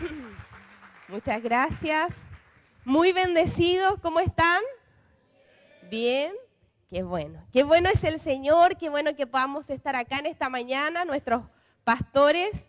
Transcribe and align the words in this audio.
Muchas 1.08 1.42
gracias. 1.42 2.18
Muy 2.84 3.12
bendecidos, 3.12 4.00
¿cómo 4.00 4.20
están? 4.20 4.62
Bien. 5.90 6.32
Qué 6.88 7.02
bueno. 7.02 7.40
Qué 7.52 7.62
bueno 7.62 7.88
es 7.88 8.02
el 8.04 8.18
Señor, 8.18 8.76
qué 8.76 8.88
bueno 8.88 9.14
que 9.14 9.26
podamos 9.26 9.70
estar 9.70 9.94
acá 9.94 10.18
en 10.18 10.26
esta 10.26 10.48
mañana, 10.48 11.04
nuestros 11.04 11.44
pastores, 11.84 12.68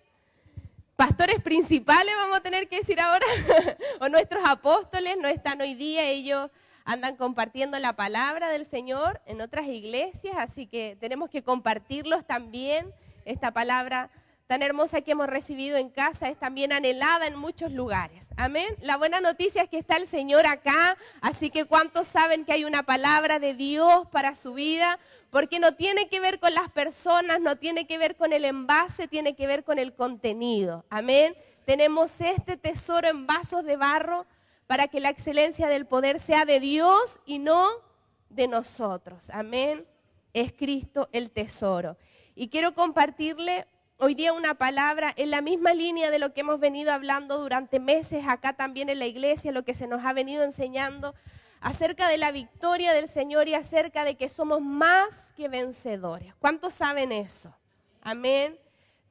pastores 0.96 1.41
principales 1.41 2.13
vamos 2.15 2.38
a 2.38 2.41
tener 2.41 2.67
que 2.67 2.79
decir 2.79 2.99
ahora, 2.99 3.25
o 4.00 4.09
nuestros 4.09 4.43
apóstoles 4.45 5.18
no 5.20 5.27
están 5.27 5.59
hoy 5.61 5.73
día, 5.73 6.07
ellos 6.07 6.52
andan 6.86 7.16
compartiendo 7.16 7.79
la 7.79 7.93
palabra 7.93 8.50
del 8.50 8.68
Señor 8.68 9.20
en 9.25 9.41
otras 9.41 9.66
iglesias, 9.66 10.36
así 10.38 10.68
que 10.68 10.98
tenemos 11.00 11.29
que 11.29 11.43
compartirlos 11.43 12.25
también, 12.25 12.93
esta 13.25 13.52
palabra 13.52 14.09
tan 14.48 14.64
hermosa 14.64 15.02
que 15.02 15.12
hemos 15.12 15.28
recibido 15.28 15.78
en 15.78 15.89
casa 15.89 16.30
es 16.30 16.38
también 16.38 16.73
anhelada 16.73 17.28
en 17.28 17.36
muchos 17.36 17.71
lugares. 17.71 18.28
Amén. 18.36 18.68
La 18.82 18.98
buena 18.98 19.22
noticia 19.22 19.63
es 19.63 19.70
que 19.70 19.77
está 19.77 19.95
el 19.95 20.08
Señor 20.08 20.45
acá, 20.45 20.98
así 21.22 21.49
que 21.49 21.66
¿cuántos 21.66 22.08
saben 22.08 22.44
que 22.46 22.54
hay 22.54 22.66
una 22.66 22.84
palabra 22.84 23.40
de 23.40 23.54
Dios 23.54 24.08
para 24.12 24.35
su 24.35 24.54
vida? 24.54 24.99
Porque 25.30 25.59
no 25.59 25.76
tiene 25.76 26.09
que 26.09 26.20
ver 26.20 26.40
con 26.40 26.54
las 26.54 26.70
personas, 26.72 27.40
no 27.40 27.55
tiene 27.55 27.88
que 27.88 27.98
ver 27.98 28.18
con 28.18 28.34
el 28.34 28.44
envase, 28.44 29.08
tiene 29.08 29.35
que 29.35 29.48
ver 29.48 29.63
con 29.63 29.80
el 29.80 29.94
contenido. 29.94 30.84
Amén. 30.90 31.35
Tenemos 31.66 32.20
este 32.20 32.58
tesoro 32.58 33.08
en 33.08 33.27
vasos 33.27 33.63
de 33.63 33.77
barro 33.77 34.26
para 34.68 34.88
que 34.88 34.99
la 34.99 35.10
excelencia 35.10 35.68
del 35.68 35.85
poder 35.85 36.20
sea 36.20 36.46
de 36.46 36.60
Dios 36.60 37.20
y 37.26 37.40
no 37.40 37.70
de 38.30 38.48
nosotros. 38.48 39.30
Amén. 39.30 39.85
Es 40.34 40.54
Cristo 40.54 41.10
el 41.12 41.32
tesoro. 41.32 41.98
Y 42.35 42.49
quiero 42.49 42.73
compartirle 42.73 43.68
hoy 44.04 44.16
día 44.16 44.34
una 44.34 44.55
palabra 44.55 45.14
en 45.16 45.30
la 45.30 45.41
misma 45.41 45.76
línea 45.76 46.10
de 46.10 46.18
lo 46.18 46.34
que 46.34 46.41
hemos 46.41 46.60
venido 46.60 46.91
hablando 46.91 47.38
durante 47.38 47.80
meses 47.80 48.26
acá 48.27 48.54
también 48.54 48.90
en 48.90 48.98
la 48.98 49.05
iglesia, 49.05 49.52
lo 49.52 49.64
que 49.64 49.76
se 49.76 49.86
nos 49.86 50.04
ha 50.04 50.12
venido 50.12 50.44
enseñando 50.44 51.13
acerca 51.60 52.08
de 52.08 52.18
la 52.18 52.32
victoria 52.32 52.93
del 52.93 53.08
Señor 53.08 53.48
y 53.48 53.54
acerca 53.54 54.04
de 54.04 54.16
que 54.16 54.27
somos 54.27 54.60
más 54.60 55.34
que 55.34 55.48
vencedores. 55.49 56.34
¿Cuántos 56.40 56.74
saben 56.74 57.12
eso? 57.12 57.55
Amén. 58.02 58.58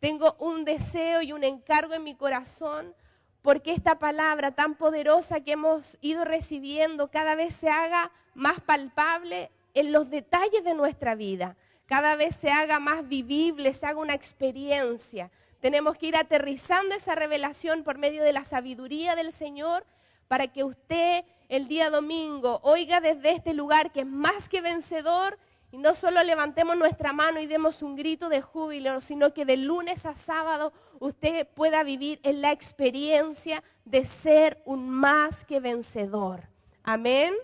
Tengo 0.00 0.34
un 0.40 0.64
deseo 0.64 1.22
y 1.22 1.32
un 1.32 1.44
encargo 1.44 1.94
en 1.94 2.02
mi 2.02 2.16
corazón 2.16 2.92
porque 3.42 3.72
esta 3.72 4.00
palabra 4.00 4.50
tan 4.50 4.74
poderosa 4.74 5.38
que 5.38 5.52
hemos 5.52 5.98
ido 6.00 6.24
recibiendo 6.24 7.12
cada 7.12 7.36
vez 7.36 7.54
se 7.54 7.68
haga 7.68 8.10
más 8.34 8.60
palpable 8.60 9.52
en 9.72 9.92
los 9.92 10.10
detalles 10.10 10.64
de 10.64 10.74
nuestra 10.74 11.14
vida, 11.14 11.54
cada 11.90 12.14
vez 12.14 12.36
se 12.36 12.52
haga 12.52 12.78
más 12.78 13.08
vivible, 13.08 13.72
se 13.72 13.84
haga 13.84 13.98
una 13.98 14.14
experiencia. 14.14 15.28
Tenemos 15.58 15.96
que 15.96 16.06
ir 16.06 16.16
aterrizando 16.16 16.94
esa 16.94 17.16
revelación 17.16 17.82
por 17.82 17.98
medio 17.98 18.22
de 18.22 18.32
la 18.32 18.44
sabiduría 18.44 19.16
del 19.16 19.32
Señor 19.32 19.84
para 20.28 20.46
que 20.46 20.62
usted 20.62 21.24
el 21.48 21.66
día 21.66 21.90
domingo 21.90 22.60
oiga 22.62 23.00
desde 23.00 23.32
este 23.32 23.54
lugar 23.54 23.90
que 23.90 24.02
es 24.02 24.06
más 24.06 24.48
que 24.48 24.60
vencedor 24.60 25.36
y 25.72 25.78
no 25.78 25.96
solo 25.96 26.22
levantemos 26.22 26.76
nuestra 26.76 27.12
mano 27.12 27.40
y 27.40 27.46
demos 27.46 27.82
un 27.82 27.96
grito 27.96 28.28
de 28.28 28.40
júbilo, 28.40 29.00
sino 29.00 29.34
que 29.34 29.44
de 29.44 29.56
lunes 29.56 30.06
a 30.06 30.14
sábado 30.14 30.72
usted 31.00 31.48
pueda 31.56 31.82
vivir 31.82 32.20
en 32.22 32.40
la 32.40 32.52
experiencia 32.52 33.64
de 33.84 34.04
ser 34.04 34.62
un 34.64 34.88
más 34.88 35.44
que 35.44 35.58
vencedor. 35.58 36.42
Amén. 36.84 37.34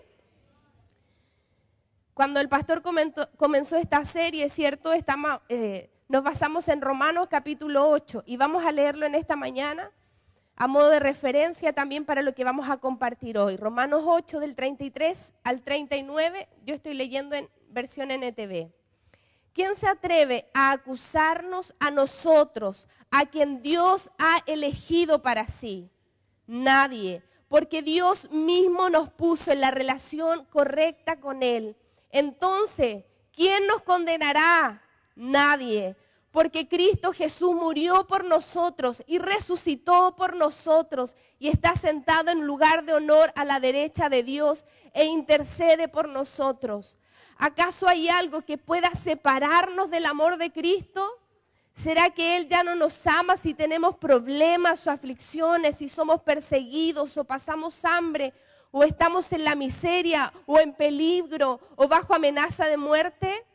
Cuando 2.17 2.39
el 2.39 2.49
pastor 2.49 2.81
comenzó 2.81 3.75
esta 3.75 4.03
serie, 4.03 4.49
¿cierto? 4.49 4.91
Estamos, 4.91 5.39
eh, 5.49 5.91
nos 6.09 6.23
basamos 6.23 6.67
en 6.67 6.81
Romanos 6.81 7.27
capítulo 7.29 7.87
8 7.91 8.23
y 8.25 8.37
vamos 8.37 8.65
a 8.65 8.71
leerlo 8.71 9.05
en 9.05 9.13
esta 9.13 9.35
mañana 9.35 9.91
a 10.55 10.65
modo 10.65 10.89
de 10.89 10.99
referencia 10.99 11.73
también 11.73 12.05
para 12.05 12.23
lo 12.23 12.33
que 12.33 12.43
vamos 12.43 12.71
a 12.71 12.77
compartir 12.77 13.37
hoy. 13.37 13.55
Romanos 13.55 14.01
8 14.03 14.39
del 14.39 14.55
33 14.55 15.35
al 15.43 15.61
39, 15.61 16.49
yo 16.65 16.73
estoy 16.73 16.95
leyendo 16.95 17.35
en 17.35 17.47
versión 17.69 18.09
NTV. 18.09 18.71
¿Quién 19.53 19.75
se 19.75 19.87
atreve 19.87 20.49
a 20.55 20.71
acusarnos 20.71 21.75
a 21.79 21.91
nosotros, 21.91 22.87
a 23.11 23.27
quien 23.27 23.61
Dios 23.61 24.09
ha 24.17 24.41
elegido 24.47 25.21
para 25.21 25.45
sí? 25.45 25.91
Nadie, 26.47 27.21
porque 27.47 27.83
Dios 27.83 28.31
mismo 28.31 28.89
nos 28.89 29.11
puso 29.11 29.51
en 29.51 29.61
la 29.61 29.69
relación 29.69 30.45
correcta 30.45 31.19
con 31.19 31.43
Él. 31.43 31.77
Entonces, 32.11 33.03
¿quién 33.33 33.67
nos 33.67 33.81
condenará? 33.83 34.81
Nadie, 35.15 35.95
porque 36.31 36.67
Cristo 36.67 37.11
Jesús 37.11 37.55
murió 37.55 38.05
por 38.05 38.23
nosotros 38.23 39.01
y 39.07 39.17
resucitó 39.17 40.15
por 40.15 40.35
nosotros 40.35 41.15
y 41.39 41.47
está 41.47 41.75
sentado 41.75 42.29
en 42.29 42.45
lugar 42.45 42.83
de 42.83 42.93
honor 42.93 43.31
a 43.35 43.45
la 43.45 43.59
derecha 43.59 44.09
de 44.09 44.23
Dios 44.23 44.63
e 44.93 45.05
intercede 45.05 45.87
por 45.87 46.07
nosotros. 46.07 46.97
¿Acaso 47.37 47.87
hay 47.87 48.09
algo 48.09 48.41
que 48.41 48.57
pueda 48.57 48.91
separarnos 48.91 49.89
del 49.89 50.05
amor 50.05 50.37
de 50.37 50.51
Cristo? 50.51 51.07
¿Será 51.75 52.09
que 52.09 52.37
Él 52.37 52.47
ya 52.47 52.63
no 52.63 52.75
nos 52.75 53.05
ama 53.05 53.37
si 53.37 53.53
tenemos 53.53 53.97
problemas 53.97 54.85
o 54.87 54.91
aflicciones, 54.91 55.77
si 55.77 55.87
somos 55.87 56.21
perseguidos 56.21 57.17
o 57.17 57.23
pasamos 57.23 57.85
hambre 57.85 58.33
o 58.71 58.83
estamos 58.83 59.31
en 59.33 59.43
la 59.43 59.55
miseria 59.55 60.33
o 60.45 60.59
en 60.59 60.73
peligro 60.73 61.59
o 61.75 61.87
bajo 61.87 62.13
amenaza 62.13 62.65
de 62.65 62.77
muerte? 62.77 63.45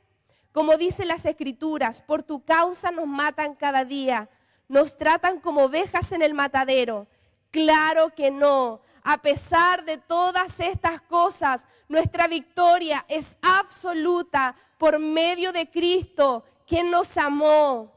Como 0.53 0.77
dicen 0.77 1.09
las 1.09 1.25
escrituras, 1.25 2.03
por 2.03 2.23
tu 2.23 2.45
causa 2.45 2.91
nos 2.91 3.07
matan 3.07 3.55
cada 3.55 3.85
día, 3.85 4.29
nos 4.69 4.97
tratan 4.99 5.41
como 5.41 5.65
ovejas 5.65 6.13
en 6.13 6.23
el 6.23 6.35
matadero. 6.35 7.07
Claro 7.51 8.11
que 8.15 8.31
no. 8.31 8.81
A 9.05 9.19
pesar 9.19 9.85
de 9.85 9.99
todas 9.99 10.61
estas 10.61 11.01
cosas, 11.03 11.67
nuestra 11.89 12.29
victoria 12.29 13.05
es 13.09 13.37
absoluta 13.43 14.55
por 14.79 14.99
medio 14.99 15.53
de 15.53 15.69
Cristo, 15.71 16.45
quien 16.67 16.91
nos 16.91 17.17
amó. 17.17 17.93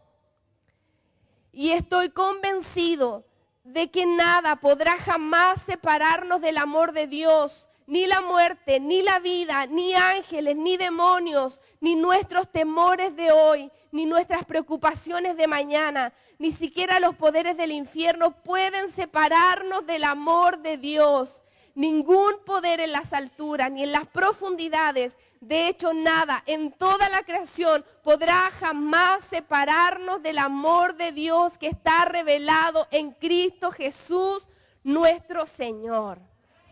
Y 1.52 1.72
estoy 1.72 2.09
convencido 2.09 3.24
de 3.66 3.90
que 3.90 4.06
nada 4.06 4.56
podrá 4.56 4.98
jamás 4.98 5.62
separarnos 5.64 6.40
del 6.40 6.58
amor 6.58 6.92
de 6.94 7.08
Dios, 7.08 7.68
ni 7.88 8.06
la 8.06 8.22
muerte, 8.22 8.80
ni 8.80 9.02
la 9.02 9.20
vida, 9.20 9.66
ni 9.66 9.94
ángeles, 9.96 10.56
ni 10.56 10.78
demonios, 10.78 11.59
ni 11.81 11.96
nuestros 11.96 12.52
temores 12.52 13.16
de 13.16 13.31
hoy, 13.31 13.72
ni 13.92 14.06
nuestras 14.06 14.46
preocupaciones 14.46 15.36
de 15.36 15.48
mañana, 15.48 16.14
ni 16.38 16.52
siquiera 16.52 17.00
los 17.00 17.16
poderes 17.16 17.58
del 17.58 17.72
infierno 17.72 18.31
pueden 18.31 18.92
separarnos 18.92 19.86
del 19.88 20.04
amor 20.04 20.59
de 20.59 20.78
Dios. 20.78 21.42
Ningún 21.75 22.40
poder 22.46 22.80
en 22.80 22.94
las 22.94 23.12
alturas 23.12 23.69
ni 23.69 23.84
en 23.84 23.91
las 23.91 24.08
profundidades, 24.08 25.18
de 25.41 25.68
hecho 25.68 25.94
nada 25.94 26.41
en 26.46 26.72
toda 26.72 27.09
la 27.09 27.22
creación 27.24 27.84
podrá 28.02 28.50
jamás 28.62 29.25
separarnos 29.25 30.24
del 30.24 30.38
amor 30.38 30.96
de 30.96 31.12
Dios 31.12 31.58
que 31.58 31.68
está 31.68 32.06
revelado 32.06 32.88
en 32.91 33.12
Cristo 33.12 33.72
Jesús, 33.72 34.47
nuestro 34.86 35.46
Señor. 35.46 36.18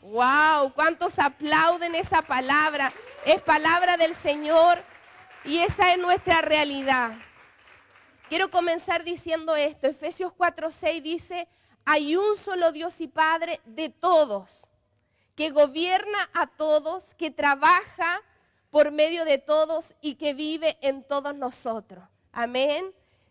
Wow, 0.04 0.72
cuántos 0.74 1.20
aplauden 1.20 1.96
esa 1.96 2.22
palabra. 2.22 2.94
Es 3.26 3.42
palabra 3.42 3.98
del 3.98 4.16
Señor 4.16 4.82
y 5.44 5.58
esa 5.58 5.92
es 5.92 6.00
nuestra 6.00 6.40
realidad. 6.40 7.12
Quiero 8.30 8.50
comenzar 8.50 9.04
diciendo 9.04 9.54
esto. 9.58 9.86
Efesios 9.86 10.32
4:6 10.32 11.02
dice, 11.02 11.50
hay 11.84 12.16
un 12.16 12.38
solo 12.38 12.72
Dios 12.72 13.02
y 13.02 13.10
Padre 13.10 13.60
de 13.66 13.90
todos 13.90 14.70
que 15.36 15.50
gobierna 15.50 16.30
a 16.34 16.48
todos, 16.48 17.14
que 17.16 17.32
trabaja 17.32 18.22
por 18.70 18.92
medio 18.92 19.26
de 19.26 19.38
todos 19.38 19.94
y 20.02 20.16
que 20.16 20.34
vive 20.34 20.78
en 20.82 21.04
todos 21.04 21.36
nosotros. 21.36 22.04
Amén. 22.32 22.86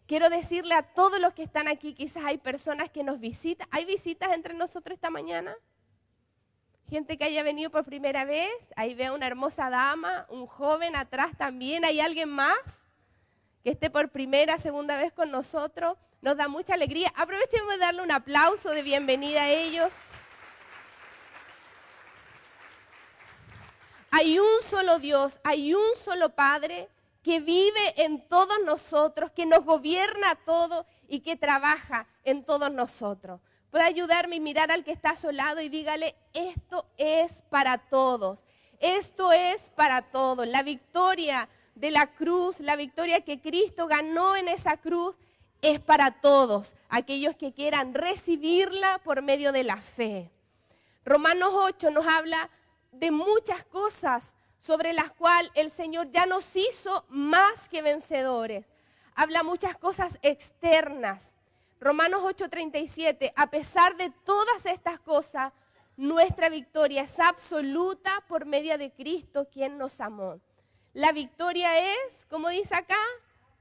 Quiero 0.07 0.31
decirle 0.31 0.75
a 0.75 0.83
todos 0.83 1.21
los 1.21 1.33
que 1.33 1.43
están 1.43 1.69
aquí, 1.69 1.95
quizás 1.95 2.25
hay 2.25 2.39
personas 2.39 2.91
que 2.91 3.03
nos 3.03 3.19
visitan. 3.19 3.67
¿Hay 3.71 3.85
visitas 3.85 4.33
entre 4.33 4.55
nosotros 4.55 4.95
esta 4.95 5.10
mañana? 5.10 5.54
Gente 6.91 7.16
que 7.16 7.25
haya 7.25 7.43
venido 7.43 7.71
por 7.71 7.84
primera 7.84 8.25
vez. 8.25 8.53
Ahí 8.77 8.95
veo 8.95 9.15
una 9.15 9.27
hermosa 9.27 9.71
dama, 9.71 10.27
un 10.28 10.47
joven 10.47 10.95
atrás 10.97 11.31
también. 11.39 11.84
¿Hay 11.84 12.01
alguien 12.01 12.28
más 12.28 12.84
que 13.65 13.71
esté 13.71 13.91
por 13.91 14.10
primera, 14.10 14.59
segunda 14.59 14.97
vez 14.97 15.13
con 15.13 15.31
nosotros? 15.31 15.97
Nos 16.21 16.37
da 16.37 16.48
mucha 16.48 16.75
alegría. 16.75 17.13
Aprovechemos 17.16 17.71
de 17.71 17.78
darle 17.78 18.03
un 18.03 18.13
aplauso 18.13 18.71
de 18.71 18.83
bienvenida 18.83 19.43
a 19.43 19.51
ellos. 19.51 19.95
Hay 24.14 24.38
un 24.38 24.60
solo 24.68 24.98
Dios, 24.98 25.41
hay 25.42 25.72
un 25.72 25.97
solo 25.97 26.28
Padre 26.28 26.91
que 27.22 27.41
vive 27.41 27.94
en 27.97 28.20
todos 28.28 28.59
nosotros, 28.62 29.30
que 29.30 29.47
nos 29.47 29.64
gobierna 29.64 30.34
todo 30.44 30.84
y 31.09 31.20
que 31.20 31.34
trabaja 31.34 32.06
en 32.22 32.44
todos 32.44 32.70
nosotros. 32.70 33.41
Puede 33.70 33.84
ayudarme 33.84 34.36
y 34.36 34.41
mirar 34.41 34.70
al 34.70 34.84
que 34.84 34.92
está 34.92 35.10
a 35.10 35.16
su 35.16 35.30
lado 35.32 35.62
y 35.62 35.70
dígale, 35.70 36.14
esto 36.34 36.84
es 36.98 37.41
para 37.48 37.78
todos, 37.78 38.44
esto 38.80 39.32
es 39.32 39.70
para 39.70 40.03
todos. 40.03 40.47
La 40.47 40.62
victoria 40.62 41.48
de 41.74 41.91
la 41.91 42.06
cruz, 42.06 42.60
la 42.60 42.76
victoria 42.76 43.22
que 43.22 43.41
Cristo 43.41 43.86
ganó 43.86 44.36
en 44.36 44.47
esa 44.47 44.76
cruz, 44.76 45.16
es 45.62 45.80
para 45.80 46.10
todos 46.10 46.74
aquellos 46.91 47.34
que 47.36 47.54
quieran 47.54 47.94
recibirla 47.94 49.00
por 49.04 49.22
medio 49.22 49.53
de 49.53 49.64
la 49.64 49.78
fe. 49.78 50.28
Romanos 51.06 51.50
8 51.54 51.91
nos 51.92 52.06
habla 52.06 52.50
de 52.92 53.10
muchas 53.10 53.65
cosas 53.65 54.34
sobre 54.59 54.92
las 54.92 55.10
cuales 55.12 55.50
el 55.54 55.72
Señor 55.72 56.10
ya 56.10 56.24
nos 56.27 56.54
hizo 56.54 57.04
más 57.09 57.68
que 57.68 57.83
vencedores. 57.83 58.65
Habla 59.15 59.42
muchas 59.42 59.77
cosas 59.77 60.18
externas. 60.22 61.34
Romanos 61.80 62.22
8:37, 62.22 63.33
a 63.34 63.48
pesar 63.48 63.97
de 63.97 64.10
todas 64.24 64.66
estas 64.66 65.00
cosas, 65.00 65.53
nuestra 65.97 66.48
victoria 66.48 67.03
es 67.03 67.18
absoluta 67.18 68.22
por 68.28 68.47
medio 68.47 68.78
de 68.78 68.92
Cristo, 68.92 69.48
quien 69.53 69.78
nos 69.78 70.00
amó. 70.00 70.41
La 70.92 71.12
victoria 71.12 71.78
es, 71.78 72.27
como 72.27 72.48
dice 72.48 72.74
acá, 72.74 72.98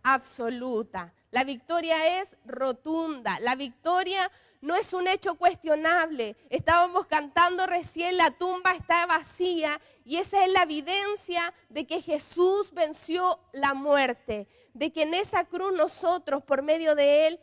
absoluta. 0.04 1.14
La 1.32 1.44
victoria 1.44 2.22
es 2.22 2.38
rotunda. 2.46 3.40
La 3.40 3.56
victoria 3.56 4.30
no 4.62 4.76
es 4.76 4.94
un 4.94 5.08
hecho 5.08 5.36
cuestionable. 5.36 6.36
Estábamos 6.50 7.08
cantando 7.08 7.66
recién, 7.66 8.18
la 8.18 8.32
tumba 8.32 8.72
está 8.74 9.06
vacía 9.06 9.82
y 10.06 10.18
esa 10.18 10.46
es 10.46 10.52
la 10.52 10.64
evidencia 10.64 11.54
de 11.70 11.86
que 11.86 12.02
Jesús 12.02 12.72
venció 12.72 13.40
la 13.52 13.74
muerte, 13.74 14.48
de 14.74 14.92
que 14.92 15.04
en 15.04 15.14
esa 15.14 15.46
cruz 15.46 15.74
nosotros, 15.74 16.44
por 16.44 16.62
medio 16.62 16.96
de 16.96 17.28
Él, 17.28 17.40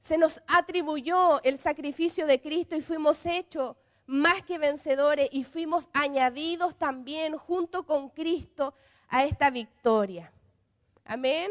se 0.00 0.18
nos 0.18 0.40
atribuyó 0.46 1.42
el 1.42 1.58
sacrificio 1.58 2.26
de 2.26 2.40
Cristo 2.40 2.76
y 2.76 2.82
fuimos 2.82 3.24
hechos 3.26 3.76
más 4.06 4.42
que 4.44 4.58
vencedores 4.58 5.28
y 5.32 5.42
fuimos 5.44 5.88
añadidos 5.92 6.76
también 6.76 7.36
junto 7.36 7.84
con 7.84 8.08
Cristo 8.10 8.74
a 9.08 9.24
esta 9.24 9.50
victoria. 9.50 10.32
Amén. 11.04 11.50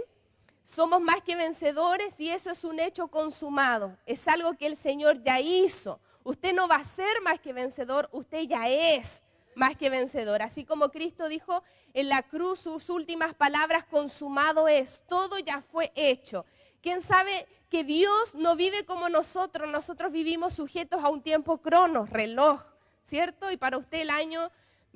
Somos 0.65 0.99
más 0.99 1.21
que 1.21 1.35
vencedores 1.35 2.19
y 2.19 2.31
eso 2.31 2.49
es 2.49 2.63
un 2.63 2.79
hecho 2.79 3.07
consumado. 3.07 3.95
Es 4.07 4.27
algo 4.27 4.57
que 4.57 4.65
el 4.65 4.75
Señor 4.75 5.21
ya 5.21 5.39
hizo. 5.39 5.99
Usted 6.23 6.55
no 6.55 6.67
va 6.67 6.77
a 6.77 6.83
ser 6.83 7.21
más 7.21 7.39
que 7.39 7.53
vencedor, 7.53 8.09
usted 8.11 8.41
ya 8.41 8.67
es 8.67 9.23
más 9.53 9.77
que 9.77 9.91
vencedor. 9.91 10.41
Así 10.41 10.65
como 10.65 10.89
Cristo 10.89 11.27
dijo 11.27 11.61
en 11.93 12.09
la 12.09 12.23
cruz 12.23 12.61
sus 12.61 12.89
últimas 12.89 13.35
palabras, 13.35 13.85
consumado 13.85 14.67
es, 14.67 15.03
todo 15.07 15.37
ya 15.37 15.61
fue 15.61 15.91
hecho. 15.93 16.47
¿Quién 16.81 17.03
sabe 17.03 17.47
que 17.69 17.83
Dios 17.83 18.33
no 18.33 18.55
vive 18.55 18.85
como 18.85 19.07
nosotros? 19.07 19.69
Nosotros 19.69 20.11
vivimos 20.11 20.55
sujetos 20.55 21.03
a 21.03 21.09
un 21.09 21.21
tiempo 21.21 21.59
crono, 21.59 22.07
reloj, 22.07 22.63
¿cierto? 23.03 23.51
Y 23.51 23.57
para 23.57 23.77
usted 23.77 23.99
el 23.99 24.09
año 24.09 24.51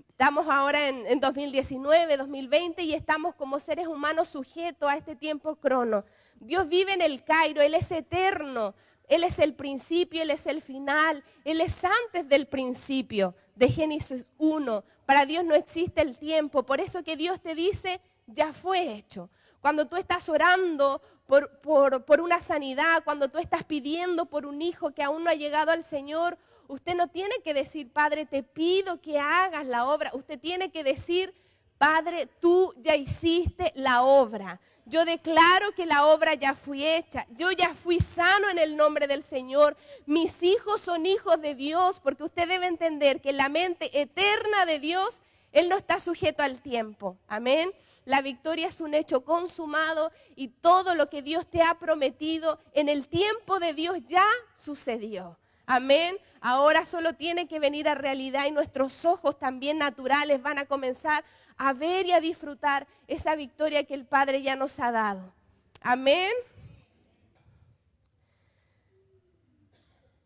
Estamos 0.07 0.47
ahora 0.47 0.87
en, 0.87 1.19
2019, 1.19 2.17
2020 2.17 2.83
y 2.83 2.93
estamos 2.93 3.35
como 3.35 3.59
seres 3.59 3.87
humanos 3.87 4.29
sujetos 4.29 4.89
a 4.89 4.95
este 4.95 5.15
tiempo 5.15 5.55
crono. 5.55 6.05
Dios 6.39 6.69
vive 6.69 6.93
en 6.93 7.01
el 7.01 7.23
Cairo, 7.23 7.61
Él 7.61 7.73
es 7.73 7.91
eterno, 7.91 8.73
Él 9.07 9.23
es 9.23 9.39
el 9.39 9.53
principio, 9.53 10.21
Él 10.21 10.31
es 10.31 10.45
el 10.45 10.61
final, 10.61 11.23
Él 11.43 11.59
es 11.61 11.83
antes 11.83 12.29
del 12.29 12.45
principio 12.45 13.35
de 13.55 13.69
Génesis 13.69 14.25
1. 14.37 14.83
Para 15.05 15.25
Dios 15.25 15.43
no 15.43 15.55
existe 15.55 16.01
el 16.01 16.17
tiempo, 16.17 16.63
por 16.63 16.79
eso 16.79 17.03
que 17.03 17.17
Dios 17.17 17.41
te 17.41 17.55
dice, 17.55 17.99
ya 18.27 18.53
fue 18.53 18.93
hecho. 18.93 19.29
Cuando 19.59 19.87
tú 19.87 19.97
estás 19.97 20.29
orando 20.29 21.01
por, 21.27 21.59
por 22.05 22.21
una 22.21 22.39
sanidad, 22.39 23.03
cuando 23.03 23.27
tú 23.27 23.39
estás 23.39 23.63
pidiendo 23.63 24.25
por 24.25 24.45
un 24.45 24.61
hijo 24.61 24.91
que 24.91 25.03
aún 25.03 25.23
no 25.23 25.29
ha 25.29 25.35
llegado 25.35 25.71
al 25.71 25.83
Señor, 25.83 26.37
Usted 26.69 26.93
no 26.93 27.07
tiene 27.07 27.33
que 27.43 27.55
decir, 27.55 27.91
Padre, 27.91 28.27
te 28.27 28.43
pido 28.43 29.01
que 29.01 29.17
hagas 29.17 29.65
la 29.65 29.87
obra. 29.87 30.11
Usted 30.13 30.39
tiene 30.39 30.69
que 30.69 30.83
decir, 30.83 31.33
Padre, 31.79 32.27
tú 32.39 32.75
ya 32.77 32.95
hiciste 32.95 33.73
la 33.75 34.03
obra. 34.03 34.59
Yo 34.85 35.03
declaro 35.03 35.71
que 35.75 35.87
la 35.87 36.05
obra 36.05 36.35
ya 36.35 36.53
fui 36.53 36.85
hecha. 36.85 37.25
Yo 37.37 37.51
ya 37.51 37.73
fui 37.73 37.99
sano 37.99 38.49
en 38.49 38.59
el 38.59 38.77
nombre 38.77 39.07
del 39.07 39.23
Señor. 39.23 39.75
Mis 40.05 40.43
hijos 40.43 40.79
son 40.81 41.07
hijos 41.07 41.41
de 41.41 41.55
Dios, 41.55 41.99
porque 41.99 42.23
usted 42.23 42.47
debe 42.47 42.67
entender 42.67 43.19
que 43.19 43.33
la 43.33 43.49
mente 43.49 43.99
eterna 43.99 44.67
de 44.67 44.77
Dios, 44.77 45.23
Él 45.51 45.69
no 45.69 45.75
está 45.75 45.99
sujeto 45.99 46.43
al 46.43 46.61
tiempo. 46.61 47.17
Amén. 47.27 47.71
La 48.05 48.21
victoria 48.21 48.67
es 48.67 48.79
un 48.79 48.93
hecho 48.93 49.25
consumado 49.25 50.11
y 50.35 50.49
todo 50.49 50.93
lo 50.93 51.09
que 51.09 51.23
Dios 51.23 51.47
te 51.47 51.63
ha 51.63 51.73
prometido 51.79 52.59
en 52.73 52.89
el 52.89 53.07
tiempo 53.07 53.59
de 53.59 53.73
Dios 53.73 53.97
ya 54.07 54.27
sucedió. 54.55 55.35
Amén. 55.65 56.15
Ahora 56.41 56.85
solo 56.85 57.13
tiene 57.13 57.47
que 57.47 57.59
venir 57.59 57.89
a 57.89 57.95
realidad 57.95 58.45
y 58.45 58.51
nuestros 58.51 59.05
ojos 59.05 59.37
también 59.37 59.77
naturales 59.77 60.41
van 60.41 60.57
a 60.57 60.65
comenzar 60.65 61.23
a 61.57 61.73
ver 61.73 62.05
y 62.05 62.13
a 62.13 62.21
disfrutar 62.21 62.87
esa 63.07 63.35
victoria 63.35 63.83
que 63.83 63.93
el 63.93 64.05
Padre 64.05 64.41
ya 64.41 64.55
nos 64.55 64.79
ha 64.79 64.91
dado. 64.91 65.33
Amén. 65.81 66.31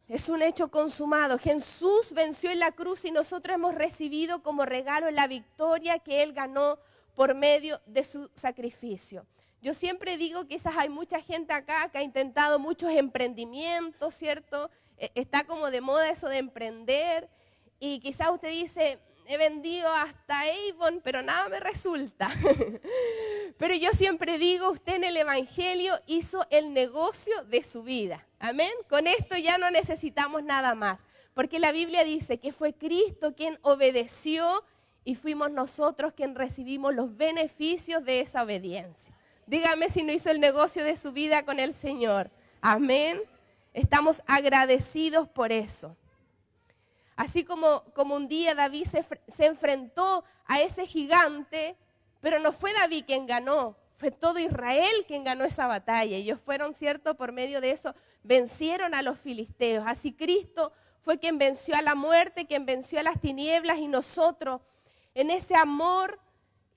Es 0.07 0.29
un 0.29 0.43
hecho 0.43 0.69
consumado. 0.69 1.39
Jesús 1.39 2.13
venció 2.13 2.51
en 2.51 2.59
la 2.59 2.71
cruz 2.71 3.03
y 3.05 3.11
nosotros 3.11 3.55
hemos 3.55 3.73
recibido 3.73 4.43
como 4.43 4.65
regalo 4.65 5.09
la 5.09 5.25
victoria 5.25 5.97
que 5.97 6.21
Él 6.21 6.33
ganó 6.33 6.77
por 7.15 7.33
medio 7.33 7.81
de 7.87 8.03
su 8.03 8.29
sacrificio. 8.35 9.25
Yo 9.61 9.73
siempre 9.73 10.17
digo 10.17 10.41
que 10.41 10.55
quizás 10.55 10.75
hay 10.77 10.89
mucha 10.89 11.21
gente 11.21 11.53
acá 11.53 11.89
que 11.89 11.97
ha 11.97 12.03
intentado 12.03 12.59
muchos 12.59 12.91
emprendimientos, 12.91 14.13
¿cierto? 14.13 14.69
E, 14.97 15.11
está 15.15 15.43
como 15.45 15.71
de 15.71 15.81
moda 15.81 16.09
eso 16.09 16.27
de 16.29 16.37
emprender 16.37 17.29
y 17.79 17.99
quizás 17.99 18.29
usted 18.31 18.49
dice, 18.49 18.99
he 19.27 19.37
vendido 19.37 19.89
hasta 19.89 20.41
Avon, 20.41 21.01
pero 21.03 21.21
nada 21.21 21.49
me 21.49 21.59
resulta. 21.59 22.29
pero 23.57 23.73
yo 23.75 23.91
siempre 23.91 24.37
digo, 24.37 24.71
usted 24.71 24.95
en 24.95 25.03
el 25.03 25.17
Evangelio 25.17 25.99
hizo 26.07 26.45
el 26.49 26.73
negocio 26.73 27.43
de 27.45 27.63
su 27.63 27.83
vida. 27.83 28.25
Amén. 28.39 28.71
Con 28.89 29.07
esto 29.07 29.37
ya 29.37 29.57
no 29.57 29.71
necesitamos 29.71 30.43
nada 30.43 30.75
más, 30.75 30.99
porque 31.33 31.59
la 31.59 31.71
Biblia 31.71 32.03
dice 32.03 32.37
que 32.37 32.51
fue 32.51 32.73
Cristo 32.73 33.33
quien 33.35 33.57
obedeció 33.61 34.63
y 35.05 35.15
fuimos 35.15 35.51
nosotros 35.51 36.13
quien 36.13 36.35
recibimos 36.35 36.93
los 36.93 37.15
beneficios 37.17 38.03
de 38.05 38.21
esa 38.21 38.43
obediencia. 38.43 39.13
Dígame 39.45 39.89
si 39.89 40.03
no 40.03 40.13
hizo 40.13 40.29
el 40.29 40.39
negocio 40.39 40.83
de 40.83 40.95
su 40.95 41.11
vida 41.11 41.43
con 41.43 41.59
el 41.59 41.75
Señor. 41.75 42.29
Amén. 42.61 43.19
Estamos 43.73 44.21
agradecidos 44.27 45.27
por 45.27 45.51
eso. 45.51 45.95
Así 47.15 47.43
como, 47.43 47.83
como 47.93 48.15
un 48.15 48.27
día 48.27 48.55
David 48.55 48.85
se, 48.85 49.05
se 49.27 49.45
enfrentó 49.45 50.23
a 50.45 50.61
ese 50.61 50.85
gigante, 50.85 51.75
pero 52.21 52.39
no 52.39 52.51
fue 52.51 52.73
David 52.73 53.05
quien 53.05 53.27
ganó, 53.27 53.75
fue 53.97 54.11
todo 54.11 54.39
Israel 54.39 55.05
quien 55.07 55.23
ganó 55.23 55.45
esa 55.45 55.67
batalla. 55.67 56.17
Ellos 56.17 56.39
fueron, 56.39 56.73
cierto, 56.73 57.15
por 57.15 57.31
medio 57.31 57.61
de 57.61 57.71
eso, 57.71 57.95
vencieron 58.23 58.93
a 58.93 59.01
los 59.01 59.19
filisteos. 59.19 59.85
Así 59.87 60.13
Cristo 60.13 60.71
fue 61.03 61.19
quien 61.19 61.37
venció 61.37 61.75
a 61.75 61.81
la 61.81 61.95
muerte, 61.95 62.45
quien 62.45 62.65
venció 62.65 62.99
a 62.99 63.03
las 63.03 63.19
tinieblas 63.19 63.77
y 63.77 63.87
nosotros, 63.87 64.61
en 65.13 65.29
ese 65.29 65.55
amor 65.55 66.19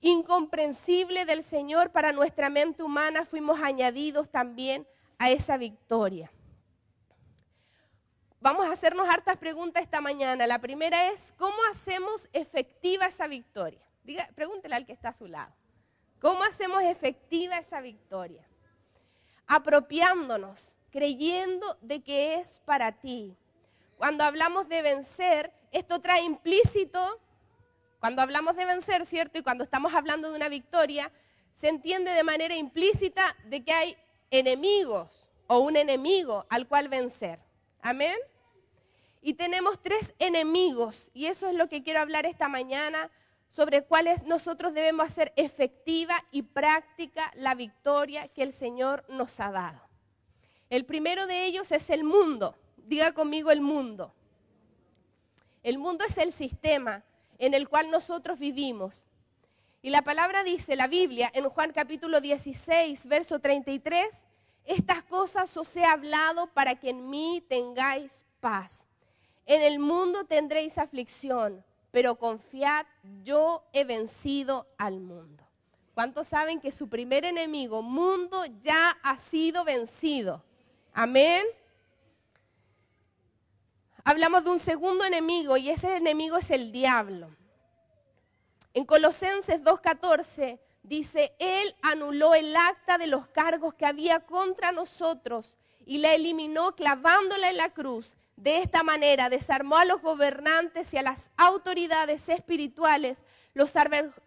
incomprensible 0.01 1.25
del 1.25 1.43
Señor 1.43 1.91
para 1.91 2.11
nuestra 2.11 2.49
mente 2.49 2.83
humana, 2.83 3.25
fuimos 3.25 3.59
añadidos 3.61 4.29
también 4.29 4.87
a 5.17 5.31
esa 5.31 5.57
victoria. 5.57 6.31
Vamos 8.39 8.67
a 8.67 8.71
hacernos 8.71 9.09
hartas 9.09 9.37
preguntas 9.37 9.81
esta 9.81 9.99
mañana. 9.99 10.45
La 10.45 10.59
primera 10.59 11.11
es, 11.11 11.33
¿cómo 11.37 11.57
hacemos 11.71 12.29
efectiva 12.33 13.05
esa 13.05 13.27
victoria? 13.27 13.81
Pregúntele 14.35 14.75
al 14.75 14.85
que 14.85 14.93
está 14.93 15.09
a 15.09 15.13
su 15.13 15.27
lado. 15.27 15.53
¿Cómo 16.21 16.43
hacemos 16.43 16.83
efectiva 16.83 17.57
esa 17.57 17.81
victoria? 17.81 18.47
Apropiándonos, 19.47 20.75
creyendo 20.91 21.77
de 21.81 22.03
que 22.03 22.35
es 22.35 22.59
para 22.65 22.91
ti. 22.91 23.35
Cuando 23.97 24.23
hablamos 24.23 24.67
de 24.69 24.81
vencer, 24.83 25.51
esto 25.71 25.99
trae 25.99 26.21
implícito, 26.21 27.19
cuando 27.99 28.21
hablamos 28.21 28.55
de 28.55 28.65
vencer, 28.65 29.05
¿cierto? 29.07 29.39
Y 29.39 29.43
cuando 29.43 29.63
estamos 29.63 29.93
hablando 29.95 30.29
de 30.29 30.35
una 30.35 30.49
victoria, 30.49 31.11
se 31.53 31.69
entiende 31.69 32.11
de 32.11 32.23
manera 32.23 32.55
implícita 32.55 33.35
de 33.45 33.63
que 33.63 33.73
hay 33.73 33.97
enemigos 34.29 35.27
o 35.47 35.59
un 35.59 35.75
enemigo 35.75 36.45
al 36.49 36.67
cual 36.67 36.87
vencer. 36.87 37.39
Amén. 37.81 38.17
Y 39.21 39.33
tenemos 39.33 39.81
tres 39.81 40.13
enemigos, 40.19 41.11
y 41.13 41.25
eso 41.25 41.47
es 41.47 41.55
lo 41.55 41.67
que 41.67 41.83
quiero 41.83 41.99
hablar 41.99 42.25
esta 42.25 42.47
mañana, 42.47 43.09
sobre 43.49 43.83
cuáles 43.83 44.23
nosotros 44.23 44.73
debemos 44.73 45.05
hacer 45.05 45.33
efectiva 45.35 46.23
y 46.31 46.43
práctica 46.43 47.31
la 47.35 47.55
victoria 47.55 48.27
que 48.27 48.43
el 48.43 48.53
Señor 48.53 49.05
nos 49.09 49.39
ha 49.39 49.51
dado. 49.51 49.81
El 50.69 50.85
primero 50.85 51.27
de 51.27 51.45
ellos 51.45 51.71
es 51.71 51.89
el 51.89 52.03
mundo. 52.03 52.55
Diga 52.75 53.13
conmigo 53.13 53.51
el 53.51 53.61
mundo. 53.61 54.13
El 55.63 55.77
mundo 55.77 56.05
es 56.05 56.17
el 56.17 56.33
sistema 56.33 57.03
en 57.37 57.53
el 57.53 57.69
cual 57.69 57.89
nosotros 57.89 58.39
vivimos. 58.39 59.05
Y 59.81 59.89
la 59.89 60.01
palabra 60.01 60.43
dice, 60.43 60.75
la 60.75 60.87
Biblia, 60.87 61.31
en 61.33 61.47
Juan 61.49 61.71
capítulo 61.71 62.19
16, 62.19 63.07
verso 63.07 63.39
33, 63.39 64.26
estas 64.67 65.01
cosas 65.03 65.55
os 65.55 65.75
he 65.77 65.85
hablado 65.85 66.47
para 66.47 66.75
que 66.75 66.89
en 66.89 67.09
mí 67.09 67.41
tengáis 67.47 68.25
paz. 68.41 68.85
En 69.45 69.61
el 69.61 69.79
mundo 69.79 70.25
tendréis 70.25 70.77
aflicción, 70.77 71.63
pero 71.91 72.15
confiad, 72.15 72.85
yo 73.23 73.63
he 73.71 73.85
vencido 73.85 74.67
al 74.77 74.99
mundo. 74.99 75.43
¿Cuántos 75.93 76.27
saben 76.27 76.59
que 76.59 76.73
su 76.73 76.89
primer 76.89 77.23
enemigo, 77.23 77.81
mundo, 77.81 78.45
ya 78.61 78.91
ha 79.01 79.17
sido 79.17 79.63
vencido? 79.63 80.43
Amén. 80.93 81.45
Hablamos 84.03 84.43
de 84.43 84.49
un 84.51 84.59
segundo 84.59 85.05
enemigo 85.05 85.55
y 85.55 85.69
ese 85.69 85.95
enemigo 85.95 86.37
es 86.37 86.51
el 86.51 86.73
diablo. 86.73 87.29
En 88.73 88.85
Colosenses 88.85 89.63
2.14 89.63 90.59
dice, 90.87 91.35
Él 91.39 91.75
anuló 91.81 92.33
el 92.33 92.55
acta 92.55 92.97
de 92.97 93.07
los 93.07 93.27
cargos 93.27 93.73
que 93.73 93.85
había 93.85 94.21
contra 94.21 94.71
nosotros 94.71 95.57
y 95.85 95.99
la 95.99 96.13
eliminó 96.13 96.75
clavándola 96.75 97.49
en 97.49 97.57
la 97.57 97.69
cruz. 97.69 98.15
De 98.35 98.61
esta 98.61 98.83
manera 98.83 99.29
desarmó 99.29 99.77
a 99.77 99.85
los 99.85 100.01
gobernantes 100.01 100.93
y 100.93 100.97
a 100.97 101.01
las 101.01 101.29
autoridades 101.37 102.29
espirituales, 102.29 103.23
los 103.53 103.73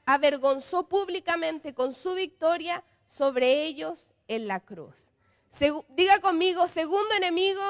avergonzó 0.05 0.89
públicamente 0.89 1.75
con 1.75 1.95
su 1.95 2.15
victoria 2.15 2.83
sobre 3.07 3.63
ellos 3.63 4.13
en 4.27 4.49
la 4.49 4.61
cruz. 4.61 5.11
diga 5.91 6.21
conmigo, 6.21 6.67
segundo 6.67 7.15
enemigo, 7.15 7.63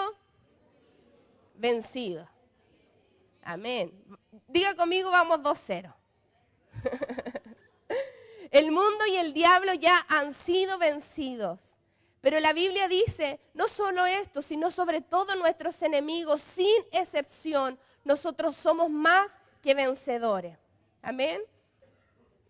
vencido. 1.55 2.27
Amén. 3.43 3.93
Diga 4.49 4.75
conmigo, 4.75 5.11
vamos 5.11 5.41
2-0. 5.41 5.95
el 8.50 8.73
mundo 8.73 9.07
y 9.07 9.16
el 9.16 9.33
diablo 9.33 9.75
ya 9.75 10.04
han 10.09 10.35
sido 10.35 10.78
vencidos. 10.78 11.76
Pero 12.21 12.38
la 12.40 12.52
Biblia 12.52 12.88
dice, 12.88 13.40
no 13.54 13.69
solo 13.69 14.04
esto, 14.07 14.42
sino 14.42 14.71
sobre 14.71 15.00
todo 15.00 15.37
nuestros 15.37 15.80
enemigos, 15.83 16.42
sin 16.42 16.76
excepción, 16.92 17.78
nosotros 18.04 18.57
somos 18.57 18.90
más 18.90 19.38
que 19.62 19.75
vencedores. 19.75 20.57
Amén. 21.02 21.40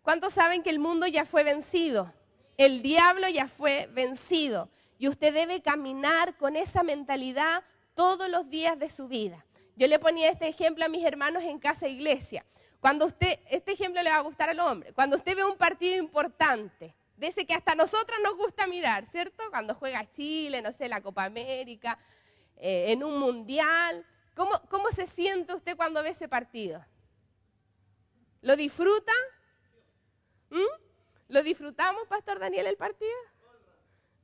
¿Cuántos 0.02 0.33
saben 0.33 0.62
que 0.62 0.71
el 0.71 0.78
mundo 0.78 1.07
ya 1.07 1.25
fue 1.25 1.45
vencido? 1.45 2.12
El 2.57 2.83
diablo 2.83 3.28
ya 3.28 3.47
fue 3.47 3.88
vencido. 3.92 4.69
Y 4.99 5.09
usted 5.09 5.33
debe 5.33 5.62
caminar 5.62 6.37
con 6.37 6.57
esa 6.57 6.83
mentalidad 6.83 7.62
todos 7.95 8.28
los 8.28 8.50
días 8.50 8.78
de 8.78 8.90
su 8.90 9.09
vida. 9.09 9.45
Yo 9.76 9.87
le 9.87 9.99
ponía 9.99 10.30
este 10.30 10.49
ejemplo 10.49 10.85
a 10.85 10.88
mis 10.88 11.04
hermanos 11.04 11.42
en 11.42 11.59
casa 11.59 11.88
iglesia. 11.88 12.45
Cuando 12.81 13.07
usted, 13.07 13.39
este 13.51 13.73
ejemplo 13.73 14.03
le 14.03 14.11
va 14.11 14.17
a 14.17 14.23
gustar 14.23 14.49
al 14.51 14.61
hombre, 14.61 14.93
cuando 14.93 15.17
usted 15.17 15.37
ve 15.37 15.45
un 15.45 15.57
partido 15.57 15.97
importante, 15.97 16.95
de 17.17 17.27
ese 17.27 17.45
que 17.45 17.53
hasta 17.53 17.75
nosotros 17.75 18.19
nos 18.25 18.35
gusta 18.37 18.67
mirar, 18.67 19.05
¿cierto? 19.11 19.43
Cuando 19.51 19.75
juega 19.75 20.11
Chile, 20.11 20.63
no 20.63 20.73
sé, 20.73 20.89
la 20.89 21.03
Copa 21.03 21.25
América, 21.25 21.99
eh, 22.57 22.93
en 22.93 23.05
un 23.05 23.19
mundial. 23.19 24.07
¿Cómo, 24.35 24.53
¿Cómo 24.71 24.91
se 24.91 25.07
siente 25.07 25.55
usted 25.55 25.77
cuando 25.77 26.03
ve 26.03 26.11
ese 26.11 26.29
partido? 26.29 26.83
¿Lo 28.41 28.57
disfruta? 28.57 29.13
¿Mm? 30.49 30.81
¿Lo 31.29 31.43
disfrutamos, 31.43 32.07
Pastor 32.09 32.39
Daniel, 32.39 32.67
el 32.67 32.77
partido? 32.79 33.13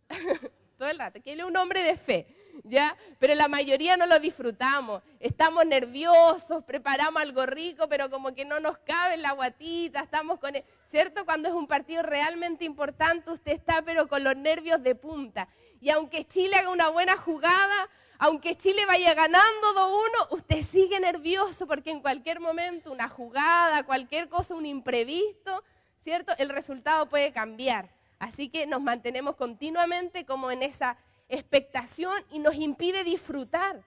Todo 0.78 0.88
el 0.88 0.98
rato, 0.98 1.20
que 1.22 1.32
él 1.32 1.40
es 1.40 1.46
un 1.46 1.56
hombre 1.56 1.82
de 1.82 1.96
fe. 1.98 2.35
¿Ya? 2.64 2.96
Pero 3.18 3.34
la 3.34 3.48
mayoría 3.48 3.96
no 3.96 4.06
lo 4.06 4.18
disfrutamos. 4.18 5.02
Estamos 5.20 5.66
nerviosos, 5.66 6.64
preparamos 6.64 7.22
algo 7.22 7.46
rico, 7.46 7.88
pero 7.88 8.10
como 8.10 8.34
que 8.34 8.44
no 8.44 8.60
nos 8.60 8.78
cabe 8.78 9.14
en 9.14 9.22
la 9.22 9.32
guatita, 9.32 10.00
estamos 10.00 10.38
con... 10.38 10.54
¿Cierto? 10.88 11.24
Cuando 11.24 11.48
es 11.48 11.54
un 11.54 11.66
partido 11.66 12.02
realmente 12.02 12.64
importante, 12.64 13.30
usted 13.32 13.52
está 13.52 13.82
pero 13.82 14.06
con 14.08 14.22
los 14.22 14.36
nervios 14.36 14.82
de 14.82 14.94
punta. 14.94 15.48
Y 15.80 15.90
aunque 15.90 16.24
Chile 16.24 16.56
haga 16.56 16.70
una 16.70 16.88
buena 16.88 17.16
jugada, 17.16 17.88
aunque 18.18 18.54
Chile 18.54 18.86
vaya 18.86 19.12
ganando 19.14 19.74
2-1, 19.74 20.26
usted 20.30 20.62
sigue 20.62 20.98
nervioso 21.00 21.66
porque 21.66 21.90
en 21.90 22.00
cualquier 22.00 22.40
momento 22.40 22.92
una 22.92 23.08
jugada, 23.08 23.82
cualquier 23.82 24.28
cosa, 24.28 24.54
un 24.54 24.64
imprevisto, 24.64 25.62
¿cierto? 26.02 26.32
El 26.38 26.48
resultado 26.48 27.06
puede 27.06 27.32
cambiar. 27.32 27.88
Así 28.18 28.48
que 28.48 28.66
nos 28.66 28.80
mantenemos 28.80 29.36
continuamente 29.36 30.24
como 30.24 30.50
en 30.50 30.62
esa 30.62 30.96
expectación 31.28 32.14
y 32.30 32.38
nos 32.38 32.54
impide 32.54 33.04
disfrutar 33.04 33.82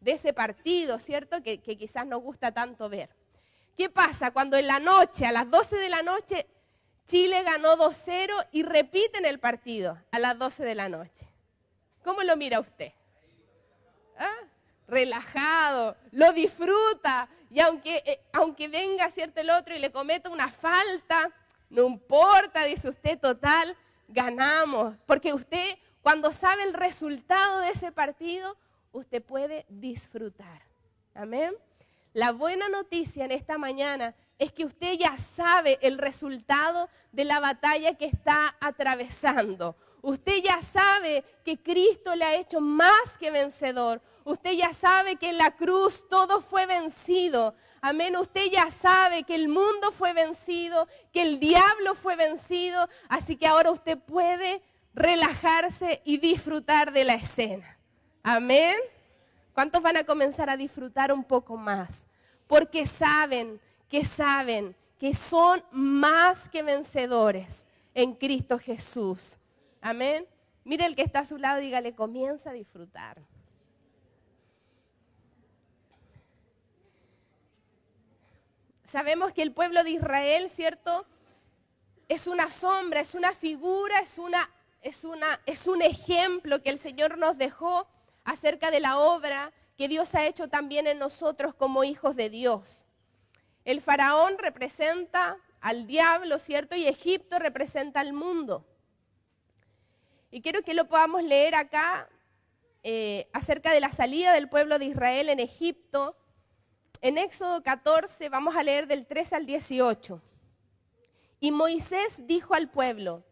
de 0.00 0.12
ese 0.12 0.32
partido, 0.32 0.98
¿cierto? 0.98 1.42
Que, 1.42 1.58
quizás 1.60 2.06
nos 2.06 2.22
gusta 2.22 2.52
tanto 2.52 2.88
ver. 2.88 3.08
¿Qué 3.76 3.88
pasa 3.88 4.30
cuando 4.30 4.56
en 4.56 4.66
la 4.66 4.78
noche, 4.78 5.26
a 5.26 5.32
las 5.32 5.50
12 5.50 5.76
de 5.76 5.88
la 5.88 6.02
noche, 6.02 6.46
Chile 7.06 7.42
ganó 7.42 7.76
2-0 7.76 8.48
y 8.52 8.62
repiten 8.62 9.24
el 9.24 9.38
partido 9.38 9.98
a 10.12 10.18
las 10.18 10.38
12 10.38 10.64
de 10.64 10.74
la 10.74 10.88
noche? 10.88 11.26
¿Cómo 12.04 12.22
lo 12.22 12.36
mira 12.36 12.60
usted? 12.60 12.92
¿Ah? 14.18 14.36
Relajado, 14.86 15.96
lo 16.12 16.32
disfruta 16.32 17.28
y 17.50 17.60
aunque, 17.60 18.02
eh, 18.04 18.20
aunque 18.32 18.68
venga 18.68 19.10
cierto 19.10 19.40
el 19.40 19.50
otro 19.50 19.74
y 19.74 19.78
le 19.78 19.90
cometa 19.90 20.28
una 20.28 20.50
falta, 20.50 21.30
no 21.70 21.86
importa, 21.86 22.64
dice 22.64 22.88
usted, 22.88 23.18
total, 23.18 23.76
ganamos, 24.08 24.94
porque 25.06 25.32
usted 25.32 25.78
cuando 26.04 26.32
sabe 26.32 26.64
el 26.64 26.74
resultado 26.74 27.60
de 27.60 27.70
ese 27.70 27.90
partido, 27.90 28.58
usted 28.92 29.22
puede 29.22 29.64
disfrutar. 29.70 30.60
Amén. 31.14 31.54
La 32.12 32.32
buena 32.32 32.68
noticia 32.68 33.24
en 33.24 33.30
esta 33.30 33.56
mañana 33.56 34.14
es 34.38 34.52
que 34.52 34.66
usted 34.66 34.98
ya 34.98 35.16
sabe 35.16 35.78
el 35.80 35.96
resultado 35.96 36.90
de 37.10 37.24
la 37.24 37.40
batalla 37.40 37.94
que 37.94 38.04
está 38.04 38.54
atravesando. 38.60 39.76
Usted 40.02 40.42
ya 40.42 40.60
sabe 40.60 41.24
que 41.42 41.56
Cristo 41.56 42.14
le 42.14 42.26
ha 42.26 42.34
hecho 42.34 42.60
más 42.60 43.16
que 43.18 43.30
vencedor. 43.30 44.02
Usted 44.24 44.52
ya 44.52 44.74
sabe 44.74 45.16
que 45.16 45.30
en 45.30 45.38
la 45.38 45.52
cruz 45.52 46.06
todo 46.10 46.42
fue 46.42 46.66
vencido. 46.66 47.54
Amén. 47.80 48.14
Usted 48.14 48.50
ya 48.52 48.70
sabe 48.70 49.22
que 49.22 49.34
el 49.34 49.48
mundo 49.48 49.90
fue 49.90 50.12
vencido, 50.12 50.86
que 51.14 51.22
el 51.22 51.40
diablo 51.40 51.94
fue 51.94 52.14
vencido. 52.14 52.90
Así 53.08 53.36
que 53.36 53.46
ahora 53.46 53.70
usted 53.70 53.98
puede 53.98 54.60
relajarse 54.94 56.00
y 56.04 56.18
disfrutar 56.18 56.92
de 56.92 57.04
la 57.04 57.14
escena. 57.14 57.76
Amén. 58.22 58.76
¿Cuántos 59.52 59.82
van 59.82 59.96
a 59.96 60.04
comenzar 60.04 60.48
a 60.48 60.56
disfrutar 60.56 61.12
un 61.12 61.24
poco 61.24 61.56
más? 61.56 62.04
Porque 62.46 62.86
saben 62.86 63.60
que 63.88 64.04
saben 64.04 64.74
que 64.98 65.14
son 65.14 65.62
más 65.70 66.48
que 66.48 66.62
vencedores 66.62 67.66
en 67.94 68.14
Cristo 68.14 68.58
Jesús. 68.58 69.36
Amén. 69.80 70.26
Mire 70.64 70.86
el 70.86 70.96
que 70.96 71.02
está 71.02 71.20
a 71.20 71.24
su 71.24 71.36
lado, 71.36 71.60
dígale, 71.60 71.94
comienza 71.94 72.50
a 72.50 72.54
disfrutar. 72.54 73.18
Sabemos 78.84 79.32
que 79.32 79.42
el 79.42 79.52
pueblo 79.52 79.82
de 79.84 79.90
Israel, 79.90 80.48
¿cierto? 80.48 81.04
Es 82.08 82.26
una 82.26 82.50
sombra, 82.50 83.00
es 83.00 83.14
una 83.14 83.34
figura, 83.34 83.98
es 83.98 84.18
una 84.18 84.48
es, 84.84 85.66
un 85.66 85.82
ejemplo 85.82 86.62
que 86.62 86.68
el 86.68 86.78
Señor 86.78 87.16
nos 87.16 87.38
dejó 87.38 87.88
acerca 88.22 88.70
de 88.70 88.80
la 88.80 88.98
obra 88.98 89.50
que 89.78 89.88
Dios 89.88 90.14
ha 90.14 90.26
hecho 90.26 90.48
también 90.48 90.86
en 90.86 90.98
nosotros 90.98 91.54
como 91.54 91.84
hijos 91.84 92.14
de 92.14 92.28
Dios. 92.28 92.84
El 93.64 93.80
faraón 93.80 94.36
representa 94.38 95.38
al 95.62 95.86
diablo, 95.86 96.38
¿cierto? 96.38 96.76
Y 96.76 96.86
Egipto 96.86 97.38
representa 97.38 98.00
al 98.00 98.12
mundo. 98.12 98.64
Y 100.30 100.42
quiero 100.42 100.62
que 100.62 100.74
lo 100.74 100.86
podamos 100.86 101.22
leer 101.22 101.54
acá 101.54 102.06
eh, 102.82 103.26
acerca 103.32 103.72
de 103.72 103.80
la 103.80 103.90
salida 103.90 104.34
del 104.34 104.50
pueblo 104.50 104.78
de 104.78 104.84
Israel 104.84 105.30
en 105.30 105.40
Egipto. 105.40 106.14
En 107.00 107.16
Éxodo 107.16 107.62
14 107.62 108.28
vamos 108.28 108.54
a 108.54 108.62
leer 108.62 108.86
del 108.86 109.06
3 109.06 109.32
al 109.32 109.46
18. 109.46 110.20
Y 111.40 111.52
Moisés 111.52 112.26
dijo 112.26 112.54
al 112.54 112.68
pueblo, 112.68 113.24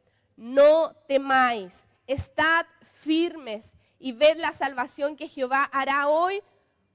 no 0.42 0.92
temáis, 1.06 1.86
estad 2.08 2.66
firmes 2.82 3.74
y 4.00 4.10
ved 4.10 4.38
la 4.38 4.52
salvación 4.52 5.14
que 5.14 5.28
Jehová 5.28 5.70
hará 5.72 6.08
hoy 6.08 6.42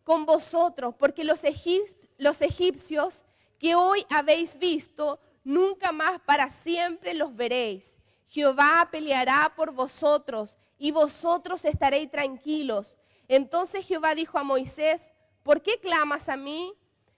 con 0.03 0.25
vosotros, 0.25 0.93
porque 0.95 1.23
los, 1.23 1.45
egipcios 1.45 3.23
que 3.57 3.73
hoy 3.73 4.05
habéis 4.09 4.59
visto, 4.59 5.17
nunca 5.45 5.93
más 5.93 6.19
para 6.19 6.49
siempre 6.49 7.13
los 7.13 7.33
veréis. 7.37 7.97
Jehová 8.27 8.89
peleará 8.91 9.53
por 9.55 9.71
vosotros 9.71 10.57
y 10.77 10.91
vosotros 10.91 11.63
estaréis 11.63 12.11
tranquilos. 12.11 12.97
Entonces 13.29 13.85
Jehová 13.85 14.13
dijo 14.13 14.37
a 14.37 14.43
Moisés, 14.43 15.13
¿por 15.43 15.61
qué 15.61 15.79
clamas 15.79 16.27
a 16.27 16.35
mí? 16.35 16.73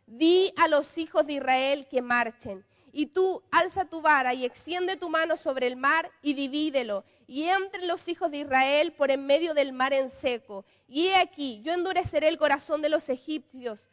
Di 0.06 0.54
a 0.58 0.68
los 0.68 0.96
hijos 1.00 1.26
de 1.26 1.34
Israel 1.34 1.88
que 1.90 2.04
marchen 2.04 2.64
y 2.92 3.08
tú 3.08 3.44
alza 3.52 3.86
tu 3.86 4.02
vara 4.02 4.34
y 4.34 4.46
extiende 4.46 4.98
tu 4.98 5.10
mano 5.10 5.38
sobre 5.38 5.68
el 5.68 5.76
mar 5.76 6.10
y 6.22 6.34
divídelo. 6.34 7.04
Y 7.28 7.44
entre 7.44 7.86
los 7.86 8.08
hijos 8.08 8.32
de 8.32 8.40
Israel 8.40 8.92
por 8.94 9.12
en 9.12 9.26
medio 9.26 9.54
del 9.54 9.74
mar 9.74 9.94
en 9.94 10.10
seco. 10.10 10.66
Y 10.88 11.08
he 11.08 11.16
aquí, 11.16 11.62
yo 11.64 11.74
endureceré 11.74 12.28
el 12.28 12.38
corazón 12.38 12.82
de 12.82 12.90
los 12.90 13.10
egipcios 13.10 13.88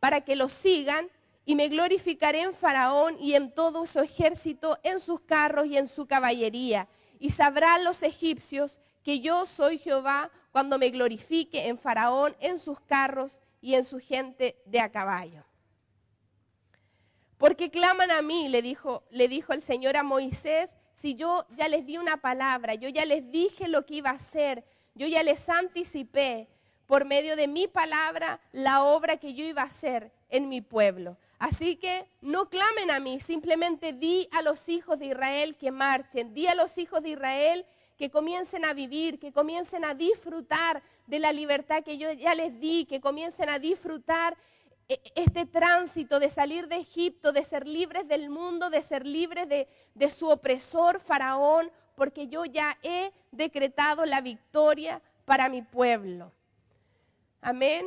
para 0.00 0.20
que 0.22 0.36
los 0.36 0.52
sigan 0.52 1.08
y 1.46 1.54
me 1.54 1.68
glorificaré 1.68 2.40
en 2.40 2.52
Faraón 2.52 3.16
y 3.20 3.34
en 3.34 3.52
todo 3.52 3.86
su 3.86 4.00
ejército, 4.00 4.78
en 4.82 4.98
sus 4.98 5.20
carros 5.20 5.66
y 5.66 5.76
en 5.76 5.86
su 5.86 6.06
caballería. 6.06 6.88
Y 7.18 7.30
sabrán 7.30 7.84
los 7.84 8.02
egipcios 8.02 8.80
que 9.02 9.20
yo 9.20 9.46
soy 9.46 9.78
Jehová 9.78 10.30
cuando 10.50 10.78
me 10.78 10.90
glorifique 10.90 11.68
en 11.68 11.78
Faraón, 11.78 12.34
en 12.40 12.58
sus 12.58 12.80
carros 12.80 13.40
y 13.60 13.74
en 13.74 13.84
su 13.84 13.98
gente 13.98 14.56
de 14.66 14.80
a 14.80 14.90
caballo. 14.90 15.44
Porque 17.44 17.70
claman 17.70 18.10
a 18.10 18.22
mí, 18.22 18.48
le 18.48 18.62
dijo, 18.62 19.02
le 19.10 19.28
dijo 19.28 19.52
el 19.52 19.60
Señor 19.60 19.98
a 19.98 20.02
Moisés, 20.02 20.78
si 20.94 21.14
yo 21.14 21.44
ya 21.58 21.68
les 21.68 21.84
di 21.84 21.98
una 21.98 22.16
palabra, 22.16 22.72
yo 22.72 22.88
ya 22.88 23.04
les 23.04 23.30
dije 23.30 23.68
lo 23.68 23.84
que 23.84 23.96
iba 23.96 24.08
a 24.08 24.14
hacer, 24.14 24.64
yo 24.94 25.06
ya 25.06 25.22
les 25.22 25.46
anticipé 25.50 26.48
por 26.86 27.04
medio 27.04 27.36
de 27.36 27.46
mi 27.46 27.66
palabra 27.66 28.40
la 28.52 28.82
obra 28.82 29.18
que 29.18 29.34
yo 29.34 29.44
iba 29.44 29.60
a 29.60 29.66
hacer 29.66 30.10
en 30.30 30.48
mi 30.48 30.62
pueblo. 30.62 31.18
Así 31.38 31.76
que 31.76 32.06
no 32.22 32.48
clamen 32.48 32.90
a 32.90 32.98
mí, 32.98 33.20
simplemente 33.20 33.92
di 33.92 34.26
a 34.32 34.40
los 34.40 34.70
hijos 34.70 34.98
de 34.98 35.08
Israel 35.08 35.54
que 35.56 35.70
marchen, 35.70 36.32
di 36.32 36.46
a 36.46 36.54
los 36.54 36.78
hijos 36.78 37.02
de 37.02 37.10
Israel 37.10 37.66
que 37.98 38.08
comiencen 38.10 38.64
a 38.64 38.72
vivir, 38.72 39.18
que 39.18 39.34
comiencen 39.34 39.84
a 39.84 39.92
disfrutar 39.92 40.82
de 41.06 41.18
la 41.18 41.30
libertad 41.30 41.84
que 41.84 41.98
yo 41.98 42.10
ya 42.10 42.34
les 42.34 42.58
di, 42.58 42.86
que 42.86 43.02
comiencen 43.02 43.50
a 43.50 43.58
disfrutar 43.58 44.34
este 44.88 45.46
tránsito 45.46 46.18
de 46.20 46.30
salir 46.30 46.68
de 46.68 46.76
Egipto, 46.76 47.32
de 47.32 47.44
ser 47.44 47.66
libres 47.66 48.06
del 48.06 48.28
mundo, 48.28 48.70
de 48.70 48.82
ser 48.82 49.06
libres 49.06 49.48
de, 49.48 49.68
de 49.94 50.10
su 50.10 50.28
opresor 50.28 51.00
Faraón, 51.00 51.70
porque 51.94 52.28
yo 52.28 52.44
ya 52.44 52.76
he 52.82 53.12
decretado 53.30 54.04
la 54.04 54.20
victoria 54.20 55.00
para 55.24 55.48
mi 55.48 55.62
pueblo. 55.62 56.32
Amén. 57.40 57.86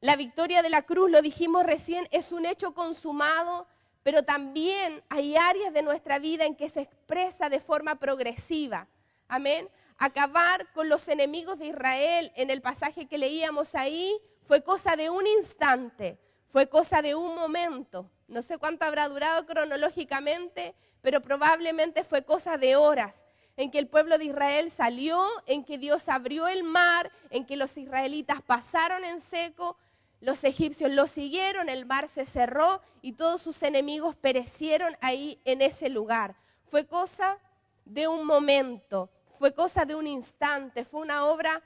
La 0.00 0.16
victoria 0.16 0.62
de 0.62 0.70
la 0.70 0.82
cruz, 0.82 1.10
lo 1.10 1.22
dijimos 1.22 1.64
recién, 1.64 2.08
es 2.10 2.32
un 2.32 2.44
hecho 2.44 2.74
consumado, 2.74 3.66
pero 4.02 4.24
también 4.24 5.02
hay 5.08 5.36
áreas 5.36 5.72
de 5.72 5.82
nuestra 5.82 6.18
vida 6.18 6.44
en 6.44 6.56
que 6.56 6.68
se 6.68 6.80
expresa 6.80 7.48
de 7.48 7.60
forma 7.60 7.94
progresiva. 7.96 8.88
Amén. 9.28 9.68
Acabar 9.98 10.66
con 10.72 10.88
los 10.88 11.06
enemigos 11.06 11.58
de 11.58 11.66
Israel 11.66 12.32
en 12.34 12.50
el 12.50 12.60
pasaje 12.60 13.06
que 13.06 13.18
leíamos 13.18 13.74
ahí 13.76 14.12
fue 14.46 14.62
cosa 14.62 14.96
de 14.96 15.10
un 15.10 15.26
instante, 15.26 16.18
fue 16.50 16.68
cosa 16.68 17.02
de 17.02 17.14
un 17.14 17.34
momento. 17.34 18.10
No 18.28 18.42
sé 18.42 18.58
cuánto 18.58 18.84
habrá 18.84 19.08
durado 19.08 19.46
cronológicamente, 19.46 20.74
pero 21.00 21.20
probablemente 21.20 22.04
fue 22.04 22.24
cosa 22.24 22.56
de 22.56 22.76
horas 22.76 23.24
en 23.56 23.70
que 23.70 23.78
el 23.78 23.88
pueblo 23.88 24.18
de 24.18 24.24
Israel 24.26 24.70
salió, 24.70 25.24
en 25.46 25.64
que 25.64 25.78
Dios 25.78 26.08
abrió 26.08 26.48
el 26.48 26.64
mar, 26.64 27.10
en 27.30 27.44
que 27.44 27.56
los 27.56 27.76
israelitas 27.76 28.40
pasaron 28.42 29.04
en 29.04 29.20
seco, 29.20 29.76
los 30.20 30.44
egipcios 30.44 30.90
lo 30.90 31.06
siguieron, 31.06 31.68
el 31.68 31.84
mar 31.84 32.08
se 32.08 32.24
cerró 32.24 32.80
y 33.02 33.12
todos 33.12 33.42
sus 33.42 33.62
enemigos 33.62 34.14
perecieron 34.14 34.96
ahí 35.00 35.40
en 35.44 35.60
ese 35.60 35.88
lugar. 35.88 36.36
Fue 36.70 36.86
cosa 36.86 37.38
de 37.84 38.08
un 38.08 38.24
momento, 38.24 39.10
fue 39.38 39.52
cosa 39.52 39.84
de 39.84 39.96
un 39.96 40.06
instante, 40.06 40.84
fue 40.84 41.00
una 41.00 41.26
obra 41.26 41.60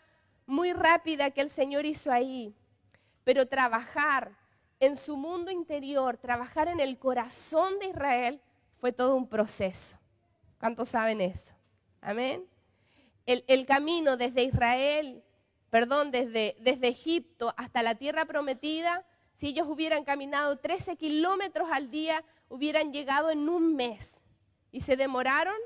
muy 0.47 0.73
rápida 0.73 1.30
que 1.30 1.42
el 1.42 1.50
Señor 1.50 1.85
hizo 1.85 2.11
ahí. 2.11 2.54
Pero 3.26 3.49
trabajar 3.49 4.30
en 4.78 4.97
su 4.97 5.16
mundo 5.16 5.50
interior, 5.50 6.16
trabajar 6.16 6.68
en 6.68 6.78
el 6.78 6.97
corazón 6.97 7.76
de 7.80 7.87
Israel, 7.87 8.40
fue 8.78 8.92
todo 8.92 9.16
un 9.16 9.28
proceso. 9.28 9.99
¿Cuántos 10.61 10.90
saben 10.90 11.21
eso? 11.21 11.52
Amén. 12.00 12.47
El, 13.26 13.66
camino 13.66 14.16
desde 14.16 14.45
Israel, 14.45 15.25
perdón, 15.71 16.12
desde, 16.12 16.54
desde 16.61 16.87
Egipto 16.87 17.52
hasta 17.56 17.83
la 17.83 17.97
tierra 17.97 18.26
prometida, 18.26 19.04
si 19.35 19.49
ellos 19.49 19.66
hubieran 19.68 20.04
caminado 20.04 20.56
13 20.59 20.97
kilómetros 20.97 21.68
al 21.73 21.90
día, 21.90 22.23
hubieran 22.49 22.92
llegado 22.92 23.30
en 23.30 23.49
un 23.49 23.75
mes. 23.75 24.23
Y 24.71 24.83
se 24.83 24.97
demoraron 24.97 25.56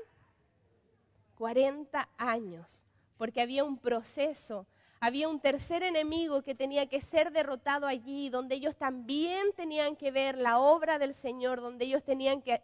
40 1.37 2.09
años, 2.17 2.87
porque 3.19 3.39
había 3.39 3.63
un 3.63 3.77
proceso, 3.77 4.65
había 5.01 5.27
un 5.27 5.41
tercer 5.41 5.83
enemigo 5.83 6.41
que 6.41 6.55
tenía 6.55 6.87
que 6.87 7.01
ser 7.01 7.31
derrotado 7.31 7.87
allí, 7.87 8.29
donde 8.29 8.55
ellos 8.55 8.77
también 8.77 9.51
tenían 9.57 9.97
que 9.97 10.11
ver 10.11 10.37
la 10.37 10.59
obra 10.59 10.99
del 10.99 11.13
Señor, 11.13 11.59
donde 11.59 11.85
ellos 11.85 12.03
tenían 12.03 12.41
que 12.41 12.61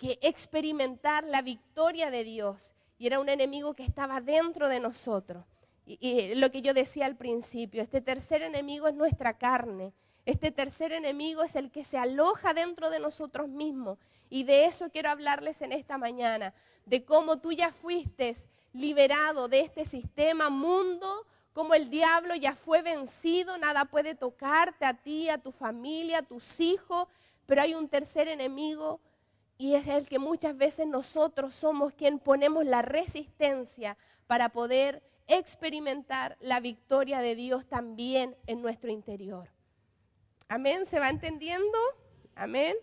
experimentar 0.00 1.22
la 1.24 1.42
victoria 1.42 2.10
de 2.10 2.24
Dios. 2.24 2.74
Y 2.98 3.06
era 3.06 3.20
un 3.20 3.28
enemigo 3.28 3.74
que 3.74 3.84
estaba 3.84 4.20
dentro 4.20 4.68
de 4.68 4.80
nosotros. 4.80 5.44
Y, 5.86 6.34
lo 6.36 6.50
que 6.50 6.62
yo 6.62 6.72
decía 6.72 7.06
al 7.06 7.16
principio, 7.16 7.82
este 7.82 8.00
tercer 8.00 8.42
enemigo 8.42 8.88
es 8.88 8.94
nuestra 8.94 9.36
carne. 9.36 9.92
Este 10.24 10.50
tercer 10.50 10.92
enemigo 10.92 11.42
es 11.42 11.54
el 11.54 11.70
que 11.70 11.84
se 11.84 11.98
aloja 11.98 12.54
dentro 12.54 12.88
de 12.88 12.98
nosotros 12.98 13.48
mismos. 13.48 13.98
Y 14.30 14.44
de 14.44 14.64
eso 14.64 14.90
quiero 14.90 15.10
hablarles 15.10 15.60
en 15.60 15.72
esta 15.72 15.98
mañana, 15.98 16.54
de 16.86 17.04
cómo 17.04 17.38
tú 17.38 17.52
ya 17.52 17.70
fuiste 17.72 18.34
liberado 18.72 19.48
de 19.48 19.60
este 19.60 19.84
sistema 19.84 20.48
mundo, 20.48 21.26
cómo 21.54 21.72
el 21.74 21.88
diablo 21.88 22.34
ya 22.34 22.54
fue 22.54 22.82
vencido, 22.82 23.56
nada 23.56 23.86
puede 23.86 24.14
tocarte 24.14 24.84
a 24.84 24.92
ti, 24.92 25.30
a 25.30 25.38
tu 25.38 25.52
familia, 25.52 26.18
a 26.18 26.22
tus 26.22 26.60
hijos, 26.60 27.08
pero 27.46 27.62
hay 27.62 27.74
un 27.74 27.88
tercer 27.88 28.28
enemigo 28.28 29.00
y 29.56 29.74
es 29.74 29.86
el 29.86 30.06
que 30.06 30.18
muchas 30.18 30.56
veces 30.58 30.86
nosotros 30.86 31.54
somos 31.54 31.94
quien 31.94 32.18
ponemos 32.18 32.66
la 32.66 32.82
resistencia 32.82 33.96
para 34.26 34.48
poder 34.48 35.02
experimentar 35.28 36.36
la 36.40 36.60
victoria 36.60 37.20
de 37.20 37.36
Dios 37.36 37.64
también 37.66 38.36
en 38.46 38.60
nuestro 38.60 38.90
interior. 38.90 39.48
Amén, 40.48 40.84
¿se 40.84 40.98
va 40.98 41.08
entendiendo? 41.08 41.78
Amén. 42.34 42.74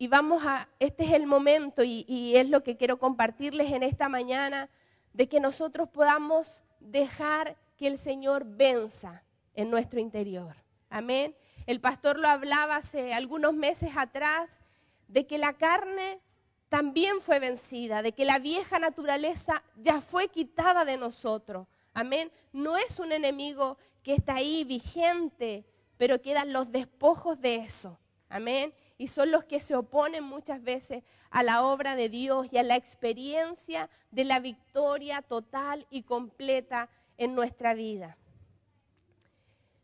Y 0.00 0.08
vamos 0.08 0.42
a, 0.46 0.66
este 0.78 1.04
es 1.04 1.12
el 1.12 1.26
momento 1.26 1.84
y, 1.84 2.06
y, 2.08 2.34
es 2.36 2.48
lo 2.48 2.64
que 2.64 2.78
quiero 2.78 2.98
compartirles 2.98 3.70
en 3.70 3.82
esta 3.82 4.08
mañana, 4.08 4.70
de 5.12 5.28
que 5.28 5.40
nosotros 5.40 5.90
podamos 5.90 6.62
dejar 6.80 7.58
que 7.76 7.86
el 7.86 7.98
Señor 7.98 8.46
venza 8.46 9.22
en 9.54 9.68
nuestro 9.68 10.00
interior. 10.00 10.56
Amén. 10.88 11.36
El 11.66 11.82
pastor 11.82 12.18
lo 12.18 12.28
hablaba 12.28 12.76
hace 12.76 13.12
algunos 13.12 13.52
meses 13.52 13.90
atrás 13.94 14.60
de 15.06 15.26
que 15.26 15.36
la 15.36 15.52
carne 15.52 16.22
también 16.70 17.20
fue 17.20 17.38
vencida, 17.38 18.00
de 18.00 18.12
que 18.12 18.24
la 18.24 18.38
vieja 18.38 18.78
naturaleza 18.78 19.62
ya 19.76 20.00
fue 20.00 20.28
quitada 20.28 20.86
de 20.86 20.96
nosotros. 20.96 21.66
Amén. 21.92 22.32
No 22.54 22.78
es 22.78 23.00
un 23.00 23.12
enemigo 23.12 23.76
que 24.02 24.14
está 24.14 24.36
ahí 24.36 24.64
vigente, 24.64 25.66
pero 25.98 26.22
quedan 26.22 26.54
los 26.54 26.72
despojos 26.72 27.38
de 27.38 27.56
eso. 27.56 28.00
Amén. 28.30 28.72
Y 29.00 29.08
son 29.08 29.30
los 29.30 29.44
que 29.44 29.60
se 29.60 29.74
oponen 29.74 30.22
muchas 30.22 30.62
veces 30.62 31.02
a 31.30 31.42
la 31.42 31.64
obra 31.64 31.96
de 31.96 32.10
Dios 32.10 32.48
y 32.52 32.58
a 32.58 32.62
la 32.62 32.76
experiencia 32.76 33.88
de 34.10 34.24
la 34.24 34.40
victoria 34.40 35.22
total 35.22 35.86
y 35.88 36.02
completa 36.02 36.90
en 37.16 37.34
nuestra 37.34 37.72
vida. 37.72 38.18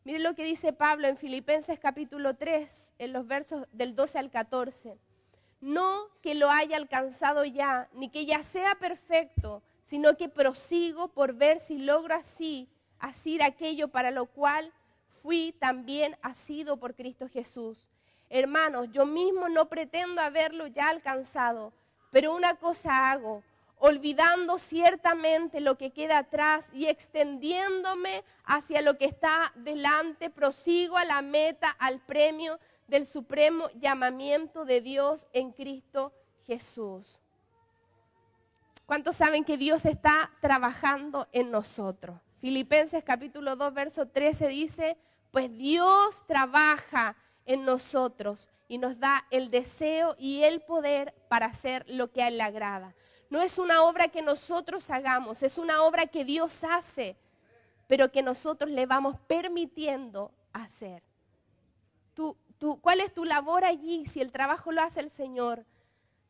Miren 0.04 0.22
lo 0.22 0.34
que 0.34 0.44
dice 0.44 0.74
Pablo 0.74 1.08
en 1.08 1.16
Filipenses 1.16 1.78
capítulo 1.78 2.34
3, 2.34 2.92
en 2.98 3.14
los 3.14 3.26
versos 3.26 3.66
del 3.72 3.96
12 3.96 4.18
al 4.18 4.30
14. 4.30 4.98
No 5.62 6.08
que 6.20 6.34
lo 6.34 6.50
haya 6.50 6.76
alcanzado 6.76 7.46
ya, 7.46 7.88
ni 7.94 8.10
que 8.10 8.26
ya 8.26 8.42
sea 8.42 8.74
perfecto, 8.74 9.62
sino 9.82 10.18
que 10.18 10.28
prosigo 10.28 11.08
por 11.08 11.32
ver 11.32 11.58
si 11.58 11.78
logro 11.78 12.14
así 12.14 12.68
asir 12.98 13.42
aquello 13.42 13.88
para 13.88 14.10
lo 14.10 14.26
cual 14.26 14.70
fui 15.22 15.54
también 15.58 16.18
asido 16.20 16.76
por 16.76 16.94
Cristo 16.94 17.30
Jesús. 17.30 17.88
Hermanos, 18.28 18.88
yo 18.92 19.06
mismo 19.06 19.48
no 19.48 19.66
pretendo 19.66 20.20
haberlo 20.20 20.66
ya 20.66 20.88
alcanzado, 20.88 21.72
pero 22.10 22.34
una 22.34 22.54
cosa 22.54 23.10
hago 23.10 23.42
olvidando 23.78 24.58
ciertamente 24.58 25.60
lo 25.60 25.76
que 25.76 25.90
queda 25.90 26.18
atrás 26.18 26.68
y 26.72 26.86
extendiéndome 26.86 28.24
hacia 28.44 28.80
lo 28.80 28.96
que 28.96 29.04
está 29.04 29.52
delante, 29.54 30.30
prosigo 30.30 30.96
a 30.96 31.04
la 31.04 31.22
meta, 31.22 31.70
al 31.78 32.00
premio 32.00 32.58
del 32.88 33.06
supremo 33.06 33.68
llamamiento 33.74 34.64
de 34.64 34.80
Dios 34.80 35.26
en 35.32 35.52
Cristo 35.52 36.12
Jesús. 36.46 37.18
¿Cuántos 38.86 39.16
saben 39.16 39.44
que 39.44 39.56
Dios 39.56 39.84
está 39.84 40.30
trabajando 40.40 41.26
en 41.32 41.50
nosotros? 41.50 42.18
Filipenses 42.40 43.02
capítulo 43.02 43.56
2, 43.56 43.74
verso 43.74 44.06
13 44.06 44.48
dice, 44.48 44.96
pues 45.32 45.52
Dios 45.52 46.24
trabaja 46.26 47.16
en 47.46 47.64
nosotros 47.64 48.50
y 48.68 48.78
nos 48.78 48.98
da 48.98 49.24
el 49.30 49.50
deseo 49.50 50.16
y 50.18 50.42
el 50.42 50.60
poder 50.60 51.14
para 51.28 51.46
hacer 51.46 51.84
lo 51.88 52.10
que 52.10 52.22
a 52.22 52.28
Él 52.28 52.38
le 52.38 52.42
agrada. 52.42 52.94
No 53.30 53.40
es 53.40 53.58
una 53.58 53.82
obra 53.82 54.08
que 54.08 54.22
nosotros 54.22 54.90
hagamos, 54.90 55.42
es 55.42 55.58
una 55.58 55.82
obra 55.82 56.06
que 56.06 56.24
Dios 56.24 56.62
hace, 56.64 57.16
pero 57.86 58.10
que 58.10 58.22
nosotros 58.22 58.70
le 58.70 58.86
vamos 58.86 59.18
permitiendo 59.26 60.32
hacer. 60.52 61.02
Tú, 62.14 62.36
tú, 62.58 62.80
¿Cuál 62.80 63.00
es 63.00 63.12
tu 63.12 63.24
labor 63.24 63.64
allí 63.64 64.06
si 64.06 64.20
el 64.20 64.32
trabajo 64.32 64.72
lo 64.72 64.82
hace 64.82 65.00
el 65.00 65.10
Señor? 65.10 65.64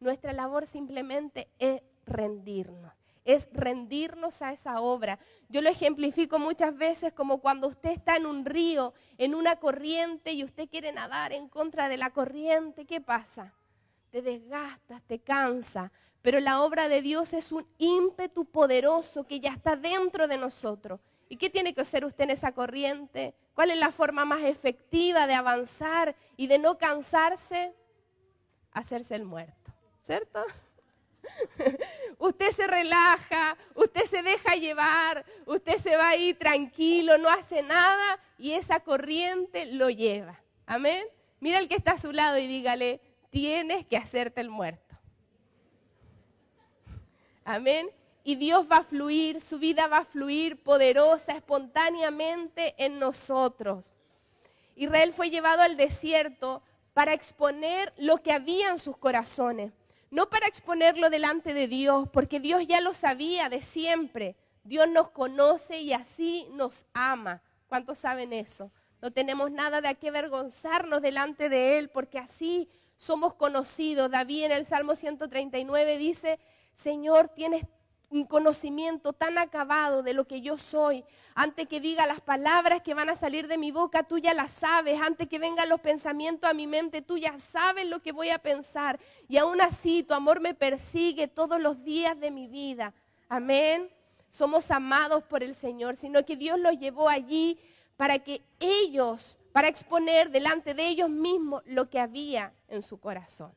Nuestra 0.01 0.33
labor 0.33 0.67
simplemente 0.67 1.49
es 1.59 1.83
rendirnos, 2.07 2.93
es 3.27 3.49
rendirnos 3.53 4.41
a 4.41 4.53
esa 4.53 4.81
obra. 4.81 5.19
Yo 5.49 5.61
lo 5.61 5.69
ejemplifico 5.69 6.39
muchas 6.39 6.77
veces 6.79 7.13
como 7.13 7.39
cuando 7.39 7.69
usted 7.69 7.91
está 7.91 8.17
en 8.17 8.25
un 8.25 8.47
río, 8.47 8.95
en 9.19 9.35
una 9.35 9.57
corriente 9.57 10.33
y 10.33 10.45
usted 10.45 10.69
quiere 10.69 10.93
nadar 10.93 11.33
en 11.33 11.49
contra 11.49 11.89
de 11.89 11.99
la 11.99 12.11
corriente, 12.11 12.87
¿qué 12.87 13.01
pasa? 13.01 13.53
Te 14.11 14.23
desgastas, 14.23 15.03
te 15.03 15.19
cansa, 15.19 15.93
pero 16.23 16.41
la 16.41 16.63
obra 16.63 16.89
de 16.89 17.03
Dios 17.03 17.33
es 17.33 17.53
un 17.53 17.67
ímpetu 17.79 18.45
poderoso 18.47 19.27
que 19.27 19.41
ya 19.41 19.51
está 19.51 19.77
dentro 19.77 20.29
de 20.29 20.39
nosotros. 20.39 21.01
¿Y 21.29 21.37
qué 21.37 21.51
tiene 21.51 21.75
que 21.75 21.81
hacer 21.81 22.05
usted 22.05 22.25
en 22.25 22.31
esa 22.31 22.53
corriente? 22.53 23.35
¿Cuál 23.55 23.73
es 23.73 23.79
la 23.79 23.91
forma 23.91 24.25
más 24.25 24.45
efectiva 24.45 25.27
de 25.27 25.35
avanzar 25.35 26.15
y 26.37 26.47
de 26.47 26.59
no 26.59 26.79
cansarse? 26.79 27.75
Hacerse 28.73 29.17
el 29.17 29.25
muerto, 29.25 29.73
¿cierto? 29.99 30.45
Usted 32.19 32.53
se 32.53 32.67
relaja, 32.67 33.57
usted 33.75 34.05
se 34.07 34.23
deja 34.23 34.55
llevar, 34.57 35.25
usted 35.47 35.79
se 35.79 35.97
va 35.97 36.11
ahí 36.11 36.35
tranquilo, 36.35 37.19
no 37.19 37.29
hace 37.29 37.63
nada 37.63 38.19
y 38.39 38.53
esa 38.53 38.81
corriente 38.81 39.67
lo 39.67 39.91
lleva. 39.91 40.41
Amén. 40.67 41.05
Mira 41.41 41.59
el 41.59 41.69
que 41.69 41.77
está 41.77 41.93
a 41.93 41.99
su 41.99 42.13
lado 42.13 42.39
y 42.39 42.47
dígale, 42.47 43.01
tienes 43.31 43.87
que 43.87 43.97
hacerte 43.97 44.41
el 44.41 44.51
muerto. 44.51 44.97
Amén. 47.45 47.89
Y 48.25 48.35
Dios 48.35 48.67
va 48.71 48.79
a 48.79 48.85
fluir, 48.85 49.41
su 49.41 49.59
vida 49.59 49.87
va 49.87 49.99
a 49.99 50.05
fluir 50.05 50.61
poderosa, 50.61 51.33
espontáneamente 51.37 52.75
en 52.77 52.99
nosotros. 52.99 53.95
Israel 54.75 55.13
fue 55.13 55.31
llevado 55.31 55.63
al 55.63 55.77
desierto 55.77 56.63
para 56.93 57.13
exponer 57.13 57.93
lo 57.99 58.23
que 58.23 58.33
había 58.33 58.71
en 58.71 58.79
sus 58.79 58.97
corazones, 58.97 59.73
no 60.17 60.31
para 60.31 60.47
exponerlo 60.47 61.11
delante 61.11 61.53
de 61.53 61.69
Dios, 61.69 62.09
porque 62.09 62.41
Dios 62.41 62.67
ya 62.67 62.81
lo 62.81 62.95
sabía 62.95 63.51
de 63.51 63.61
siempre. 63.61 64.35
Dios 64.65 64.89
nos 64.89 65.11
conoce 65.11 65.83
y 65.83 65.93
así 65.93 66.49
nos 66.53 66.87
ama. 66.95 67.43
¿Cuántos 67.67 67.99
saben 67.99 68.33
eso? 68.33 68.73
No 69.03 69.13
tenemos 69.13 69.51
nada 69.51 69.83
de 69.83 69.95
qué 69.97 70.09
avergonzarnos 70.09 71.03
delante 71.03 71.51
de 71.51 71.77
Él, 71.77 71.91
porque 71.91 72.19
así 72.19 72.71
somos 72.97 73.35
conocidos. 73.35 74.11
David 74.11 74.45
en 74.45 74.53
el 74.53 74.65
Salmo 74.65 74.97
139 74.97 75.99
dice, 75.99 76.39
Señor, 76.73 77.29
tienes 77.29 77.67
un 78.11 78.25
conocimiento 78.25 79.13
tan 79.13 79.39
acabado 79.39 80.03
de 80.03 80.15
lo 80.15 80.27
que 80.27 80.41
yo 80.41 80.59
soy. 80.59 81.05
Antes 81.35 81.69
que 81.69 81.81
diga 81.81 82.07
las 82.07 82.21
palabras 82.21 82.83
que 82.83 82.95
van 82.95 83.11
a 83.11 83.17
salir 83.17 83.47
de 83.47 83.59
mi 83.59 83.71
boca, 83.71 84.05
tú 84.05 84.19
ya 84.19 84.33
las 84.33 84.53
sabes. 84.53 85.01
Antes 85.01 85.29
que 85.29 85.39
vengan 85.39 85.69
los 85.69 85.81
pensamientos 85.81 86.49
a 86.49 86.55
mi 86.55 86.67
mente, 86.67 87.03
tú 87.03 87.19
ya 87.19 87.39
sabes 87.39 87.87
lo 87.87 88.01
que 88.01 88.13
voy 88.13 88.31
a 88.31 88.39
pensar. 88.39 88.99
Y 89.29 89.37
aún 89.37 89.61
así, 89.61 90.03
tu 90.03 90.15
amor 90.15 90.41
me 90.41 90.55
persigue 90.55 91.29
todos 91.29 91.61
los 91.61 91.85
días 91.85 92.19
de 92.19 92.31
mi 92.31 92.47
vida. 92.47 92.95
Amén. 93.29 93.91
Somos 94.29 94.71
amados 94.71 95.25
por 95.25 95.43
el 95.43 95.55
Señor, 95.55 95.97
sino 95.97 96.25
que 96.25 96.37
Dios 96.37 96.59
los 96.59 96.79
llevó 96.79 97.09
allí 97.09 97.59
para 97.97 98.19
que 98.19 98.43
ellos, 98.59 99.37
para 99.53 99.69
exponer 99.69 100.31
delante 100.31 100.75
de 100.75 100.87
ellos 100.87 101.11
mismos 101.11 101.63
lo 101.67 101.91
que 101.91 102.01
había 102.01 102.53
en 102.69 102.83
su 102.83 102.99
corazón. 102.99 103.53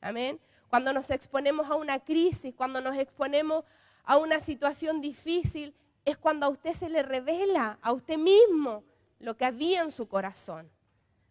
Amén. 0.00 0.38
Cuando 0.68 0.92
nos 0.92 1.10
exponemos 1.10 1.68
a 1.70 1.76
una 1.76 2.00
crisis, 2.00 2.54
cuando 2.54 2.80
nos 2.80 2.96
exponemos 2.96 3.64
una 4.06 4.40
situación 4.40 5.00
difícil, 5.00 5.74
es 6.04 6.16
cuando 6.18 6.46
a 6.46 6.50
usted 6.50 6.74
se 6.74 6.88
le 6.88 7.02
revela 7.02 7.78
a 7.80 7.92
usted 7.92 8.18
mismo 8.18 8.84
lo 9.18 9.36
que 9.36 9.44
había 9.44 9.82
en 9.82 9.90
su 9.90 10.08
corazón. 10.08 10.70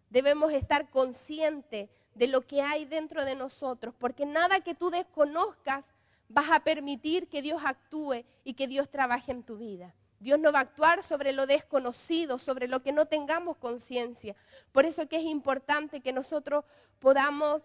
Debemos 0.10 0.52
estar 0.52 0.90
conscientes 0.90 1.90
de 2.16 2.28
lo 2.28 2.42
que 2.42 2.62
hay 2.62 2.86
dentro 2.86 3.26
de 3.26 3.36
nosotros, 3.36 3.94
porque 3.98 4.26
nada 4.26 4.62
que 4.62 4.76
tú 4.76 4.90
desconozcas 4.90 5.94
vas 6.30 6.50
a 6.52 6.62
permitir 6.62 7.28
que 7.28 7.42
Dios 7.42 7.62
actúe 7.64 8.24
y 8.44 8.54
que 8.54 8.68
Dios 8.68 8.90
trabaje 8.90 9.32
en 9.32 9.44
tu 9.44 9.58
vida. 9.58 9.94
Dios 10.20 10.40
no 10.40 10.52
va 10.52 10.60
a 10.60 10.64
actuar 10.64 11.04
sobre 11.04 11.34
lo 11.34 11.46
desconocido, 11.46 12.40
sobre 12.40 12.68
lo 12.68 12.82
que 12.82 12.94
no 12.94 13.06
tengamos 13.06 13.58
conciencia. 13.58 14.36
Por 14.72 14.86
eso 14.86 15.08
que 15.08 15.18
es 15.18 15.26
importante 15.26 16.02
que 16.02 16.14
nosotros 16.14 16.64
podamos 17.00 17.62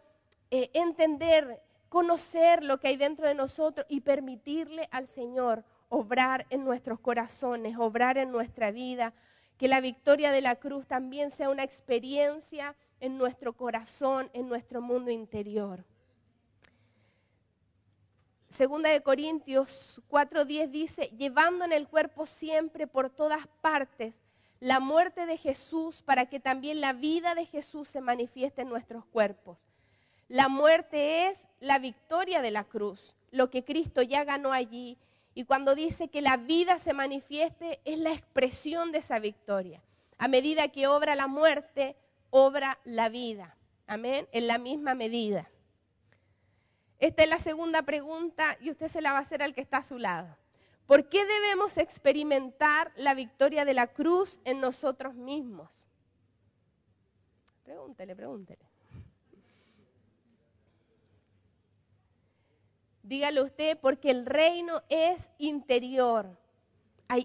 eh, 0.51 0.71
entender 0.75 1.63
conocer 1.89 2.63
lo 2.63 2.79
que 2.79 2.89
hay 2.89 2.97
dentro 2.97 3.27
de 3.27 3.35
nosotros 3.35 3.87
y 3.89 4.01
permitirle 4.01 4.89
al 4.91 5.09
Señor 5.09 5.65
obrar 5.89 6.47
en 6.51 6.65
nuestros 6.65 7.01
corazones, 7.01 7.77
obrar 7.79 8.19
en 8.19 8.31
nuestra 8.31 8.71
vida, 8.71 9.15
que 9.57 9.69
la 9.69 9.81
victoria 9.81 10.31
de 10.31 10.41
la 10.41 10.57
cruz 10.57 10.87
también 10.87 11.31
sea 11.31 11.51
una 11.51 11.65
experiencia 11.65 12.77
en 13.01 13.19
nuestro 13.19 13.53
corazón, 13.55 14.31
en 14.33 14.49
nuestro 14.49 14.81
mundo 14.81 15.11
interior. 15.11 15.85
Segunda 18.49 18.89
de 18.91 19.03
Corintios 19.03 20.01
4:10 20.09 20.71
dice, 20.71 21.11
llevando 21.19 21.65
en 21.65 21.73
el 21.73 21.87
cuerpo 21.87 22.27
siempre 22.27 22.87
por 22.87 23.11
todas 23.11 23.47
partes 23.61 24.21
la 24.61 24.81
muerte 24.81 25.27
de 25.27 25.37
Jesús 25.37 26.03
para 26.03 26.27
que 26.27 26.41
también 26.41 26.81
la 26.81 26.93
vida 26.93 27.35
de 27.35 27.47
Jesús 27.47 27.89
se 27.89 28.01
manifieste 28.01 28.63
en 28.63 28.69
nuestros 28.69 29.05
cuerpos. 29.05 29.68
La 30.29 30.49
muerte 30.49 31.29
es 31.29 31.47
la 31.61 31.79
victoria 31.79 32.43
de 32.43 32.51
la 32.51 32.65
cruz, 32.65 33.15
lo 33.31 33.51
que 33.51 33.65
Cristo 33.65 34.03
ya 34.03 34.25
ganó 34.25 34.53
allí. 34.53 34.99
Y 35.35 35.45
cuando 35.45 35.75
dice 35.75 36.09
que 36.09 36.21
la 36.21 36.37
vida 36.37 36.79
se 36.79 36.93
manifieste, 36.93 37.81
es 37.85 37.99
la 37.99 38.13
expresión 38.13 38.93
de 38.93 38.99
esa 38.99 39.19
victoria. 39.19 39.83
A 40.19 40.29
medida 40.29 40.69
que 40.69 40.87
obra 40.87 41.15
la 41.15 41.29
muerte, 41.29 41.97
obra 42.31 42.79
la 42.85 43.09
vida. 43.09 43.57
Amén. 43.87 44.29
En 44.33 44.47
la 44.47 44.59
misma 44.59 44.95
medida. 44.95 45.49
Esta 46.99 47.23
es 47.23 47.29
la 47.29 47.39
segunda 47.39 47.83
pregunta 47.83 48.57
y 48.61 48.71
usted 48.71 48.89
se 48.89 49.01
la 49.01 49.13
va 49.13 49.19
a 49.19 49.23
hacer 49.23 49.43
al 49.43 49.55
que 49.55 49.61
está 49.61 49.79
a 49.79 49.83
su 49.83 49.99
lado. 49.99 50.37
¿Por 50.87 51.09
qué 51.09 51.25
debemos 51.25 51.79
experimentar 51.79 52.93
la 52.97 53.15
victoria 53.15 53.65
de 53.65 53.75
la 53.75 53.87
cruz 53.87 54.41
en 54.45 54.61
nosotros 54.61 55.15
mismos? 55.15 55.87
Pregúntele, 57.65 58.17
pregúntele. 58.17 58.68
Dígale 63.09 63.41
usted, 63.41 63.79
porque 63.81 64.11
el 64.11 64.27
reino 64.27 64.83
es 64.91 65.31
interior. 65.39 66.29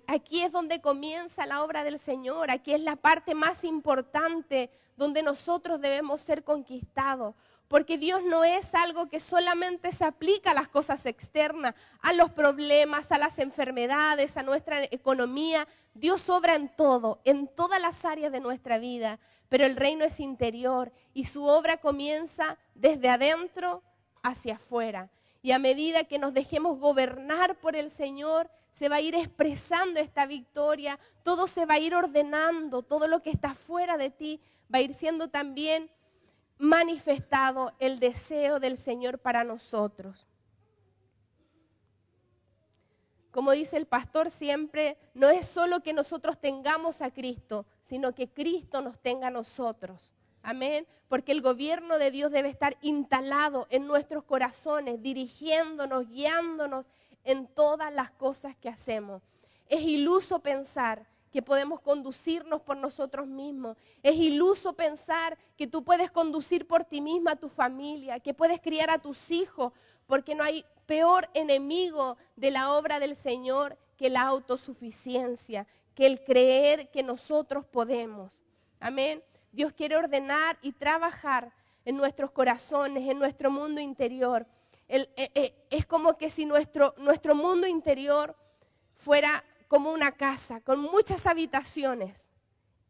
Aquí 0.08 0.42
es 0.42 0.50
donde 0.50 0.80
comienza 0.80 1.46
la 1.46 1.62
obra 1.62 1.84
del 1.84 2.00
Señor, 2.00 2.52
aquí 2.52 2.74
es 2.74 2.80
la 2.80 2.96
parte 2.96 3.36
más 3.36 3.66
importante 3.66 4.70
donde 4.96 5.22
nosotros 5.22 5.82
debemos 5.82 6.22
ser 6.22 6.46
conquistados. 6.46 7.36
Porque 7.68 7.98
Dios 7.98 8.24
no 8.24 8.46
es 8.46 8.74
algo 8.74 9.10
que 9.10 9.20
solamente 9.20 9.92
se 9.92 10.06
aplica 10.06 10.52
a 10.52 10.54
las 10.54 10.70
cosas 10.70 11.06
externas, 11.06 11.76
a 12.00 12.14
los 12.14 12.32
problemas, 12.32 13.12
a 13.12 13.18
las 13.18 13.38
enfermedades, 13.38 14.38
a 14.38 14.44
nuestra 14.44 14.86
economía. 14.86 15.68
Dios 15.94 16.30
obra 16.30 16.56
en 16.56 16.70
todo, 16.70 17.20
en 17.26 17.50
todas 17.50 17.82
las 17.82 18.06
áreas 18.06 18.32
de 18.32 18.40
nuestra 18.40 18.78
vida. 18.78 19.20
Pero 19.50 19.66
el 19.66 19.76
reino 19.76 20.06
es 20.06 20.22
interior 20.22 20.94
y 21.14 21.26
su 21.26 21.44
obra 21.44 21.76
comienza 21.76 22.58
desde 22.74 23.10
adentro 23.10 23.84
hacia 24.22 24.56
afuera. 24.56 25.10
Y 25.44 25.52
a 25.52 25.60
medida 25.60 26.06
que 26.06 26.18
nos 26.18 26.34
dejemos 26.34 26.80
gobernar 26.80 27.56
por 27.56 27.76
el 27.76 27.92
Señor, 27.92 28.50
se 28.72 28.90
va 28.90 28.96
a 28.96 29.02
ir 29.02 29.14
expresando 29.14 30.00
esta 30.00 30.26
victoria, 30.26 30.98
todo 31.24 31.48
se 31.48 31.66
va 31.66 31.76
a 31.76 31.80
ir 31.80 31.94
ordenando, 31.94 32.82
todo 32.82 33.08
lo 33.08 33.22
que 33.22 33.30
está 33.30 33.54
fuera 33.54 33.98
de 33.98 34.10
ti 34.10 34.42
va 34.74 34.80
a 34.80 34.82
ir 34.82 34.94
siendo 34.94 35.28
también 35.28 35.92
manifestado 36.58 37.74
el 37.80 38.00
deseo 38.00 38.60
del 38.60 38.78
Señor 38.78 39.20
para 39.20 39.44
nosotros. 39.44 40.26
Como 43.30 43.52
dice 43.52 43.76
el 43.76 43.86
pastor 43.86 44.32
siempre, 44.32 44.96
no 45.14 45.30
es 45.30 45.46
solo 45.46 45.82
que 45.82 45.92
nosotros 45.92 46.40
tengamos 46.40 47.02
a 47.02 47.12
Cristo, 47.12 47.66
sino 47.82 48.14
que 48.16 48.30
Cristo 48.30 48.82
nos 48.82 48.98
tenga 49.00 49.28
a 49.28 49.32
nosotros. 49.32 50.14
Amén. 50.44 50.86
Porque 51.08 51.32
el 51.32 51.42
gobierno 51.42 51.98
de 51.98 52.12
Dios 52.12 52.32
debe 52.32 52.50
estar 52.50 52.78
instalado 52.82 53.66
en 53.70 53.88
nuestros 53.88 54.24
corazones, 54.24 55.02
dirigiéndonos, 55.02 56.10
guiándonos 56.10 56.86
en 57.24 57.48
todas 57.48 57.92
las 57.94 58.12
cosas 58.12 58.56
que 58.58 58.70
hacemos. 58.70 59.22
Es 59.70 59.82
iluso 59.82 60.40
pensar 60.40 61.06
que 61.32 61.42
podemos 61.42 61.80
conducirnos 61.80 62.62
por 62.62 62.78
nosotros 62.78 63.26
mismos. 63.26 63.78
Es 64.04 64.16
iluso 64.16 64.74
pensar 64.74 65.38
que 65.58 65.66
tú 65.66 65.84
puedes 65.84 66.12
conducir 66.12 66.68
por 66.68 66.84
ti 66.84 67.02
misma 67.02 67.32
a 67.32 67.36
tu 67.36 67.50
familia, 67.50 68.20
que 68.20 68.36
puedes 68.36 68.62
criar 68.62 68.92
a 68.92 69.00
tus 69.00 69.32
hijos, 69.32 69.74
porque 70.06 70.36
no 70.36 70.44
hay 70.44 70.64
peor 70.86 71.28
enemigo 71.34 72.18
de 72.36 72.52
la 72.52 72.74
obra 72.74 73.00
del 73.00 73.16
Señor 73.16 73.78
que 73.98 74.10
la 74.10 74.22
autosuficiencia, 74.24 75.66
que 75.96 76.06
el 76.06 76.24
creer 76.24 76.90
que 76.92 77.02
nosotros 77.02 77.66
podemos. 77.66 78.42
Amén. 78.80 79.24
Dios 79.54 79.72
quiere 79.72 79.96
ordenar 79.96 80.58
y 80.62 80.74
trabajar 80.74 81.54
en 81.86 81.96
nuestros 81.96 82.32
corazones, 82.32 83.08
en 83.08 83.20
nuestro 83.20 83.52
mundo 83.52 83.80
interior. 83.80 84.46
Eh, 84.90 85.08
eh, 85.16 85.54
es 85.70 85.86
como 85.86 86.18
que 86.18 86.30
si 86.30 86.46
nuestro, 86.46 86.94
nuestro 86.98 87.36
mundo 87.36 87.68
interior 87.68 88.36
fuera 88.96 89.44
como 89.68 89.92
una 89.92 90.12
casa 90.12 90.60
con 90.62 90.80
muchas 90.80 91.26
habitaciones. 91.28 92.30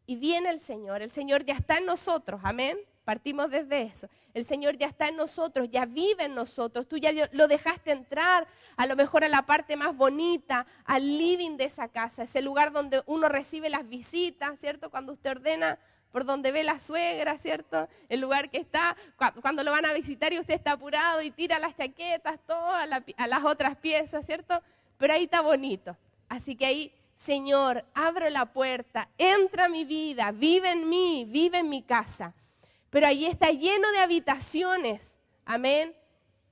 Y 0.06 0.16
viene 0.16 0.50
el 0.50 0.60
Señor, 0.60 1.02
el 1.02 1.10
Señor 1.10 1.44
ya 1.44 1.54
está 1.54 1.78
en 1.78 1.86
nosotros, 1.86 2.40
amén. 2.42 2.78
Partimos 3.04 3.50
desde 3.50 3.82
eso. 3.82 4.08
El 4.32 4.46
Señor 4.46 4.78
ya 4.78 4.86
está 4.86 5.08
en 5.08 5.16
nosotros, 5.16 5.70
ya 5.70 5.84
vive 5.84 6.24
en 6.24 6.34
nosotros. 6.34 6.88
Tú 6.88 6.96
ya 6.96 7.12
lo 7.32 7.46
dejaste 7.46 7.92
entrar 7.92 8.46
a 8.76 8.86
lo 8.86 8.96
mejor 8.96 9.24
a 9.24 9.28
la 9.28 9.42
parte 9.42 9.76
más 9.76 9.94
bonita, 9.94 10.66
al 10.84 11.02
living 11.18 11.56
de 11.58 11.64
esa 11.64 11.88
casa, 11.88 12.22
ese 12.22 12.40
lugar 12.40 12.72
donde 12.72 13.02
uno 13.06 13.28
recibe 13.28 13.68
las 13.68 13.86
visitas, 13.88 14.58
¿cierto? 14.58 14.90
Cuando 14.90 15.12
usted 15.12 15.32
ordena 15.32 15.78
por 16.14 16.24
donde 16.24 16.52
ve 16.52 16.62
la 16.62 16.78
suegra, 16.78 17.36
¿cierto? 17.38 17.88
El 18.08 18.20
lugar 18.20 18.48
que 18.48 18.58
está, 18.58 18.96
cuando 19.42 19.64
lo 19.64 19.72
van 19.72 19.84
a 19.84 19.92
visitar 19.92 20.32
y 20.32 20.38
usted 20.38 20.54
está 20.54 20.70
apurado 20.70 21.20
y 21.22 21.32
tira 21.32 21.58
las 21.58 21.76
chaquetas, 21.76 22.38
todas 22.46 22.88
a, 23.16 23.26
las 23.26 23.44
otras 23.44 23.76
piezas, 23.78 24.24
¿cierto? 24.24 24.62
Pero 24.96 25.12
ahí 25.12 25.24
está 25.24 25.40
bonito. 25.40 25.96
Así 26.28 26.54
que 26.54 26.66
ahí, 26.66 26.92
Señor, 27.16 27.84
abro 27.94 28.30
la 28.30 28.46
puerta, 28.46 29.08
entra 29.18 29.64
a 29.64 29.68
mi 29.68 29.84
vida, 29.84 30.30
vive 30.30 30.70
en 30.70 30.88
mí, 30.88 31.26
vive 31.28 31.58
en 31.58 31.68
mi 31.68 31.82
casa. 31.82 32.32
Pero 32.90 33.08
ahí 33.08 33.26
está 33.26 33.50
lleno 33.50 33.90
de 33.90 33.98
habitaciones, 33.98 35.16
amén, 35.44 35.96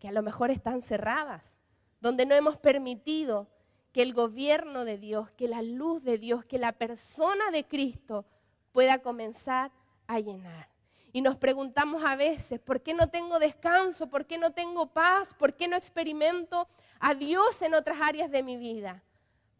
que 0.01 0.09
a 0.09 0.13
lo 0.13 0.23
mejor 0.23 0.51
están 0.51 0.83
cerradas, 0.83 1.61
donde 2.01 2.27
no 2.27 2.35
hemos 2.35 2.57
permitido 2.57 3.47
que 3.93 4.03
el 4.03 4.13
gobierno 4.13 4.85
de 4.85 4.99
Dios, 4.99 5.31
que 5.31 5.47
la 5.47 5.63
luz 5.63 6.03
de 6.03 6.19
Dios, 6.19 6.45
que 6.45 6.59
la 6.59 6.73
persona 6.73 7.53
de 7.53 7.63
Cristo 7.63 8.25
pueda 8.73 8.99
comenzar 8.99 9.71
a 10.07 10.19
llenar. 10.21 10.69
Y 11.13 11.21
nos 11.21 11.37
preguntamos 11.37 12.03
a 12.05 12.17
veces, 12.17 12.59
¿por 12.59 12.81
qué 12.81 12.95
no 12.95 13.09
tengo 13.09 13.39
descanso? 13.39 14.09
¿Por 14.09 14.27
qué 14.27 14.39
no 14.39 14.53
tengo 14.53 14.87
paz? 14.87 15.35
¿Por 15.35 15.55
qué 15.55 15.69
no 15.69 15.77
experimento 15.77 16.67
a 17.01 17.15
Dios 17.15 17.61
en 17.63 17.75
otras 17.75 17.99
áreas 18.01 18.31
de 18.31 18.43
mi 18.43 18.57
vida? 18.57 19.03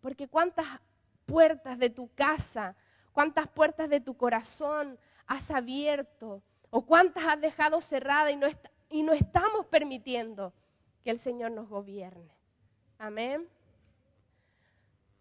Porque 0.01 0.29
cuántas 0.29 0.67
puertas 1.27 1.79
de 1.79 1.91
tu 1.91 2.09
casa, 2.15 2.75
cuántas 3.13 3.49
puertas 3.49 3.91
de 3.91 4.01
tu 4.01 4.17
corazón 4.17 4.99
has 5.27 5.51
abierto 5.51 6.43
o 6.71 6.87
cuántas 6.87 7.25
has 7.25 7.41
dejado 7.41 7.81
cerradas 7.83 8.33
y 8.33 8.37
no, 8.37 8.47
y 8.89 9.03
no 9.03 9.13
estamos 9.13 9.67
permitiendo 9.67 10.53
que 11.05 11.11
el 11.11 11.19
Señor 11.19 11.51
nos 11.51 11.69
gobierne. 11.69 12.31
Amén. 12.99 13.49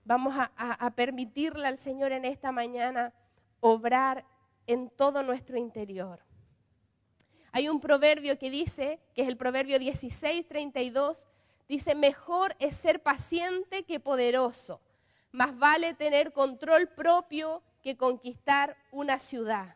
Vamos 0.04 0.34
a, 0.36 0.92
permitirle 0.92 1.68
al 1.68 1.78
Señor 1.78 2.12
en 2.12 2.26
esta 2.26 2.52
mañana 2.52 3.14
obrar 3.62 4.26
en 4.68 4.90
todo 4.90 5.24
nuestro 5.24 5.58
interior. 5.58 6.20
Hay 7.54 7.70
un 7.70 7.80
proverbio 7.80 8.38
que 8.38 8.50
dice, 8.50 9.00
que 9.14 9.24
es 9.24 9.28
el 9.28 9.38
proverbio 9.38 9.80
16, 9.80 10.48
32, 10.48 11.28
dice, 11.68 11.96
mejor 11.96 12.56
es 12.60 12.76
ser 12.76 13.02
paciente 13.02 13.84
que 13.84 14.00
poderoso, 14.00 14.82
más 15.32 15.58
vale 15.58 15.94
tener 15.94 16.34
control 16.34 16.90
propio 16.90 17.62
que 17.82 17.98
conquistar 17.98 18.78
una 18.92 19.20
ciudad. 19.20 19.76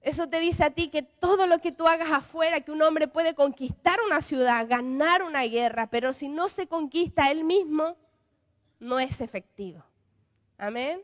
Eso 0.00 0.28
te 0.28 0.38
dice 0.40 0.64
a 0.64 0.70
ti 0.70 0.88
que 0.88 1.02
todo 1.02 1.46
lo 1.46 1.58
que 1.58 1.72
tú 1.72 1.86
hagas 1.86 2.10
afuera, 2.10 2.60
que 2.60 2.70
un 2.70 2.82
hombre 2.82 3.08
puede 3.08 3.34
conquistar 3.34 3.98
una 4.06 4.22
ciudad, 4.22 4.66
ganar 4.68 5.22
una 5.22 5.42
guerra, 5.42 5.88
pero 5.88 6.12
si 6.12 6.28
no 6.28 6.48
se 6.48 6.66
conquista 6.66 7.30
él 7.30 7.44
mismo, 7.44 7.96
no 8.78 9.00
es 9.00 9.20
efectivo. 9.20 9.84
Amén. 10.56 11.02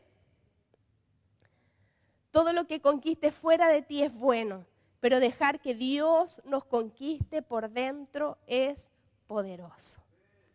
Todo 2.35 2.53
lo 2.53 2.67
que 2.67 2.81
conquiste 2.81 3.31
fuera 3.31 3.69
de 3.69 3.81
ti 3.81 4.03
es 4.03 4.13
bueno, 4.13 4.67
pero 4.99 5.21
dejar 5.21 5.61
que 5.61 5.73
Dios 5.73 6.43
nos 6.45 6.65
conquiste 6.65 7.43
por 7.43 7.71
dentro 7.71 8.39
es 8.49 8.91
poderoso. 9.29 10.01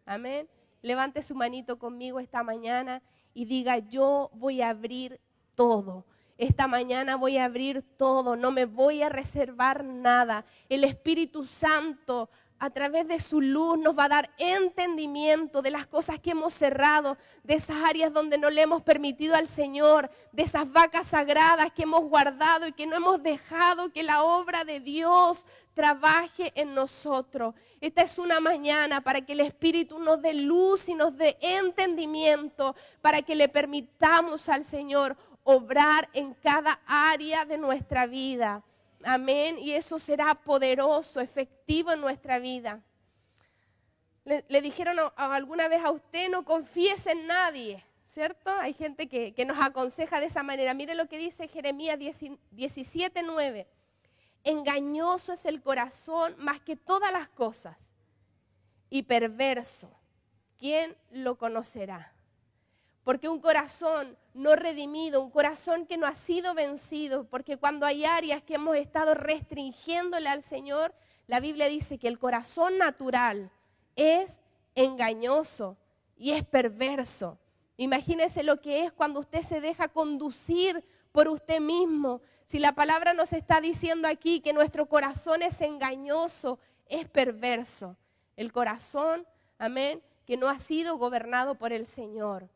Amén. 0.06 0.50
Levante 0.82 1.24
su 1.24 1.36
manito 1.36 1.80
conmigo 1.80 2.20
esta 2.20 2.44
mañana 2.44 3.02
y 3.34 3.46
diga, 3.46 3.78
yo 3.78 4.30
voy 4.34 4.62
a 4.62 4.72
abrir 4.72 5.22
todo. 5.56 6.04
Esta 6.38 6.68
mañana 6.68 7.15
voy 7.15 7.38
a 7.38 7.46
abrir 7.46 7.82
todo, 7.96 8.36
no 8.36 8.52
me 8.52 8.65
voy 8.65 9.02
a 9.02 9.08
reservar 9.08 9.86
nada. 9.86 10.44
El 10.68 10.84
Espíritu 10.84 11.48
Santo 11.48 12.30
a 12.60 12.69
través 12.69 13.08
de 13.08 13.19
su 13.19 13.41
luz 13.41 13.78
nos 13.80 13.98
va 13.98 14.06
a 14.06 14.10
dar 14.10 14.30
entendimiento 14.38 15.62
de 15.62 15.72
las 15.72 15.88
cosas 15.88 16.19
que 16.19 16.32
hemos 16.32 16.54
cerrado, 16.54 17.17
de 17.43 17.56
esas 17.56 17.78
áreas 17.84 18.12
donde 18.12 18.38
no 18.38 18.50
le 18.50 18.62
hemos 18.62 18.84
permitido 18.84 19.36
al 19.36 19.48
Señor, 19.48 20.12
de 20.34 20.43
esas 20.43 20.69
vacas 20.72 21.08
sagradas 21.08 21.72
que 21.72 21.84
hemos 21.84 22.04
guardado 22.04 22.67
y 22.67 22.74
que 22.74 22.86
no 22.86 22.98
hemos 22.98 23.24
dejado 23.24 23.91
que 23.91 24.04
la 24.04 24.24
obra 24.24 24.65
de 24.65 24.82
Dios 24.82 25.45
trabaje 25.74 26.52
en 26.56 26.76
nosotros. 26.76 27.56
Esta 27.80 28.02
es 28.02 28.17
una 28.17 28.41
mañana 28.41 29.00
para 29.00 29.22
que 29.22 29.32
el 29.32 29.39
Espíritu 29.39 29.98
nos 29.98 30.22
dé 30.22 30.34
luz 30.34 30.89
y 30.89 30.95
nos 30.95 31.15
dé 31.17 31.38
entendimiento, 31.39 32.76
para 33.02 33.22
que 33.22 33.36
le 33.36 33.48
permitamos 33.48 34.50
al 34.50 34.65
Señor 34.65 35.15
obrar 35.45 36.10
en 36.12 36.34
cada 36.34 36.80
área 36.86 37.45
de 37.45 37.58
nuestra 37.58 38.06
vida. 38.06 38.62
Amén. 39.04 39.58
Y 39.60 39.72
eso 39.72 40.00
será 40.00 40.36
poderoso, 40.36 41.20
efectivo 41.20 41.92
en 41.92 42.02
nuestra 42.02 42.40
vida. 42.40 42.82
Le, 44.26 44.62
dijeron 44.62 44.98
alguna 45.16 45.68
vez 45.68 45.84
a 45.84 45.92
usted, 45.92 46.30
no 46.30 46.44
confíes 46.44 47.08
en 47.08 47.26
nadie, 47.26 47.84
¿cierto? 48.06 48.52
Hay 48.60 48.74
gente 48.74 49.08
que, 49.08 49.34
que 49.34 49.46
nos 49.46 49.60
aconseja 49.60 50.20
de 50.20 50.28
esa 50.28 50.44
manera. 50.44 50.74
Mire 50.74 50.94
lo 50.94 51.08
que 51.08 51.18
dice 51.18 51.48
Jeremías 51.48 51.98
17, 51.98 53.24
9. 53.24 53.68
Engañoso 54.44 55.34
es 55.34 55.46
el 55.46 55.62
corazón 55.62 56.36
más 56.38 56.60
que 56.62 56.76
todas 56.76 57.12
las 57.12 57.28
cosas 57.30 57.92
y 58.90 59.04
perverso. 59.04 59.90
¿Quién 60.60 60.96
lo 61.12 61.38
conocerá? 61.38 62.14
Porque 63.10 63.28
un 63.28 63.39
corazón 63.39 64.15
no 64.36 64.56
redimido, 64.56 65.24
un 65.24 65.32
corazón 65.32 65.88
que 65.88 65.98
no 65.98 66.06
ha 66.06 66.13
sido 66.13 66.54
vencido, 66.54 67.24
porque 67.24 67.58
cuando 67.58 67.88
hay 67.88 68.06
áreas 68.06 68.43
que 68.43 68.54
hemos 68.54 68.78
estado 68.78 69.15
restringiéndole 69.15 70.30
al 70.30 70.43
Señor, 70.43 70.93
la 71.26 71.39
Biblia 71.39 71.65
dice 71.65 71.98
que 71.98 72.08
el 72.08 72.19
corazón 72.19 72.78
natural 72.78 73.50
es 73.95 74.41
engañoso 74.76 75.76
y 76.17 76.34
es 76.34 76.45
perverso. 76.45 77.39
Imagínese 77.78 78.43
lo 78.43 78.62
que 78.62 78.86
es 78.86 78.91
cuando 78.91 79.22
usted 79.22 79.41
se 79.41 79.60
deja 79.60 79.88
conducir 79.88 80.84
por 81.12 81.30
usted 81.30 81.60
mismo. 81.60 82.22
Si 82.45 82.60
la 82.60 82.74
palabra 82.74 83.13
nos 83.13 83.34
está 83.34 83.60
diciendo 83.60 84.08
aquí 84.08 84.39
que 84.39 84.54
nuestro 84.54 84.86
corazón 84.86 85.41
es 85.41 85.60
engañoso, 85.62 86.60
es 86.88 87.10
perverso. 87.10 87.98
El 88.38 88.52
corazón, 88.52 89.26
amén, 89.58 90.00
que 90.28 90.38
no 90.38 90.48
ha 90.48 90.60
sido 90.60 91.00
gobernado 91.00 91.56
por 91.56 91.74
el 91.74 91.88
Señor. 91.88 92.48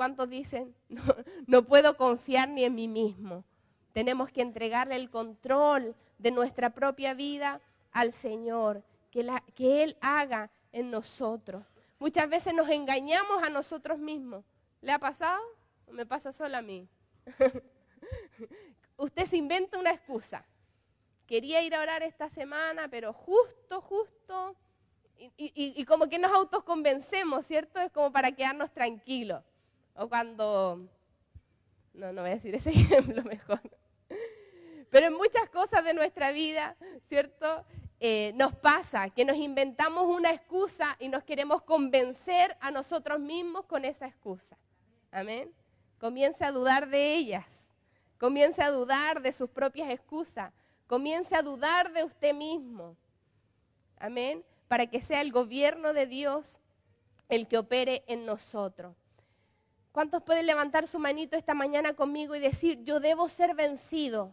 ¿Cuántos 0.00 0.30
dicen, 0.30 0.74
no, 1.46 1.62
puedo 1.62 1.94
confiar 1.98 2.48
ni 2.48 2.64
en 2.64 2.74
mí 2.74 2.88
mismo? 2.88 3.44
Tenemos 3.92 4.30
que 4.32 4.40
entregarle 4.40 4.96
el 4.96 5.10
control 5.10 5.94
de 6.16 6.30
nuestra 6.30 6.70
propia 6.70 7.12
vida 7.12 7.60
al 7.92 8.14
Señor, 8.14 8.82
que, 9.10 9.82
Él 9.82 9.98
haga 10.00 10.48
en 10.72 10.90
nosotros. 10.90 11.66
Muchas 11.98 12.30
veces 12.30 12.54
nos 12.54 12.70
engañamos 12.70 13.42
a 13.42 13.50
nosotros 13.50 13.98
mismos. 13.98 14.42
¿Le 14.80 14.90
ha 14.90 14.98
pasado? 14.98 15.42
¿O 15.86 15.92
me 15.92 16.06
pasa 16.06 16.32
solo 16.32 16.56
a 16.56 16.62
mí? 16.62 16.88
Usted 18.96 19.26
se 19.26 19.36
inventa 19.36 19.78
una 19.78 19.90
excusa. 19.90 20.46
Quería 21.26 21.60
ir 21.60 21.74
a 21.74 21.80
orar 21.82 22.02
esta 22.02 22.30
semana, 22.30 22.88
pero 22.88 23.12
justo, 23.12 23.82
justo, 23.82 24.56
y, 25.18 25.52
y 25.54 25.84
como 25.84 26.08
que 26.08 26.18
nos 26.18 26.32
autoconvencemos, 26.32 27.44
¿cierto? 27.44 27.78
Es 27.80 27.92
como 27.92 28.10
para 28.10 28.32
quedarnos 28.32 28.72
tranquilos. 28.72 29.42
O 30.00 30.08
cuando, 30.08 30.88
no, 31.92 32.10
no 32.14 32.22
voy 32.22 32.30
a 32.30 32.34
decir 32.34 32.54
ese 32.54 32.70
ejemplo 32.74 33.22
mejor. 33.22 33.60
Pero 34.88 35.08
en 35.08 35.12
muchas 35.12 35.50
cosas 35.50 35.84
de 35.84 35.92
nuestra 35.92 36.32
vida, 36.32 36.74
¿cierto? 37.04 37.66
Eh, 38.00 38.32
nos 38.34 38.56
pasa 38.56 39.10
que 39.10 39.26
nos 39.26 39.36
inventamos 39.36 40.04
una 40.06 40.30
excusa 40.30 40.96
y 41.00 41.08
nos 41.08 41.22
queremos 41.22 41.60
convencer 41.64 42.56
a 42.60 42.70
nosotros 42.70 43.20
mismos 43.20 43.66
con 43.66 43.84
esa 43.84 44.06
excusa. 44.06 44.56
Amén. 45.10 45.52
Comience 45.98 46.42
a 46.46 46.50
dudar 46.50 46.88
de 46.88 47.16
ellas. 47.16 47.70
Comience 48.16 48.62
a 48.62 48.70
dudar 48.70 49.20
de 49.20 49.32
sus 49.32 49.50
propias 49.50 49.90
excusas. 49.90 50.50
Comience 50.86 51.36
a 51.36 51.42
dudar 51.42 51.92
de 51.92 52.04
usted 52.04 52.32
mismo. 52.32 52.96
Amén. 53.98 54.46
Para 54.66 54.86
que 54.86 55.02
sea 55.02 55.20
el 55.20 55.30
gobierno 55.30 55.92
de 55.92 56.06
Dios 56.06 56.58
el 57.28 57.48
que 57.48 57.58
opere 57.58 58.02
en 58.06 58.24
nosotros. 58.24 58.96
¿Cuántos 59.92 60.22
pueden 60.22 60.46
levantar 60.46 60.86
su 60.86 60.98
manito 60.98 61.36
esta 61.36 61.54
mañana 61.54 61.94
conmigo 61.94 62.36
y 62.36 62.40
decir, 62.40 62.84
yo 62.84 63.00
debo 63.00 63.28
ser 63.28 63.54
vencido 63.54 64.32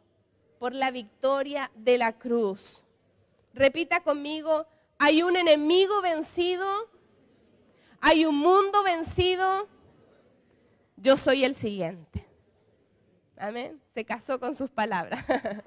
por 0.59 0.75
la 0.75 0.91
victoria 0.91 1.71
de 1.75 1.97
la 1.97 2.13
cruz? 2.13 2.83
Repita 3.53 4.01
conmigo, 4.01 4.67
hay 4.99 5.23
un 5.23 5.35
enemigo 5.35 6.01
vencido, 6.01 6.67
hay 8.01 8.25
un 8.25 8.37
mundo 8.37 8.83
vencido, 8.83 9.67
yo 10.95 11.17
soy 11.17 11.43
el 11.43 11.55
siguiente. 11.55 12.27
Amén. 13.35 13.81
Se 13.93 14.05
casó 14.05 14.39
con 14.39 14.53
sus 14.53 14.69
palabras. 14.69 15.23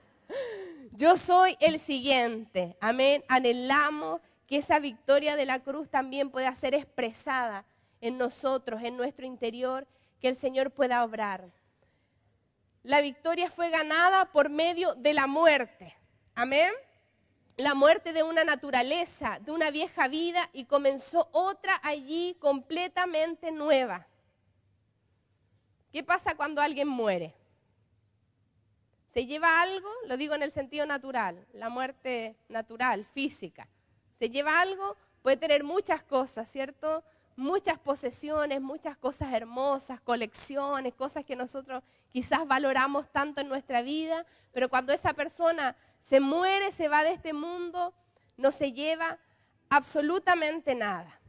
yo 0.93 1.17
soy 1.17 1.57
el 1.61 1.81
siguiente. 1.81 2.77
Amén. 2.81 3.25
Anhelamos 3.29 4.21
que 4.47 4.57
esa 4.59 4.79
victoria 4.79 5.37
de 5.37 5.47
la 5.47 5.61
cruz 5.61 5.89
también 5.89 6.31
pueda 6.31 6.55
ser 6.55 6.75
expresada 6.75 7.65
en 8.01 8.19
nosotros, 8.19 8.83
en 8.83 8.97
nuestro 8.97 9.27
interior, 9.27 9.87
que 10.21 10.29
el 10.29 10.37
Señor 10.37 10.71
pueda 10.71 11.05
obrar. 11.05 11.51
La 12.83 13.01
victoria 13.01 13.51
fue 13.51 13.71
ganada 13.71 14.27
por 14.27 14.49
medio 14.49 14.95
de 14.95 15.13
la 15.13 15.27
muerte. 15.27 15.95
Amén. 16.35 16.73
La 17.57 17.75
muerte 17.75 18.13
de 18.13 18.23
una 18.23 18.43
naturaleza, 18.43 19.39
de 19.41 19.53
una 19.53 19.71
vieja 19.71 20.09
vida 20.09 20.49
y 20.53 20.65
comenzó 20.65 21.29
otra 21.33 21.79
allí 21.83 22.37
completamente 22.41 23.51
nueva. 23.51 24.07
¿Qué 25.93 26.03
pasa 26.03 26.37
cuando 26.37 26.63
alguien 26.63 26.89
muere? 26.89 27.35
Se 29.09 29.27
lleva 29.27 29.61
algo, 29.61 29.91
lo 30.07 30.17
digo 30.17 30.35
en 30.35 30.43
el 30.43 30.53
sentido 30.53 30.87
natural, 30.87 31.45
la 31.53 31.69
muerte 31.69 32.37
natural, 32.49 33.05
física. 33.05 33.69
Se 34.19 34.31
lleva 34.31 34.61
algo, 34.61 34.97
puede 35.21 35.37
tener 35.37 35.65
muchas 35.65 36.03
cosas, 36.05 36.51
¿cierto? 36.51 37.03
Muchas 37.37 37.79
posesiones, 37.79 38.61
muchas 38.61 38.97
cosas 38.97 39.33
hermosas, 39.33 40.01
colecciones, 40.01 40.95
cosas 40.95 41.25
que 41.25 41.37
nosotros 41.37 41.83
quizás 42.11 42.47
valoramos 42.47 43.11
tanto 43.11 43.41
en 43.41 43.49
nuestra 43.49 43.83
vida, 43.83 44.27
pero 44.53 44.69
cuando 44.69 44.93
esa 44.93 45.13
persona 45.13 45.77
se 46.01 46.21
muere, 46.21 46.73
se 46.73 46.89
va 46.89 47.05
de 47.05 47.13
este 47.13 47.33
mundo, 47.33 47.95
no 48.37 48.53
se 48.53 48.73
lleva 48.73 49.19
absolutamente 49.69 50.75
nada. 50.75 51.21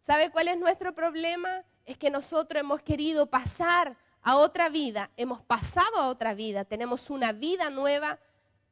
¿Sabe 0.00 0.30
cuál 0.30 0.48
es 0.48 0.58
nuestro 0.58 0.94
problema? 0.94 1.62
Es 1.86 1.96
que 1.96 2.10
nosotros 2.10 2.60
hemos 2.60 2.82
querido 2.82 3.26
pasar 3.26 3.96
a 4.22 4.36
otra 4.36 4.68
vida, 4.68 5.10
hemos 5.16 5.42
pasado 5.42 5.96
a 5.96 6.08
otra 6.08 6.34
vida, 6.34 6.64
tenemos 6.64 7.10
una 7.10 7.32
vida 7.32 7.70
nueva, 7.70 8.18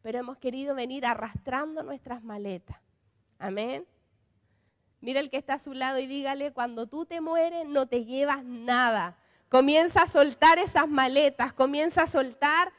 pero 0.02 0.18
hemos 0.18 0.38
querido 0.38 0.74
venir 0.74 1.06
arrastrando 1.06 1.82
nuestras 1.82 2.22
maletas. 2.22 2.76
Amén. 3.38 3.86
Mira 5.00 5.20
el 5.20 5.30
que 5.30 5.38
está 5.38 5.54
a 5.54 5.58
su 5.58 5.72
lado 5.72 5.98
y 5.98 6.06
dígale, 6.06 6.52
cuando 6.52 6.86
tú 6.86 7.06
te 7.06 7.20
mueres 7.20 7.66
no 7.66 7.86
te 7.86 8.04
llevas 8.04 8.44
nada. 8.44 9.16
Comienza 9.48 10.02
a 10.02 10.08
soltar 10.08 10.58
esas 10.58 10.88
maletas, 10.88 11.52
comienza 11.52 12.02
a 12.02 12.06
soltar 12.06 12.70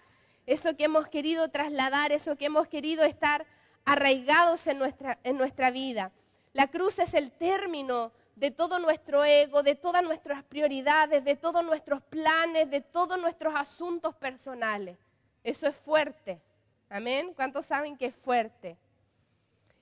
eso 0.46 0.76
que 0.78 0.86
hemos 0.86 1.08
querido 1.08 1.50
trasladar, 1.50 2.12
eso 2.12 2.36
que 2.36 2.46
hemos 2.46 2.68
querido 2.68 3.04
estar 3.04 3.46
arraigados 3.86 4.68
en 4.68 4.78
nuestra, 4.78 5.18
en 5.24 5.38
nuestra 5.38 5.72
vida. 5.72 6.12
La 6.54 6.68
cruz 6.68 7.00
es 7.00 7.14
el 7.14 7.32
término 7.32 8.12
de 8.36 8.52
todo 8.52 8.80
nuestro 8.80 9.24
ego, 9.24 9.64
de 9.64 9.76
todas 9.76 10.04
nuestras 10.04 10.44
prioridades, 10.44 11.24
de 11.24 11.36
todos 11.36 11.64
nuestros 11.64 12.02
planes, 12.04 12.70
de 12.70 12.82
todos 12.82 13.20
nuestros 13.20 13.54
asuntos 13.56 14.16
personales. 14.16 14.98
Eso 15.44 15.68
es 15.68 15.76
fuerte. 15.76 16.42
Amén. 16.90 17.34
¿Cuántos 17.36 17.66
saben 17.66 17.98
que 17.98 18.08
es 18.08 18.16
fuerte? 18.16 18.78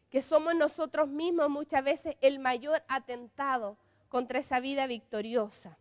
Que 0.10 0.22
somos 0.22 0.56
nosotros 0.56 1.08
mismos 1.08 1.50
muchas 1.50 1.84
veces 1.84 2.18
el 2.22 2.40
mayor 2.40 2.84
atentado 2.88 3.78
contra 4.10 4.40
esa 4.40 4.60
vida 4.60 4.88
victoriosa. 4.88 5.78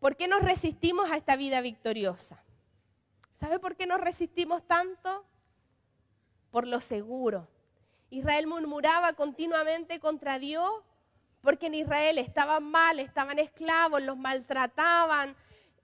¿Por 0.00 0.16
qué 0.16 0.28
nos 0.28 0.42
resistimos 0.42 1.10
a 1.10 1.16
esta 1.16 1.34
vida 1.34 1.60
victoriosa? 1.60 2.42
¿Sabe 3.34 3.58
por 3.58 3.76
qué 3.76 3.86
nos 3.86 4.00
resistimos 4.00 4.62
tanto? 4.66 5.24
Por 6.50 6.66
lo 6.66 6.80
seguro. 6.80 7.48
Israel 8.10 8.46
murmuraba 8.46 9.12
continuamente 9.14 10.00
contra 10.00 10.38
Dios 10.38 10.70
porque 11.42 11.66
en 11.66 11.74
Israel 11.74 12.18
estaban 12.18 12.64
mal, 12.64 12.98
estaban 13.00 13.38
esclavos, 13.38 14.02
los 14.02 14.16
maltrataban, 14.16 15.36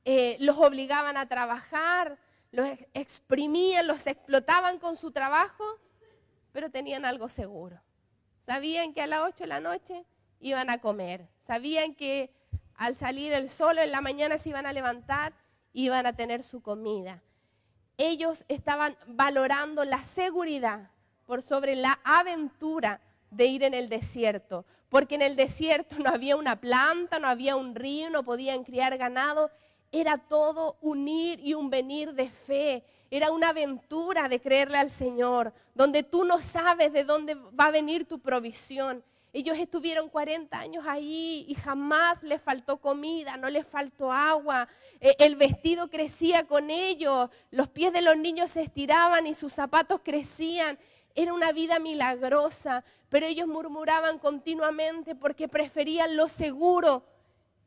eh, 0.05 0.37
los 0.41 0.57
obligaban 0.59 1.17
a 1.17 1.27
trabajar, 1.27 2.19
los 2.55 2.69
exprimían, 2.95 3.89
los 3.89 4.07
explotaban 4.07 4.79
con 4.79 4.97
su 4.97 5.11
trabajo, 5.11 5.65
pero 6.53 6.71
tenían 6.71 7.05
algo 7.05 7.29
seguro. 7.29 7.81
Sabían 8.47 8.95
que 8.95 9.03
a 9.03 9.09
las 9.09 9.23
8 9.23 9.43
de 9.43 9.47
la 9.49 9.59
noche 9.59 10.05
iban 10.39 10.71
a 10.71 10.79
comer, 10.79 11.27
sabían 11.49 11.97
que 11.97 12.33
al 12.77 12.97
salir 12.97 13.33
el 13.33 13.51
sol 13.51 13.79
en 13.79 13.91
la 13.91 14.01
mañana 14.01 14.39
se 14.39 14.51
iban 14.51 14.67
a 14.67 14.73
levantar, 14.73 15.33
iban 15.73 16.07
a 16.07 16.13
tener 16.13 16.45
su 16.45 16.63
comida. 16.63 17.21
Ellos 17.99 18.45
estaban 18.47 18.97
valorando 19.09 19.85
la 19.85 20.05
seguridad 20.05 20.91
por 21.27 21.43
sobre 21.43 21.75
la 21.75 21.99
aventura 22.05 23.01
de 23.31 23.47
ir 23.47 23.65
en 23.65 23.75
el 23.75 23.89
desierto, 23.89 24.65
porque 24.91 25.17
en 25.17 25.23
el 25.23 25.35
desierto 25.35 25.97
no 25.99 26.11
había 26.11 26.37
una 26.37 26.55
planta, 26.55 27.19
no 27.19 27.27
había 27.27 27.57
un 27.57 27.75
río, 27.75 28.11
no 28.11 28.23
podían 28.23 28.63
criar 28.63 28.97
ganado, 28.97 29.51
era 29.93 30.19
todo 30.19 30.77
un 30.81 31.07
ir 31.09 31.41
y 31.41 31.55
un 31.55 31.71
venir 31.71 32.13
de 32.15 32.29
fe, 32.29 32.85
era 33.11 33.31
una 33.31 33.51
aventura 33.51 34.29
de 34.29 34.41
creerle 34.41 34.79
al 34.79 34.91
Señor, 34.91 35.53
donde 35.75 36.03
tú 36.03 36.25
no 36.25 36.41
sabes 36.41 36.93
de 36.93 37.05
dónde 37.05 37.35
va 37.35 37.67
a 37.67 37.71
venir 37.71 38.07
tu 38.07 38.19
provisión. 38.19 39.05
Ellos 39.33 39.59
estuvieron 39.59 40.09
40 40.09 40.57
años 40.57 40.85
ahí 40.87 41.45
y 41.49 41.55
jamás 41.55 42.23
les 42.23 42.41
faltó 42.41 42.77
comida, 42.77 43.37
no 43.37 43.51
les 43.51 43.67
faltó 43.67 44.13
agua, 44.13 44.69
e, 45.01 45.17
el 45.19 45.37
vestido 45.37 45.89
crecía 45.91 46.47
con 46.47 46.71
ellos, 46.71 47.31
los 47.51 47.69
pies 47.69 47.93
de 47.93 48.01
los 48.01 48.17
niños 48.17 48.53
se 48.53 48.63
estiraban 48.63 49.27
y 49.27 49.35
sus 49.35 49.53
zapatos 49.53 50.01
crecían. 50.05 50.79
Era 51.17 51.35
una 51.35 51.53
vida 51.53 51.79
milagrosa, 51.79 52.85
pero 53.09 53.27
ellos 53.27 53.47
murmuraban 53.47 54.19
continuamente 54.19 55.15
porque 55.15 55.47
preferían 55.47 56.17
lo 56.17 56.29
seguro 56.29 57.05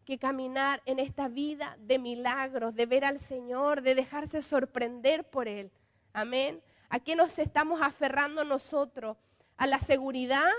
que 0.08 0.18
caminar 0.18 0.82
en 0.86 0.98
esta 0.98 1.28
vida 1.28 1.78
de 1.82 2.00
milagros, 2.00 2.74
de 2.74 2.88
ver 2.88 3.06
al 3.06 3.20
Señor, 3.20 3.84
de 3.84 3.94
dejarse 3.94 4.42
sorprender 4.42 5.30
por 5.30 5.48
Él. 5.48 5.70
Amén. 6.14 6.64
¿A 6.90 7.00
qué 7.00 7.16
nos 7.16 7.38
estamos 7.38 7.82
aferrando 7.84 8.44
nosotros? 8.44 9.18
¿A 9.58 9.68
la 9.68 9.80
seguridad? 9.80 10.50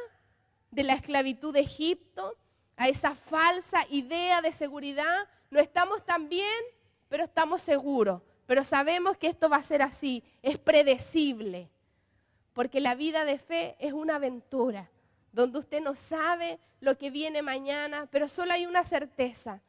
de 0.71 0.85
la 0.85 0.95
esclavitud 0.95 1.53
de 1.53 1.61
Egipto, 1.61 2.37
a 2.77 2.89
esa 2.89 3.15
falsa 3.15 3.87
idea 3.91 4.41
de 4.43 4.53
seguridad. 4.53 5.29
No 5.51 5.61
estamos 5.61 6.05
tan 6.05 6.29
bien, 6.29 6.63
pero 7.09 7.25
estamos 7.25 7.63
seguros. 7.63 8.23
Pero 8.47 8.65
sabemos 8.65 9.17
que 9.17 9.29
esto 9.29 9.49
va 9.49 9.57
a 9.57 9.63
ser 9.63 9.83
así, 9.83 10.23
es 10.43 10.59
predecible. 10.59 11.69
Porque 12.53 12.81
la 12.81 12.95
vida 12.95 13.25
de 13.25 13.39
fe 13.39 13.77
es 13.79 13.93
una 13.93 14.17
aventura, 14.17 14.91
donde 15.33 15.59
usted 15.59 15.81
no 15.81 15.97
sabe 15.97 16.59
lo 16.81 16.97
que 16.97 17.11
viene 17.11 17.43
mañana, 17.43 18.09
pero 18.11 18.29
solo 18.29 18.53
hay 18.53 18.67
una 18.67 18.85
certeza 18.85 19.61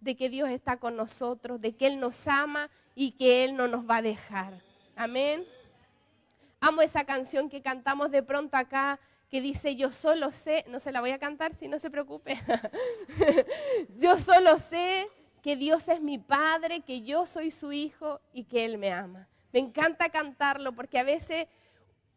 de 0.00 0.16
que 0.16 0.28
Dios 0.28 0.50
está 0.50 0.76
con 0.76 0.96
nosotros, 0.96 1.60
de 1.60 1.74
que 1.74 1.86
Él 1.86 1.98
nos 1.98 2.26
ama 2.28 2.70
y 2.94 3.12
que 3.12 3.44
Él 3.44 3.56
no 3.56 3.68
nos 3.68 3.88
va 3.88 3.96
a 3.96 4.02
dejar. 4.02 4.60
Amén. 4.96 5.44
Amo 6.60 6.82
esa 6.82 7.04
canción 7.04 7.50
que 7.50 7.62
cantamos 7.62 8.10
de 8.10 8.22
pronto 8.22 8.56
acá 8.56 8.98
que 9.30 9.40
dice, 9.40 9.74
yo 9.74 9.90
solo 9.92 10.30
sé, 10.30 10.64
no 10.68 10.78
se 10.78 10.92
la 10.92 11.00
voy 11.00 11.10
a 11.10 11.18
cantar 11.18 11.54
si 11.54 11.66
no 11.66 11.78
se 11.78 11.90
preocupe, 11.90 12.38
yo 13.98 14.16
solo 14.16 14.58
sé 14.58 15.08
que 15.42 15.56
Dios 15.56 15.88
es 15.88 16.00
mi 16.00 16.18
Padre, 16.18 16.82
que 16.82 17.02
yo 17.02 17.26
soy 17.26 17.50
su 17.50 17.72
Hijo 17.72 18.20
y 18.32 18.44
que 18.44 18.64
Él 18.64 18.78
me 18.78 18.92
ama. 18.92 19.26
Me 19.52 19.60
encanta 19.60 20.08
cantarlo 20.08 20.72
porque 20.72 20.98
a 20.98 21.02
veces 21.02 21.48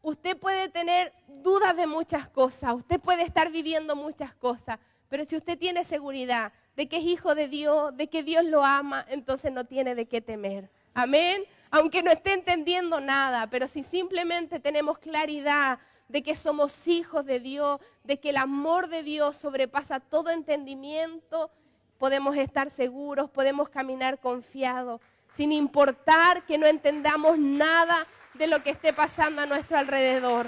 usted 0.02 0.38
puede 0.38 0.70
tener 0.70 1.14
dudas 1.28 1.76
de 1.76 1.88
muchas 1.88 2.28
cosas, 2.30 2.74
usted 2.74 3.00
puede 3.00 3.24
estar 3.24 3.52
viviendo 3.52 3.96
muchas 3.96 4.34
cosas, 4.36 4.80
pero 5.10 5.26
si 5.26 5.36
usted 5.36 5.58
tiene 5.58 5.84
seguridad 5.84 6.52
de 6.76 6.88
que 6.88 6.98
es 6.98 7.04
hijo 7.04 7.36
de 7.36 7.48
Dios, 7.48 7.96
de 7.98 8.08
que 8.08 8.24
Dios 8.24 8.46
lo 8.46 8.64
ama, 8.64 9.06
entonces 9.10 9.52
no 9.52 9.66
tiene 9.66 9.96
de 9.96 10.06
qué 10.06 10.22
temer. 10.22 10.70
Amén. 10.94 11.44
Aunque 11.72 12.02
no 12.02 12.12
esté 12.12 12.34
entendiendo 12.34 13.00
nada, 13.00 13.48
pero 13.48 13.68
si 13.68 13.84
simplemente 13.84 14.60
tenemos 14.60 15.00
claridad 15.00 15.80
de 16.08 16.24
que 16.24 16.36
somos 16.36 16.88
hijos 16.88 17.26
de 17.26 17.40
Dios, 17.40 17.82
de 18.04 18.20
que 18.20 18.30
el 18.30 18.38
amor 18.38 18.88
de 18.88 19.04
Dios 19.04 19.36
sobrepasa 19.36 20.00
todo 20.00 20.30
entendimiento, 20.30 21.52
podemos 21.98 22.38
estar 22.38 22.72
seguros, 22.72 23.30
podemos 23.30 23.70
caminar 23.70 24.20
confiados, 24.20 25.02
sin 25.34 25.52
importar 25.52 26.44
que 26.44 26.58
no 26.58 26.66
entendamos 26.68 27.38
nada 27.38 28.08
de 28.38 28.48
lo 28.48 28.64
que 28.64 28.72
esté 28.72 28.94
pasando 28.94 29.42
a 29.42 29.46
nuestro 29.46 29.78
alrededor. 29.78 30.48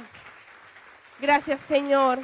Gracias 1.20 1.62
Señor. 1.62 2.20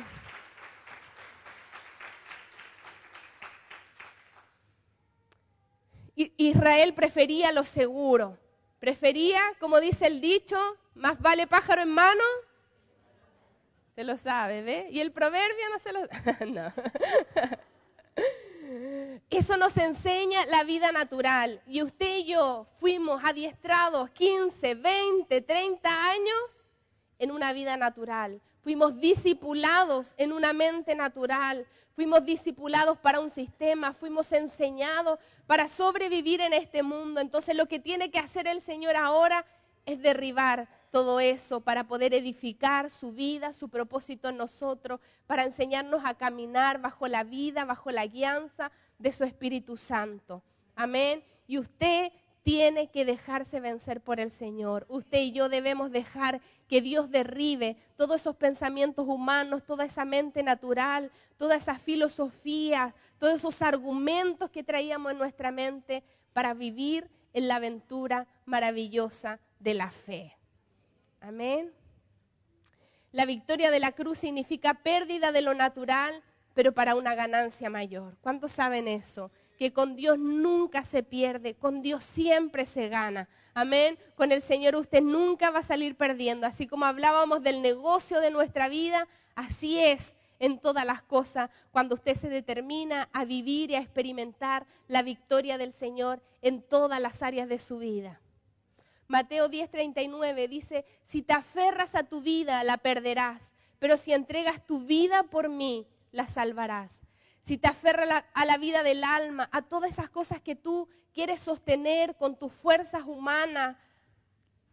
Israel 6.16 6.94
prefería 6.94 7.52
lo 7.52 7.66
seguro, 7.66 8.38
prefería, 8.80 9.42
como 9.60 9.82
dice 9.82 10.08
el 10.08 10.22
dicho, 10.22 10.58
más 10.94 11.20
vale 11.20 11.46
pájaro 11.46 11.82
en 11.82 11.90
mano 11.90 12.24
se 13.96 14.04
lo 14.04 14.18
sabe, 14.18 14.62
¿ve? 14.62 14.88
Y 14.92 15.00
el 15.00 15.14
proverbio 15.14 15.70
no 15.72 15.80
se 15.80 15.94
lo... 15.94 16.02
no. 16.54 16.74
Eso 19.30 19.58
nos 19.58 19.76
enseña 19.78 20.46
la 20.46 20.64
vida 20.64 20.92
natural. 20.92 21.62
Y 21.68 21.82
usted 21.82 22.18
y 22.18 22.26
yo 22.26 22.68
fuimos 22.80 23.24
adiestrados 23.24 24.10
15, 24.12 24.76
20, 24.76 25.42
30 25.42 26.10
años 26.12 26.68
en 27.18 27.32
una 27.32 27.52
vida 27.52 27.76
natural. 27.76 28.40
Fuimos 28.62 29.00
discipulados 29.00 30.14
en 30.18 30.32
una 30.32 30.54
mente 30.54 30.96
natural. 30.96 31.66
Fuimos 31.96 32.24
discipulados 32.24 32.98
para 33.00 33.20
un 33.20 33.30
sistema. 33.30 33.94
Fuimos 33.94 34.32
enseñados 34.32 35.20
para 35.48 35.68
sobrevivir 35.68 36.42
en 36.42 36.54
este 36.54 36.84
mundo. 36.84 37.20
Entonces 37.20 37.56
lo 37.56 37.66
que 37.66 37.80
tiene 37.80 38.12
que 38.12 38.20
hacer 38.20 38.48
el 38.48 38.62
Señor 38.62 38.96
ahora 38.96 39.44
es 39.88 40.02
derribar 40.02 40.68
todo 40.92 41.20
eso 41.20 41.62
para 41.62 41.84
poder 41.84 42.14
edificar 42.14 42.90
su 42.90 43.12
vida, 43.12 43.54
su 43.54 43.70
propósito 43.70 44.30
en 44.30 44.38
nosotros, 44.38 45.02
para 45.28 45.44
enseñarnos 45.44 46.06
a 46.06 46.14
caminar 46.14 46.80
bajo 46.80 47.08
la 47.08 47.24
vida, 47.24 47.66
bajo 47.66 47.92
la 47.92 48.06
guianza 48.06 48.72
de 48.98 49.12
su 49.12 49.24
Espíritu 49.24 49.78
Santo. 49.78 50.44
Amén. 50.76 51.24
Y 51.48 51.58
usted 51.58 52.12
tiene 52.44 52.92
que 52.92 53.06
dejarse 53.06 53.60
vencer 53.60 54.02
por 54.02 54.20
el 54.20 54.32
Señor. 54.32 54.86
Usted 54.88 55.20
y 55.20 55.32
yo 55.32 55.50
debemos 55.50 55.92
dejar 55.92 56.42
que 56.68 56.82
Dios 56.82 57.10
derribe 57.10 57.78
todos 57.98 58.22
esos 58.22 58.36
pensamientos 58.36 59.08
humanos, 59.08 59.64
toda 59.66 59.86
esa 59.86 60.06
mente 60.06 60.44
natural, 60.44 61.12
toda 61.38 61.56
esa 61.56 61.80
filosofía, 61.80 62.94
todos 63.20 63.34
esos 63.34 63.62
argumentos 63.62 64.50
que 64.52 64.64
traíamos 64.64 65.12
en 65.12 65.18
nuestra 65.18 65.52
mente 65.52 66.04
para 66.34 66.54
vivir 66.54 67.10
en 67.34 67.48
la 67.48 67.56
aventura 67.56 68.28
maravillosa 68.46 69.40
de 69.60 69.74
la 69.74 69.90
fe. 69.90 70.38
Amén. 71.22 71.74
La 73.12 73.26
victoria 73.26 73.72
de 73.72 73.80
la 73.80 73.94
cruz 73.94 74.20
significa 74.20 74.74
pérdida 74.74 75.32
de 75.32 75.42
lo 75.42 75.54
natural, 75.54 76.22
pero 76.56 76.72
para 76.72 76.96
una 76.96 77.14
ganancia 77.14 77.70
mayor. 77.70 78.18
¿Cuántos 78.22 78.54
saben 78.54 78.88
eso? 78.88 79.30
que 79.58 79.74
con 79.74 79.96
Dios 79.96 80.20
nunca 80.20 80.84
se 80.84 81.04
pierde, 81.04 81.56
con 81.56 81.82
Dios 81.82 82.04
siempre 82.04 82.66
se 82.66 82.90
gana. 82.90 83.28
Amén. 83.54 83.98
Con 84.16 84.32
el 84.32 84.42
Señor 84.42 84.76
usted 84.76 85.02
nunca 85.02 85.50
va 85.50 85.60
a 85.60 85.64
salir 85.64 85.96
perdiendo. 85.96 86.46
Así 86.46 86.68
como 86.68 86.86
hablábamos 86.86 87.42
del 87.42 87.62
negocio 87.62 88.20
de 88.20 88.32
nuestra 88.32 88.68
vida, 88.68 89.08
así 89.34 89.80
es 89.80 90.16
en 90.40 90.60
todas 90.60 90.86
las 90.86 91.02
cosas 91.02 91.50
cuando 91.72 91.96
usted 91.96 92.16
se 92.16 92.28
determina 92.28 93.08
a 93.14 93.24
vivir 93.24 93.72
y 93.72 93.76
a 93.76 93.80
experimentar 93.80 94.66
la 94.88 95.02
victoria 95.02 95.58
del 95.58 95.74
Señor 95.74 96.22
en 96.42 96.62
todas 96.62 97.00
las 97.00 97.24
áreas 97.24 97.48
de 97.48 97.60
su 97.60 97.78
vida. 97.78 98.20
Mateo 99.08 99.50
10:39 99.50 100.50
dice, 100.50 100.86
si 101.06 101.22
te 101.22 101.34
aferras 101.34 101.96
a 101.96 102.04
tu 102.04 102.22
vida, 102.22 102.64
la 102.66 102.78
perderás, 102.78 103.54
pero 103.80 103.96
si 103.96 104.12
entregas 104.12 104.66
tu 104.66 104.80
vida 104.80 105.24
por 105.24 105.48
mí, 105.48 105.88
la 106.16 106.28
salvarás. 106.28 107.02
Si 107.42 107.58
te 107.58 107.68
aferras 107.68 108.24
a 108.34 108.46
la 108.46 108.58
vida 108.58 108.82
del 108.82 109.04
alma, 109.04 109.50
a 109.52 109.62
todas 109.62 109.92
esas 109.92 110.10
cosas 110.10 110.42
que 110.42 110.56
tú 110.56 110.90
quieres 111.14 111.40
sostener 111.42 112.16
con 112.16 112.40
tus 112.40 112.52
fuerzas 112.52 113.04
humanas, 113.06 113.78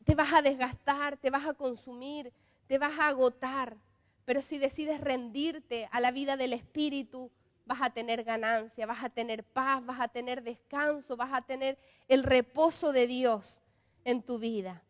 te 0.05 0.15
vas 0.15 0.33
a 0.33 0.41
desgastar, 0.41 1.17
te 1.17 1.31
vas 1.31 1.47
a 1.47 1.55
consumir, 1.55 2.33
te 2.67 2.79
vas 2.79 2.99
a 2.99 3.09
agotar. 3.09 3.77
Pero 4.25 4.41
si 4.41 4.59
decides 4.59 5.01
rendirte 5.01 5.89
a 5.91 6.01
la 6.01 6.13
vida 6.13 6.37
del 6.37 6.53
Espíritu, 6.53 7.31
vas 7.67 7.83
a 7.83 7.91
tener 7.91 8.25
ganancia, 8.25 8.87
vas 8.87 9.03
a 9.03 9.11
tener 9.11 9.45
paz, 9.45 9.85
vas 9.85 10.01
a 10.01 10.09
tener 10.09 10.43
descanso, 10.43 11.17
vas 11.17 11.33
a 11.33 11.43
tener 11.43 11.79
el 12.09 12.23
reposo 12.23 12.93
de 12.93 13.07
Dios 13.07 13.61
en 14.05 14.23
tu 14.23 14.39
vida. 14.39 14.83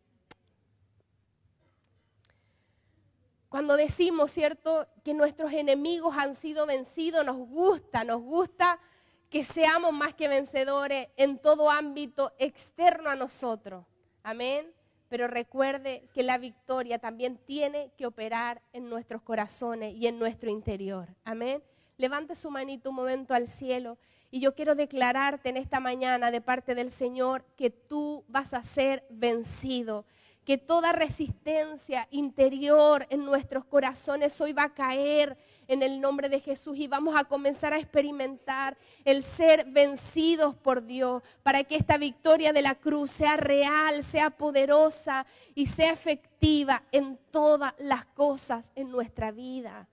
Cuando 3.52 3.76
decimos, 3.76 4.30
¿cierto?, 4.30 4.86
que 5.04 5.12
nuestros 5.12 5.52
enemigos 5.52 6.16
han 6.16 6.34
sido 6.34 6.64
vencidos, 6.64 7.22
nos 7.22 7.36
gusta, 7.36 8.02
nos 8.02 8.22
gusta 8.22 8.80
que 9.28 9.44
seamos 9.44 9.92
más 9.92 10.14
que 10.14 10.26
vencedores 10.26 11.10
en 11.18 11.36
todo 11.36 11.68
ámbito 11.68 12.32
externo 12.38 13.10
a 13.10 13.14
nosotros. 13.14 13.84
Amén. 14.22 14.72
Pero 15.10 15.28
recuerde 15.28 16.08
que 16.14 16.22
la 16.22 16.38
victoria 16.38 16.98
también 16.98 17.36
tiene 17.36 17.92
que 17.98 18.06
operar 18.06 18.62
en 18.72 18.88
nuestros 18.88 19.20
corazones 19.20 19.94
y 19.96 20.06
en 20.06 20.18
nuestro 20.18 20.48
interior. 20.48 21.14
Amén. 21.22 21.62
Levante 21.98 22.34
su 22.34 22.50
manito 22.50 22.88
un 22.88 22.96
momento 22.96 23.34
al 23.34 23.50
cielo 23.50 23.98
y 24.30 24.40
yo 24.40 24.54
quiero 24.54 24.74
declararte 24.74 25.50
en 25.50 25.58
esta 25.58 25.78
mañana 25.78 26.30
de 26.30 26.40
parte 26.40 26.74
del 26.74 26.90
Señor 26.90 27.44
que 27.58 27.68
tú 27.68 28.24
vas 28.28 28.54
a 28.54 28.64
ser 28.64 29.04
vencido 29.10 30.06
que 30.44 30.58
toda 30.58 30.92
resistencia 30.92 32.08
interior 32.10 33.06
en 33.10 33.24
nuestros 33.24 33.64
corazones 33.64 34.40
hoy 34.40 34.52
va 34.52 34.64
a 34.64 34.74
caer 34.74 35.36
en 35.68 35.82
el 35.82 36.00
nombre 36.00 36.28
de 36.28 36.40
Jesús 36.40 36.76
y 36.76 36.88
vamos 36.88 37.14
a 37.16 37.24
comenzar 37.24 37.72
a 37.72 37.78
experimentar 37.78 38.76
el 39.04 39.22
ser 39.22 39.64
vencidos 39.66 40.54
por 40.56 40.84
Dios 40.84 41.22
para 41.42 41.64
que 41.64 41.76
esta 41.76 41.96
victoria 41.96 42.52
de 42.52 42.62
la 42.62 42.74
cruz 42.74 43.12
sea 43.12 43.36
real, 43.36 44.04
sea 44.04 44.30
poderosa 44.30 45.24
y 45.54 45.66
sea 45.66 45.92
efectiva 45.92 46.82
en 46.90 47.18
todas 47.30 47.74
las 47.78 48.04
cosas 48.06 48.72
en 48.74 48.90
nuestra 48.90 49.30
vida. 49.30 49.86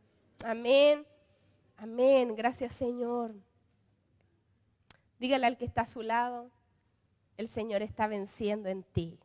Amén. 0.43 1.05
Amén. 1.77 2.35
Gracias 2.35 2.73
Señor. 2.73 3.31
Dígale 5.19 5.45
al 5.45 5.57
que 5.57 5.65
está 5.65 5.81
a 5.81 5.87
su 5.87 6.01
lado, 6.01 6.49
el 7.37 7.49
Señor 7.49 7.81
está 7.81 8.07
venciendo 8.07 8.69
en 8.69 8.83
ti. 8.83 9.19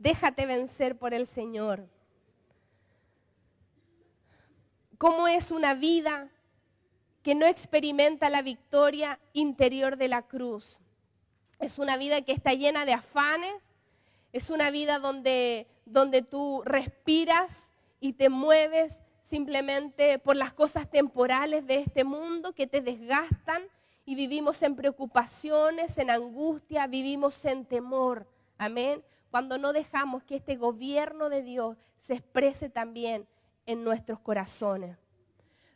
Déjate 0.00 0.46
vencer 0.46 0.96
por 0.96 1.12
el 1.12 1.26
Señor. 1.26 1.86
¿Cómo 4.96 5.28
es 5.28 5.50
una 5.50 5.74
vida 5.74 6.30
que 7.22 7.34
no 7.34 7.44
experimenta 7.44 8.30
la 8.30 8.40
victoria 8.40 9.20
interior 9.34 9.98
de 9.98 10.08
la 10.08 10.22
cruz? 10.22 10.80
Es 11.58 11.78
una 11.78 11.98
vida 11.98 12.22
que 12.22 12.32
está 12.32 12.54
llena 12.54 12.86
de 12.86 12.94
afanes, 12.94 13.52
es 14.32 14.48
una 14.48 14.70
vida 14.70 15.00
donde, 15.00 15.66
donde 15.84 16.22
tú 16.22 16.62
respiras 16.64 17.70
y 18.00 18.14
te 18.14 18.30
mueves 18.30 19.02
simplemente 19.20 20.18
por 20.18 20.34
las 20.34 20.54
cosas 20.54 20.88
temporales 20.90 21.66
de 21.66 21.80
este 21.80 22.04
mundo 22.04 22.54
que 22.54 22.66
te 22.66 22.80
desgastan 22.80 23.62
y 24.06 24.14
vivimos 24.14 24.62
en 24.62 24.76
preocupaciones, 24.76 25.98
en 25.98 26.08
angustia, 26.08 26.86
vivimos 26.86 27.44
en 27.44 27.66
temor. 27.66 28.26
Amén 28.56 29.02
cuando 29.30 29.58
no 29.58 29.72
dejamos 29.72 30.22
que 30.24 30.36
este 30.36 30.56
gobierno 30.56 31.28
de 31.28 31.42
Dios 31.42 31.76
se 31.98 32.14
exprese 32.14 32.68
también 32.68 33.26
en 33.66 33.84
nuestros 33.84 34.18
corazones. 34.20 34.96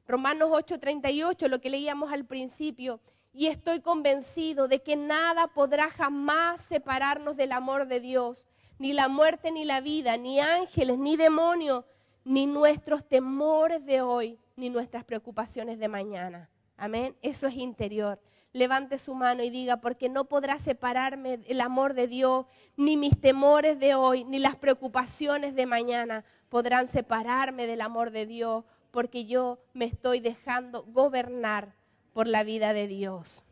Romanos 0.06 0.50
8:38, 0.52 1.48
lo 1.48 1.60
que 1.60 1.70
leíamos 1.70 2.12
al 2.12 2.24
principio, 2.24 3.00
y 3.32 3.46
estoy 3.46 3.80
convencido 3.80 4.68
de 4.68 4.82
que 4.82 4.96
nada 4.96 5.46
podrá 5.48 5.90
jamás 5.90 6.60
separarnos 6.60 7.36
del 7.36 7.52
amor 7.52 7.86
de 7.86 8.00
Dios, 8.00 8.46
ni 8.78 8.92
la 8.92 9.08
muerte 9.08 9.50
ni 9.50 9.64
la 9.64 9.80
vida, 9.80 10.16
ni 10.16 10.40
ángeles, 10.40 10.98
ni 10.98 11.16
demonios, 11.16 11.84
ni 12.24 12.46
nuestros 12.46 13.08
temores 13.08 13.84
de 13.84 14.02
hoy, 14.02 14.38
ni 14.56 14.70
nuestras 14.70 15.04
preocupaciones 15.04 15.78
de 15.78 15.88
mañana. 15.88 16.50
Amén. 16.76 17.16
Eso 17.22 17.46
es 17.46 17.54
interior 17.54 18.20
levante 18.54 18.98
su 18.98 19.14
mano 19.14 19.42
y 19.42 19.50
diga, 19.50 19.78
porque 19.78 20.08
no 20.08 20.24
podrá 20.24 20.58
separarme 20.58 21.40
el 21.48 21.60
amor 21.60 21.92
de 21.92 22.06
Dios, 22.06 22.46
ni 22.76 22.96
mis 22.96 23.20
temores 23.20 23.78
de 23.80 23.96
hoy, 23.96 24.24
ni 24.24 24.38
las 24.38 24.56
preocupaciones 24.56 25.54
de 25.56 25.66
mañana 25.66 26.24
podrán 26.48 26.86
separarme 26.88 27.66
del 27.66 27.80
amor 27.80 28.12
de 28.12 28.26
Dios, 28.26 28.64
porque 28.92 29.26
yo 29.26 29.58
me 29.74 29.86
estoy 29.86 30.20
dejando 30.20 30.84
gobernar 30.84 31.74
por 32.12 32.28
la 32.28 32.44
vida 32.44 32.72
de 32.72 32.86
Dios. 32.86 33.42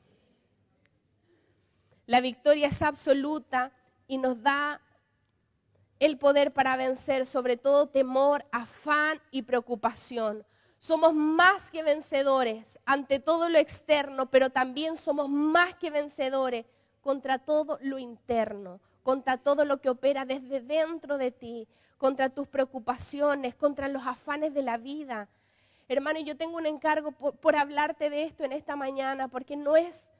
La 2.07 2.21
victoria 2.21 2.69
es 2.69 2.81
absoluta 2.81 3.73
y 4.07 4.19
nos 4.19 4.41
da 4.41 4.81
el 5.99 6.17
poder 6.17 6.53
para 6.53 6.77
vencer 6.77 7.27
sobre 7.27 7.57
todo 7.57 7.89
temor, 7.89 8.45
afán 8.53 9.21
y 9.33 9.43
preocupación. 9.43 10.45
Somos 10.83 11.15
más 11.15 11.71
que 11.71 11.85
vencedores 11.85 12.77
ante 12.87 13.21
todo 13.21 13.49
lo 13.49 13.57
externo, 13.57 14.27
pero 14.27 14.51
también 14.51 14.97
somos 14.97 15.29
más 15.29 15.77
que 15.77 15.93
vencedores 15.93 16.67
contra 17.03 17.39
todo 17.39 17.79
lo 17.83 18.01
interno, 18.01 18.81
contra 19.05 19.39
todo 19.39 19.65
lo 19.65 19.81
que 19.81 19.91
opera 19.91 20.25
desde 20.25 20.61
dentro 20.61 21.19
de 21.19 21.31
ti, 21.31 21.69
contra 21.99 22.31
tus 22.31 22.49
preocupaciones, 22.49 23.55
contra 23.55 23.87
los 23.87 24.05
afanes 24.05 24.55
de 24.55 24.63
la 24.63 24.77
vida. 24.77 25.29
Hermano, 25.87 26.19
yo 26.19 26.37
tengo 26.37 26.57
un 26.57 26.67
encargo 26.67 27.13
por, 27.13 27.55
hablarte 27.55 28.11
de 28.11 28.25
esto 28.25 28.43
en 28.43 28.51
esta 28.51 28.75
mañana, 28.75 29.29
porque 29.29 29.55
no 29.55 29.77
es 29.77 30.11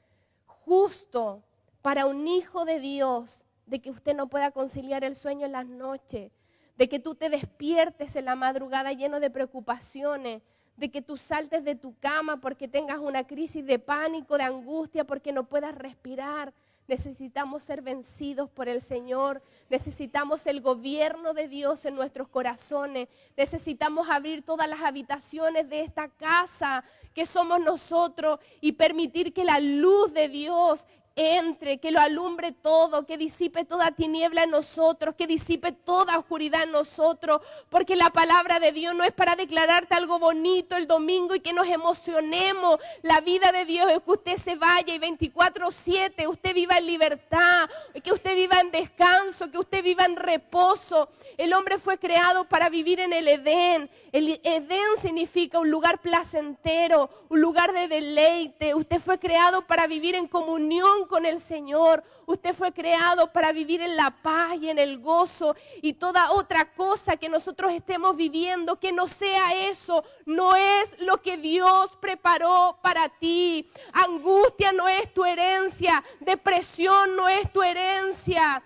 justo 0.45 1.43
para 1.81 2.05
un 2.05 2.25
hijo 2.25 2.63
de 2.63 2.79
Dios 2.79 3.43
de 3.65 3.81
que 3.81 3.91
usted 3.91 4.15
no 4.15 4.27
pueda 4.27 4.51
conciliar 4.51 5.03
el 5.03 5.17
sueño 5.17 5.45
en 5.45 5.51
las 5.51 5.65
noches, 5.65 6.31
de 6.77 6.87
que 6.87 6.99
tú 6.99 7.15
te 7.15 7.29
despiertes 7.29 8.15
en 8.15 8.23
la 8.23 8.37
madrugada 8.37 8.93
lleno 8.93 9.19
de 9.19 9.29
preocupaciones, 9.29 10.41
de 10.77 10.89
que 10.89 11.01
tú 11.01 11.17
saltes 11.17 11.63
de 11.63 11.75
tu 11.75 11.95
cama 11.99 12.37
porque 12.37 12.67
tengas 12.67 12.97
una 12.99 13.25
crisis 13.25 13.65
de 13.65 13.79
pánico, 13.79 14.37
de 14.37 14.43
angustia, 14.43 15.03
porque 15.03 15.31
no 15.31 15.43
puedas 15.43 15.75
respirar. 15.75 16.53
Necesitamos 16.87 17.63
ser 17.63 17.81
vencidos 17.81 18.49
por 18.49 18.67
el 18.67 18.81
Señor. 18.81 19.41
Necesitamos 19.69 20.45
el 20.47 20.61
gobierno 20.61 21.33
de 21.33 21.47
Dios 21.47 21.85
en 21.85 21.95
nuestros 21.95 22.27
corazones. 22.27 23.07
Necesitamos 23.37 24.09
abrir 24.09 24.43
todas 24.43 24.67
las 24.67 24.81
habitaciones 24.81 25.69
de 25.69 25.81
esta 25.81 26.09
casa 26.09 26.83
que 27.13 27.25
somos 27.25 27.59
nosotros 27.59 28.39
y 28.59 28.73
permitir 28.73 29.33
que 29.33 29.45
la 29.45 29.59
luz 29.59 30.13
de 30.13 30.27
Dios 30.27 30.85
entre, 31.15 31.77
que 31.77 31.91
lo 31.91 31.99
alumbre 31.99 32.51
todo, 32.51 33.05
que 33.05 33.17
disipe 33.17 33.65
toda 33.65 33.91
tiniebla 33.91 34.43
en 34.43 34.49
nosotros, 34.49 35.15
que 35.15 35.27
disipe 35.27 35.71
toda 35.71 36.17
oscuridad 36.17 36.63
en 36.63 36.71
nosotros, 36.71 37.41
porque 37.69 37.95
la 37.95 38.09
palabra 38.09 38.59
de 38.59 38.71
Dios 38.71 38.95
no 38.95 39.03
es 39.03 39.13
para 39.13 39.35
declararte 39.35 39.93
algo 39.93 40.17
bonito 40.17 40.75
el 40.75 40.87
domingo 40.87 41.35
y 41.35 41.39
que 41.39 41.53
nos 41.53 41.67
emocionemos. 41.67 42.79
La 43.03 43.21
vida 43.21 43.51
de 43.51 43.65
Dios 43.65 43.91
es 43.91 44.01
que 44.01 44.11
usted 44.11 44.37
se 44.37 44.55
vaya 44.55 44.93
y 44.93 44.99
24/7 44.99 46.27
usted 46.27 46.53
viva 46.53 46.77
en 46.77 46.87
libertad, 46.87 47.69
que 48.03 48.11
usted 48.11 48.35
viva 48.35 48.59
en 48.59 48.71
descanso, 48.71 49.51
que 49.51 49.57
usted 49.57 49.83
viva 49.83 50.05
en 50.05 50.15
reposo. 50.15 51.09
El 51.37 51.53
hombre 51.53 51.79
fue 51.79 51.97
creado 51.97 52.45
para 52.45 52.69
vivir 52.69 52.99
en 52.99 53.11
el 53.11 53.27
Edén. 53.27 53.89
El 54.11 54.39
Edén 54.43 55.01
significa 55.01 55.59
un 55.59 55.71
lugar 55.71 55.99
placentero, 55.99 57.09
un 57.29 57.41
lugar 57.41 57.73
de 57.73 57.87
deleite. 57.87 58.75
Usted 58.75 58.99
fue 58.99 59.17
creado 59.17 59.63
para 59.63 59.87
vivir 59.87 60.13
en 60.13 60.27
comunión 60.27 61.02
con 61.07 61.25
el 61.25 61.41
Señor. 61.41 62.03
Usted 62.25 62.55
fue 62.55 62.71
creado 62.71 63.31
para 63.31 63.51
vivir 63.51 63.81
en 63.81 63.95
la 63.95 64.11
paz 64.11 64.57
y 64.61 64.69
en 64.69 64.79
el 64.79 64.99
gozo 64.99 65.55
y 65.81 65.93
toda 65.93 66.31
otra 66.31 66.65
cosa 66.73 67.17
que 67.17 67.29
nosotros 67.29 67.71
estemos 67.73 68.15
viviendo, 68.15 68.79
que 68.79 68.91
no 68.91 69.07
sea 69.07 69.53
eso, 69.69 70.03
no 70.25 70.55
es 70.55 70.99
lo 70.99 71.21
que 71.21 71.37
Dios 71.37 71.91
preparó 71.99 72.77
para 72.81 73.09
ti. 73.09 73.69
Angustia 73.91 74.71
no 74.71 74.87
es 74.87 75.13
tu 75.13 75.25
herencia, 75.25 76.03
depresión 76.19 77.15
no 77.15 77.27
es 77.27 77.51
tu 77.51 77.61
herencia. 77.61 78.63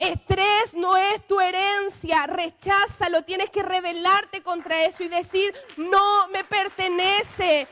Estrés 0.00 0.72
no 0.72 0.96
es 0.96 1.26
tu 1.26 1.38
herencia, 1.38 2.26
recházalo, 2.26 3.20
tienes 3.22 3.50
que 3.50 3.62
rebelarte 3.62 4.42
contra 4.42 4.86
eso 4.86 5.02
y 5.02 5.08
decir, 5.08 5.54
no 5.76 6.26
me 6.28 6.42
pertenece, 6.42 7.68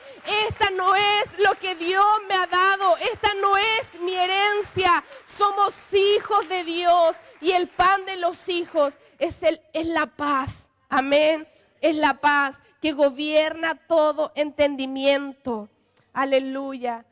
esta 0.46 0.68
no 0.68 0.94
es 0.94 1.38
lo 1.38 1.54
que 1.54 1.74
Dios 1.74 2.04
me 2.28 2.34
ha 2.34 2.46
dado, 2.46 2.98
esta 2.98 3.32
no 3.40 3.56
es 3.56 3.98
mi 4.02 4.14
herencia, 4.14 5.02
somos 5.38 5.72
hijos 5.94 6.46
de 6.50 6.64
Dios 6.64 7.16
y 7.40 7.52
el 7.52 7.66
pan 7.66 8.04
de 8.04 8.18
los 8.18 8.46
hijos 8.50 8.98
es, 9.18 9.42
el, 9.42 9.58
es 9.72 9.86
la 9.86 10.04
paz, 10.04 10.68
amén, 10.90 11.48
es 11.80 11.96
la 11.96 12.12
paz 12.12 12.60
que 12.82 12.92
gobierna 12.92 13.74
todo 13.74 14.32
entendimiento, 14.34 15.70
aleluya. 16.12 17.06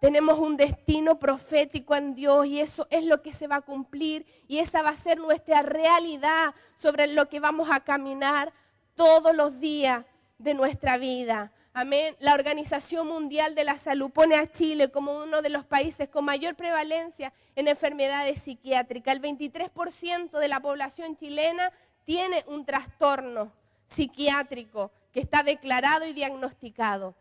Tenemos 0.00 0.38
un 0.38 0.56
destino 0.56 1.18
profético 1.18 1.94
en 1.96 2.14
Dios 2.14 2.46
y 2.46 2.60
eso 2.60 2.86
es 2.90 3.04
lo 3.04 3.20
que 3.20 3.32
se 3.32 3.48
va 3.48 3.56
a 3.56 3.60
cumplir 3.62 4.24
y 4.46 4.58
esa 4.58 4.82
va 4.82 4.90
a 4.90 4.96
ser 4.96 5.18
nuestra 5.18 5.62
realidad 5.62 6.54
sobre 6.76 7.08
lo 7.08 7.28
que 7.28 7.40
vamos 7.40 7.68
a 7.70 7.80
caminar 7.80 8.52
todos 8.94 9.34
los 9.34 9.58
días 9.58 10.04
de 10.38 10.54
nuestra 10.54 10.98
vida. 10.98 11.50
Amén. 11.72 12.16
La 12.20 12.34
Organización 12.34 13.06
Mundial 13.08 13.54
de 13.54 13.64
la 13.64 13.78
Salud 13.78 14.10
pone 14.10 14.36
a 14.36 14.50
Chile 14.50 14.90
como 14.90 15.16
uno 15.22 15.42
de 15.42 15.48
los 15.48 15.64
países 15.64 16.08
con 16.08 16.24
mayor 16.24 16.54
prevalencia 16.54 17.32
en 17.56 17.68
enfermedades 17.68 18.42
psiquiátricas. 18.42 19.14
El 19.14 19.22
23% 19.22 20.38
de 20.38 20.48
la 20.48 20.60
población 20.60 21.16
chilena 21.16 21.72
tiene 22.04 22.44
un 22.46 22.64
trastorno 22.64 23.52
psiquiátrico 23.88 24.90
que 25.12 25.20
está 25.20 25.42
declarado 25.42 26.06
y 26.06 26.12
diagnosticado. 26.12 27.14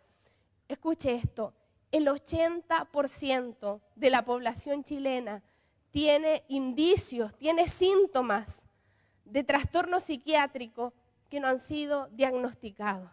Escuche 0.68 1.16
esto, 1.16 1.54
el 1.92 2.08
80% 2.08 3.82
de 3.96 4.10
la 4.10 4.24
población 4.24 4.84
chilena 4.84 5.44
tiene 5.92 6.44
indicios, 6.48 7.36
tiene 7.38 7.68
síntomas 7.68 8.64
de 9.26 9.44
trastorno 9.44 10.00
psiquiátrico 10.00 10.94
que 11.30 11.40
no 11.40 11.48
han 11.48 11.60
sido 11.60 12.08
diagnosticados. 12.10 13.12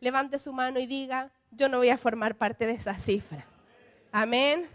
Levante 0.00 0.38
su 0.38 0.52
mano 0.52 0.78
y 0.78 0.86
diga, 0.86 1.30
yo 1.50 1.68
no 1.68 1.78
voy 1.78 1.90
a 1.90 1.98
formar 1.98 2.36
parte 2.36 2.66
de 2.66 2.72
esa 2.72 2.98
cifra. 2.98 3.46
Amén. 4.12 4.68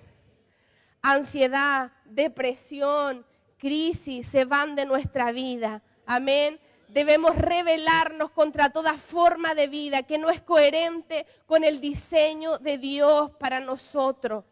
Ansiedad, 1.02 1.92
depresión, 2.06 3.26
crisis 3.58 4.28
se 4.28 4.46
van 4.46 4.76
de 4.76 4.86
nuestra 4.86 5.32
vida. 5.32 5.82
Amén 6.06 6.60
debemos 6.94 7.38
rebelarnos 7.38 8.32
contra 8.32 8.70
toda 8.70 8.98
forma 8.98 9.56
de 9.56 9.68
vida 9.68 10.04
que 10.04 10.18
no 10.18 10.30
es 10.30 10.42
coherente 10.42 11.26
con 11.46 11.64
el 11.64 11.80
diseño 11.80 12.58
de 12.58 12.78
Dios 12.78 13.32
para 13.40 13.62
nosotros. 13.62 14.44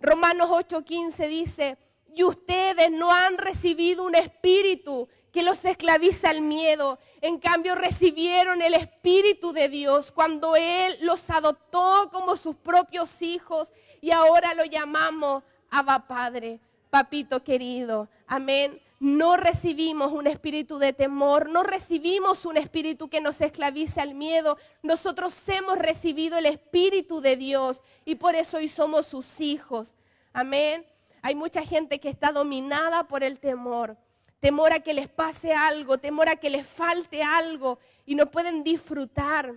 Romanos 0.00 0.50
8:15 0.50 1.28
dice, 1.28 1.78
y 2.12 2.24
ustedes 2.24 2.90
no 2.90 3.12
han 3.12 3.38
recibido 3.38 4.04
un 4.04 4.14
espíritu 4.14 5.08
que 5.32 5.42
los 5.42 5.64
esclaviza 5.64 6.30
al 6.30 6.40
miedo. 6.40 6.98
En 7.20 7.38
cambio, 7.38 7.74
recibieron 7.74 8.62
el 8.62 8.72
Espíritu 8.72 9.52
de 9.52 9.68
Dios 9.68 10.10
cuando 10.10 10.56
Él 10.56 10.96
los 11.02 11.28
adoptó 11.28 12.08
como 12.10 12.38
sus 12.38 12.56
propios 12.56 13.20
hijos 13.20 13.72
y 14.00 14.12
ahora 14.12 14.54
lo 14.54 14.64
llamamos 14.64 15.44
Abba 15.70 16.06
Padre, 16.06 16.58
papito 16.88 17.44
querido. 17.44 18.08
Amén 18.26 18.80
no 18.98 19.36
recibimos 19.36 20.12
un 20.12 20.26
espíritu 20.26 20.78
de 20.78 20.92
temor, 20.92 21.50
no 21.50 21.62
recibimos 21.62 22.46
un 22.46 22.56
espíritu 22.56 23.08
que 23.08 23.20
nos 23.20 23.40
esclavice 23.40 24.00
al 24.00 24.14
miedo. 24.14 24.56
Nosotros 24.82 25.34
hemos 25.48 25.78
recibido 25.78 26.38
el 26.38 26.46
espíritu 26.46 27.20
de 27.20 27.36
Dios 27.36 27.82
y 28.04 28.14
por 28.14 28.34
eso 28.34 28.56
hoy 28.56 28.68
somos 28.68 29.06
sus 29.06 29.40
hijos. 29.40 29.94
Amén. 30.32 30.86
Hay 31.20 31.34
mucha 31.34 31.62
gente 31.62 31.98
que 31.98 32.08
está 32.08 32.32
dominada 32.32 33.02
por 33.04 33.22
el 33.22 33.38
temor. 33.38 33.96
Temor 34.40 34.72
a 34.72 34.80
que 34.80 34.94
les 34.94 35.08
pase 35.08 35.52
algo, 35.52 35.98
temor 35.98 36.28
a 36.28 36.36
que 36.36 36.50
les 36.50 36.66
falte 36.66 37.22
algo 37.22 37.78
y 38.06 38.14
no 38.14 38.26
pueden 38.26 38.64
disfrutar. 38.64 39.52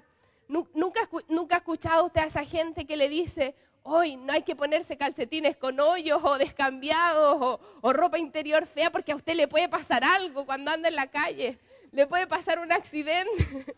Nunca, 0.47 1.01
ha 1.01 1.57
escuchado 1.57 2.05
usted 2.05 2.21
a 2.21 2.25
esa 2.25 2.43
gente 2.43 2.85
que 2.85 2.97
le 2.97 3.07
dice, 3.07 3.55
hoy 3.83 4.15
no 4.15 4.33
hay 4.33 4.43
que 4.43 4.55
ponerse 4.55 4.97
calcetines 4.97 5.57
con 5.57 5.79
hoyos 5.79 6.21
o 6.23 6.37
descambiados 6.37 7.59
o, 7.81 7.93
ropa 7.93 8.17
interior 8.17 8.65
fea 8.65 8.91
porque 8.91 9.11
a 9.11 9.15
usted 9.15 9.35
le 9.35 9.47
puede 9.47 9.69
pasar 9.69 10.03
algo 10.03 10.45
cuando 10.45 10.71
anda 10.71 10.89
en 10.89 10.95
la 10.95 11.07
calle. 11.07 11.57
Le 11.91 12.05
puede 12.05 12.27
pasar 12.27 12.59
un 12.59 12.71
accidente. 12.71 13.31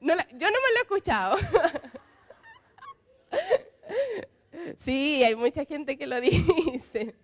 no 0.00 0.14
me 0.14 0.14
lo 0.14 0.78
he 0.78 0.82
escuchado. 0.82 1.36
sí, 4.78 5.22
hay 5.22 5.36
mucha 5.36 5.64
gente 5.64 5.98
que 5.98 6.06
lo 6.06 6.20
dice. 6.20 7.14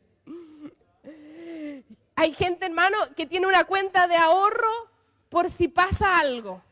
Hay 2.15 2.35
gente, 2.35 2.67
hermano, 2.67 2.97
que 3.15 3.27
tiene 3.27 3.47
una 3.47 3.65
cuenta 3.65 4.07
de 4.07 4.17
ahorro 4.17 4.91
por 5.29 5.51
si 5.51 5.69
pasa 5.69 6.19
algo. 6.19 6.63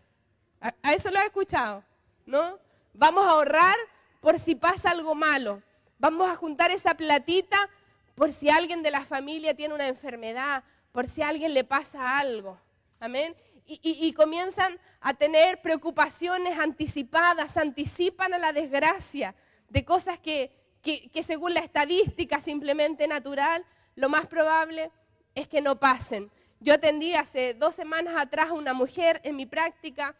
A, 0.60 0.74
a 0.82 0.94
eso 0.94 1.10
lo 1.10 1.20
he 1.20 1.26
escuchado, 1.26 1.84
¿no? 2.26 2.58
Vamos 2.94 3.26
a 3.26 3.30
ahorrar 3.30 3.76
por 4.24 4.40
si 4.40 4.54
pasa 4.54 4.90
algo 4.90 5.14
malo. 5.14 5.62
Vamos 5.98 6.26
a 6.30 6.34
juntar 6.34 6.70
esa 6.70 6.94
platita 6.94 7.68
por 8.14 8.32
si 8.32 8.48
alguien 8.48 8.82
de 8.82 8.90
la 8.90 9.04
familia 9.04 9.54
tiene 9.54 9.74
una 9.74 9.86
enfermedad, 9.86 10.64
por 10.92 11.10
si 11.10 11.20
a 11.20 11.28
alguien 11.28 11.52
le 11.52 11.62
pasa 11.62 12.18
algo. 12.18 12.58
Amén. 13.00 13.36
Y, 13.66 14.12
comienzan 14.14 14.78
a 15.00 15.12
tener 15.12 15.60
preocupaciones 15.60 16.58
anticipadas, 16.58 17.58
anticipan 17.58 18.32
a 18.32 18.38
la 18.38 18.54
desgracia 18.54 19.34
de 19.68 19.84
cosas 19.84 20.18
que, 20.18 20.50
que 20.82 21.22
según 21.22 21.52
la 21.52 21.60
estadística 21.60 22.40
simplemente 22.40 23.06
natural, 23.06 23.62
lo 23.94 24.08
más 24.08 24.26
probable 24.26 24.90
es 25.34 25.48
que 25.48 25.60
no 25.60 25.76
pasen. 25.76 26.30
Yo 26.60 26.72
atendí 26.72 27.14
hace 27.14 27.52
dos 27.52 27.74
semanas 27.74 28.14
atrás 28.16 28.48
a 28.48 28.54
una 28.54 28.72
mujer 28.72 29.20
en 29.22 29.36
mi 29.36 29.44
práctica, 29.44 30.14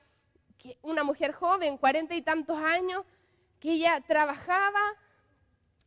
una 0.82 1.04
mujer 1.04 1.32
joven, 1.32 1.78
cuarenta 1.78 2.14
y 2.14 2.22
tantos 2.22 2.58
años, 2.58 3.04
que 3.64 3.72
ella 3.72 3.98
trabajaba, 4.06 4.78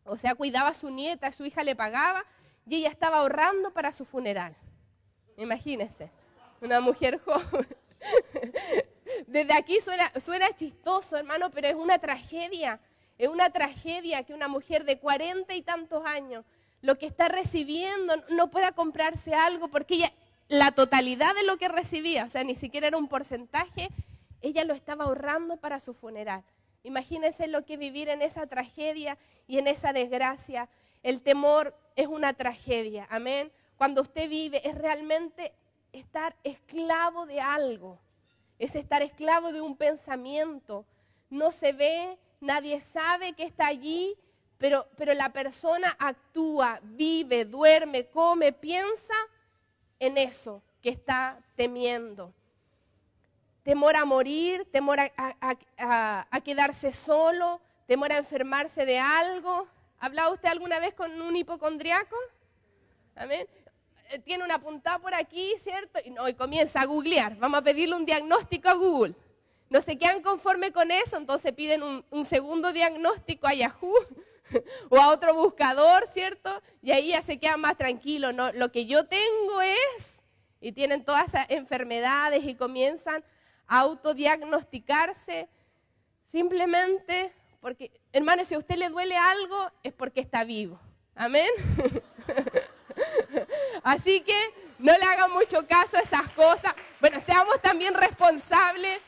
o 0.03 0.17
sea, 0.17 0.34
cuidaba 0.34 0.69
a 0.69 0.73
su 0.73 0.89
nieta, 0.89 1.32
su 1.32 1.45
hija 1.45 1.63
le 1.63 1.75
pagaba, 1.75 2.25
y 2.65 2.78
ella 2.78 2.89
estaba 2.89 3.17
ahorrando 3.17 3.69
para 3.69 3.91
su 3.91 4.03
funeral. 4.03 4.55
Imagínense, 5.38 6.09
una 6.59 6.80
mujer 6.80 7.19
joven. 7.23 7.67
Desde 9.28 9.53
aquí 9.53 9.80
suena, 9.80 10.11
suena 10.19 10.55
chistoso, 10.55 11.17
hermano, 11.17 11.51
pero 11.51 11.67
es 11.67 11.75
una 11.75 11.99
tragedia. 11.99 12.80
Es 13.19 13.30
una 13.30 13.51
tragedia 13.51 14.23
que 14.23 14.34
una 14.34 14.47
mujer 14.47 14.84
de 14.84 14.97
cuarenta 14.97 15.53
y 15.53 15.61
tantos 15.61 16.03
años, 16.03 16.45
lo 16.82 16.97
que 16.97 17.05
está 17.05 17.28
recibiendo, 17.28 18.15
no 18.30 18.49
pueda 18.49 18.71
comprarse 18.71 19.36
algo, 19.36 19.67
porque 19.67 19.93
ella, 19.93 20.11
la 20.47 20.71
totalidad 20.71 21.36
de 21.36 21.43
lo 21.43 21.57
que 21.57 21.67
recibía, 21.67 22.25
o 22.25 22.30
sea, 22.32 22.43
ni 22.43 22.55
siquiera 22.55 22.88
era 22.88 22.97
un 22.97 23.07
porcentaje, 23.07 23.89
ella 24.41 24.63
lo 24.63 24.73
estaba 24.73 25.05
ahorrando 25.05 25.57
para 25.57 25.80
su 25.80 25.93
funeral. 25.93 26.43
Imagínense 26.84 27.47
lo 27.47 27.65
que 27.65 27.78
vivir 27.78 28.09
en 28.09 28.21
esa 28.21 28.47
tragedia 28.47 29.17
y 29.47 29.57
en 29.57 29.67
esa 29.67 29.93
desgracia. 29.93 30.69
El 31.03 31.21
temor 31.21 31.75
es 31.95 32.07
una 32.07 32.34
tragedia, 32.34 33.07
amén. 33.09 33.51
Cuando 33.78 34.01
usted 34.01 34.30
vive 34.30 34.67
es 34.67 34.75
realmente 34.75 35.53
estar 35.91 36.36
esclavo 36.43 37.25
de 37.25 37.41
algo, 37.41 37.99
es 38.59 38.75
estar 38.75 39.01
esclavo 39.01 39.51
de 39.51 39.61
un 39.61 39.75
pensamiento. 39.75 40.86
No 41.30 41.51
se 41.51 41.73
ve, 41.73 42.17
nadie 42.39 42.82
sabe 42.82 43.34
que 43.34 43.43
está 43.43 43.67
allí, 43.67 44.15
pero, 44.57 44.88
pero 44.97 45.13
la 45.13 45.30
persona 45.30 45.95
actúa, 45.99 46.80
vive, 46.84 47.45
duerme, 47.45 48.05
come, 48.07 48.51
piensa 48.53 49.13
en 49.99 50.17
eso 50.17 50.61
que 50.82 50.89
está 50.89 51.39
temiendo 51.55 52.34
temor 53.68 53.97
a 53.97 54.05
morir, 54.05 54.65
temor 54.72 54.97
a, 54.97 56.41
quedarse 56.45 56.93
solo, 56.93 57.59
temor 57.86 58.13
a 58.13 58.18
enfermarse 58.20 58.86
de 58.86 58.97
algo. 58.97 59.68
¿Ha 59.99 60.05
hablado 60.05 60.36
usted 60.36 60.47
alguna 60.47 60.80
vez 60.80 60.93
con 60.93 61.22
un 61.22 61.36
hipocondriaco? 61.36 62.15
Amén. 63.18 63.45
Eh, 64.09 64.20
tiene 64.20 64.45
una 64.45 64.57
puntada 64.57 64.99
por 64.99 65.13
aquí, 65.13 65.53
¿cierto? 65.61 65.99
Y, 66.05 66.11
no, 66.11 66.24
comienza 66.38 66.80
a 66.80 66.86
googlear. 66.86 67.36
Vamos 67.36 67.59
a 67.59 67.61
pedirle 67.61 67.97
un 67.97 68.05
diagnóstico 68.05 68.70
a 68.70 68.74
Google. 68.74 69.15
No 69.70 69.82
se 69.82 69.97
quedan 69.97 70.22
conforme 70.22 70.72
con 70.72 70.89
eso, 70.89 71.18
entonces 71.18 71.51
piden 71.51 71.84
un, 71.84 72.24
segundo 72.24 72.72
diagnóstico 72.72 73.47
a 73.47 73.53
Yahoo 73.53 73.97
o 74.89 74.97
a 74.97 75.09
otro 75.09 75.34
buscador, 75.36 76.07
¿cierto? 76.07 76.61
Y 76.82 76.91
ahí 76.91 77.09
ya 77.09 77.22
se 77.22 77.38
quedan 77.38 77.59
más 77.59 77.76
tranquilos. 77.76 78.34
No, 78.34 78.49
lo 78.53 78.72
que 78.72 78.86
yo 78.86 79.05
tengo 79.07 79.61
es, 79.61 80.22
y 80.61 80.72
tienen 80.72 81.03
todas 81.03 81.34
esas 81.34 81.49
enfermedades 81.49 82.45
y 82.45 82.55
comienzan 82.55 83.26
autodiagnosticarse 83.68 85.49
simplemente 86.26 87.34
porque, 87.61 87.91
hermano, 88.13 88.45
si 88.45 88.55
a 88.55 88.59
usted 88.59 88.76
le 88.76 88.89
duele 88.89 89.18
algo 89.18 89.72
es 89.84 89.93
porque 89.93 90.22
está 90.22 90.43
vivo. 90.43 90.80
Amén. 91.15 91.49
Así 93.84 94.22
que 94.22 94.38
no 94.80 94.95
le 94.95 95.03
hagan 95.03 95.32
mucho 95.32 95.68
caso 95.68 95.97
a 95.97 96.01
esas 96.01 96.30
cosas. 96.30 96.74
Bueno, 96.99 97.20
seamos 97.20 97.61
también 97.61 97.93
responsables, 97.93 98.99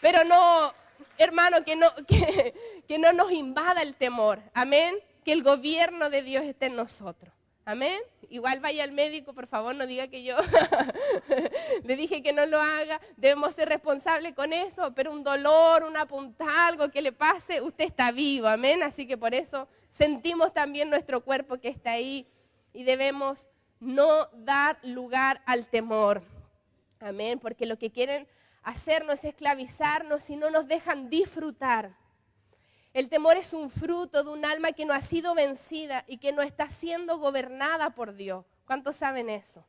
pero 0.00 0.24
no, 0.24 0.74
hermano, 1.18 1.64
que 1.64 1.76
no, 1.76 1.94
que, 2.08 2.82
que 2.88 2.98
no 2.98 3.12
nos 3.12 3.30
invada 3.30 3.82
el 3.82 3.94
temor. 3.94 4.40
Amén. 4.54 4.96
Que 5.24 5.32
el 5.32 5.42
gobierno 5.42 6.10
de 6.10 6.22
Dios 6.22 6.44
esté 6.44 6.66
en 6.66 6.76
nosotros. 6.76 7.32
Amén. 7.64 8.00
Igual 8.28 8.60
vaya 8.60 8.82
al 8.82 8.92
médico, 8.92 9.34
por 9.34 9.46
favor, 9.46 9.74
no 9.74 9.86
diga 9.86 10.08
que 10.08 10.24
yo 10.24 10.36
le 11.84 11.96
dije 11.96 12.22
que 12.22 12.32
no 12.32 12.44
lo 12.46 12.60
haga. 12.60 13.00
Debemos 13.16 13.54
ser 13.54 13.68
responsables 13.68 14.34
con 14.34 14.52
eso, 14.52 14.92
pero 14.94 15.12
un 15.12 15.22
dolor, 15.22 15.84
una 15.84 16.06
punta, 16.06 16.66
algo 16.66 16.90
que 16.90 17.02
le 17.02 17.12
pase, 17.12 17.60
usted 17.60 17.84
está 17.84 18.10
vivo. 18.10 18.48
Amén. 18.48 18.82
Así 18.82 19.06
que 19.06 19.16
por 19.16 19.34
eso 19.34 19.68
sentimos 19.90 20.52
también 20.52 20.90
nuestro 20.90 21.20
cuerpo 21.20 21.58
que 21.58 21.68
está 21.68 21.92
ahí 21.92 22.26
y 22.72 22.82
debemos 22.82 23.48
no 23.78 24.26
dar 24.32 24.78
lugar 24.82 25.42
al 25.46 25.66
temor. 25.66 26.22
Amén, 27.00 27.38
porque 27.38 27.66
lo 27.66 27.78
que 27.78 27.90
quieren 27.90 28.26
hacernos 28.62 29.20
es 29.20 29.24
esclavizarnos 29.26 30.30
y 30.30 30.36
no 30.36 30.50
nos 30.50 30.66
dejan 30.66 31.10
disfrutar. 31.10 32.01
El 32.94 33.08
temor 33.08 33.36
es 33.36 33.52
un 33.52 33.70
fruto 33.70 34.22
de 34.22 34.30
un 34.30 34.44
alma 34.44 34.72
que 34.72 34.84
no 34.84 34.92
ha 34.92 35.00
sido 35.00 35.34
vencida 35.34 36.04
y 36.06 36.18
que 36.18 36.32
no 36.32 36.42
está 36.42 36.68
siendo 36.68 37.18
gobernada 37.18 37.90
por 37.90 38.14
Dios. 38.14 38.44
¿Cuántos 38.66 38.96
saben 38.96 39.30
eso? 39.30 39.64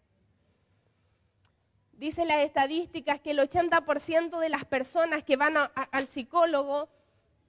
Dicen 1.94 2.28
las 2.28 2.44
estadísticas 2.44 3.22
que 3.22 3.32
el 3.32 3.40
80% 3.40 4.40
de 4.40 4.50
las 4.50 4.66
personas 4.66 5.24
que 5.24 5.38
van 5.38 5.56
al 5.74 6.08
psicólogo 6.08 6.90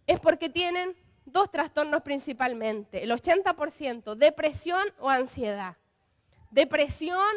es 0.06 0.20
porque 0.20 0.48
tienen 0.48 0.94
dos 1.24 1.50
trastornos 1.50 2.02
principalmente. 2.02 3.02
El 3.02 3.10
80%, 3.10 4.14
depresión 4.14 4.84
o 5.00 5.10
ansiedad. 5.10 5.76
Depresión 6.50 7.34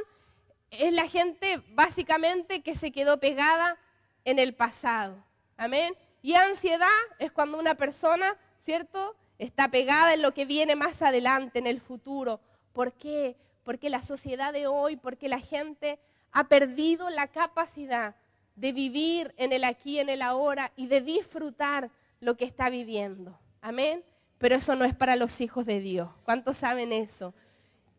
es 0.69 0.93
la 0.93 1.07
gente 1.07 1.61
básicamente 1.69 2.61
que 2.61 2.75
se 2.75 2.91
quedó 2.91 3.19
pegada 3.19 3.77
en 4.25 4.37
el 4.37 4.53
pasado. 4.53 5.23
Amén. 5.55 5.95
Y 6.21 6.33
ansiedad 6.33 6.87
es 7.19 7.31
cuando 7.31 7.57
una 7.59 7.75
persona, 7.75 8.35
¿cierto? 8.59 9.15
Está 9.37 9.69
pegada 9.69 10.13
en 10.13 10.21
lo 10.21 10.33
que 10.33 10.45
viene 10.45 10.75
más 10.75 11.01
adelante, 11.01 11.59
en 11.59 11.67
el 11.67 11.79
futuro. 11.79 12.39
¿Por 12.73 12.93
qué? 12.93 13.35
Porque 13.63 13.89
la 13.89 14.01
sociedad 14.01 14.53
de 14.53 14.67
hoy, 14.67 14.95
porque 14.95 15.29
la 15.29 15.39
gente 15.39 15.99
ha 16.31 16.45
perdido 16.45 17.09
la 17.09 17.27
capacidad 17.27 18.15
de 18.55 18.71
vivir 18.71 19.33
en 19.37 19.53
el 19.53 19.63
aquí, 19.63 19.99
en 19.99 20.09
el 20.09 20.21
ahora 20.21 20.71
y 20.75 20.87
de 20.87 21.01
disfrutar 21.01 21.89
lo 22.19 22.35
que 22.35 22.45
está 22.45 22.69
viviendo. 22.69 23.37
Amén. 23.61 24.03
Pero 24.37 24.55
eso 24.55 24.75
no 24.75 24.85
es 24.85 24.95
para 24.95 25.15
los 25.15 25.41
hijos 25.41 25.65
de 25.65 25.79
Dios. 25.79 26.09
¿Cuántos 26.23 26.57
saben 26.57 26.91
eso? 26.93 27.33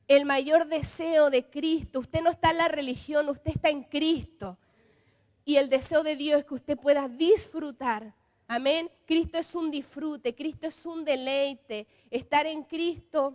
El 0.06 0.24
mayor 0.24 0.66
deseo 0.66 1.30
de 1.30 1.44
Cristo, 1.44 2.00
usted 2.00 2.22
no 2.22 2.30
está 2.30 2.50
en 2.50 2.58
la 2.58 2.68
religión, 2.68 3.28
usted 3.28 3.52
está 3.54 3.68
en 3.68 3.82
Cristo. 3.82 4.56
Y 5.48 5.56
el 5.56 5.70
deseo 5.70 6.02
de 6.02 6.14
Dios 6.14 6.40
es 6.40 6.44
que 6.44 6.52
usted 6.52 6.78
pueda 6.78 7.08
disfrutar. 7.08 8.12
Amén. 8.46 8.90
Cristo 9.06 9.38
es 9.38 9.54
un 9.54 9.70
disfrute, 9.70 10.34
Cristo 10.34 10.66
es 10.66 10.84
un 10.84 11.06
deleite. 11.06 11.86
Estar 12.10 12.44
en 12.44 12.64
Cristo 12.64 13.32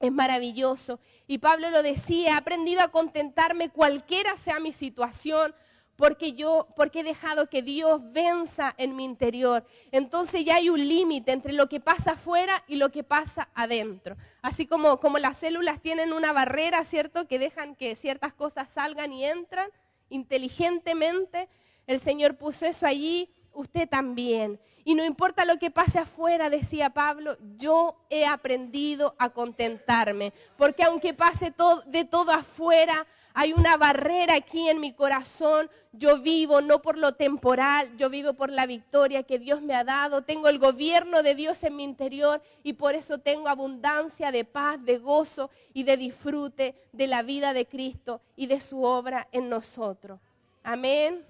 es 0.00 0.10
maravilloso. 0.10 1.00
Y 1.26 1.36
Pablo 1.36 1.68
lo 1.68 1.82
decía, 1.82 2.30
he 2.30 2.32
aprendido 2.32 2.80
a 2.80 2.88
contentarme 2.88 3.68
cualquiera 3.68 4.38
sea 4.38 4.58
mi 4.58 4.72
situación, 4.72 5.54
porque 5.96 6.32
yo, 6.32 6.66
porque 6.76 7.00
he 7.00 7.04
dejado 7.04 7.50
que 7.50 7.60
Dios 7.60 8.00
venza 8.10 8.74
en 8.78 8.96
mi 8.96 9.04
interior. 9.04 9.66
Entonces 9.92 10.46
ya 10.46 10.56
hay 10.56 10.70
un 10.70 10.88
límite 10.88 11.32
entre 11.32 11.52
lo 11.52 11.68
que 11.68 11.78
pasa 11.78 12.12
afuera 12.12 12.64
y 12.68 12.76
lo 12.76 12.90
que 12.90 13.02
pasa 13.02 13.50
adentro. 13.54 14.16
Así 14.40 14.66
como, 14.66 14.98
como 14.98 15.18
las 15.18 15.36
células 15.36 15.82
tienen 15.82 16.14
una 16.14 16.32
barrera, 16.32 16.82
¿cierto? 16.86 17.28
Que 17.28 17.38
dejan 17.38 17.76
que 17.76 17.96
ciertas 17.96 18.32
cosas 18.32 18.70
salgan 18.70 19.12
y 19.12 19.26
entran 19.26 19.68
inteligentemente. 20.08 21.48
El 21.86 22.00
Señor 22.00 22.36
puso 22.36 22.66
eso 22.66 22.86
allí, 22.86 23.28
usted 23.52 23.88
también. 23.88 24.60
Y 24.84 24.94
no 24.94 25.04
importa 25.04 25.46
lo 25.46 25.58
que 25.58 25.70
pase 25.70 25.98
afuera, 25.98 26.50
decía 26.50 26.90
Pablo, 26.90 27.38
yo 27.56 27.96
he 28.10 28.26
aprendido 28.26 29.14
a 29.18 29.30
contentarme. 29.30 30.32
Porque 30.58 30.82
aunque 30.82 31.14
pase 31.14 31.50
todo, 31.50 31.82
de 31.86 32.04
todo 32.04 32.32
afuera, 32.32 33.06
hay 33.36 33.52
una 33.52 33.76
barrera 33.76 34.36
aquí 34.36 34.68
en 34.68 34.80
mi 34.80 34.92
corazón. 34.92 35.68
Yo 35.90 36.20
vivo 36.20 36.60
no 36.60 36.80
por 36.80 36.96
lo 36.96 37.14
temporal, 37.14 37.90
yo 37.98 38.08
vivo 38.08 38.32
por 38.34 38.50
la 38.50 38.64
victoria 38.64 39.24
que 39.24 39.40
Dios 39.40 39.60
me 39.60 39.74
ha 39.74 39.82
dado. 39.82 40.22
Tengo 40.22 40.48
el 40.48 40.60
gobierno 40.60 41.22
de 41.24 41.34
Dios 41.34 41.62
en 41.64 41.74
mi 41.74 41.82
interior 41.82 42.40
y 42.62 42.74
por 42.74 42.94
eso 42.94 43.18
tengo 43.18 43.48
abundancia 43.48 44.30
de 44.30 44.44
paz, 44.44 44.82
de 44.84 44.98
gozo 44.98 45.50
y 45.72 45.82
de 45.82 45.96
disfrute 45.96 46.76
de 46.92 47.06
la 47.08 47.22
vida 47.22 47.52
de 47.52 47.66
Cristo 47.66 48.20
y 48.36 48.46
de 48.46 48.60
su 48.60 48.84
obra 48.84 49.26
en 49.32 49.48
nosotros. 49.48 50.20
Amén. 50.62 51.24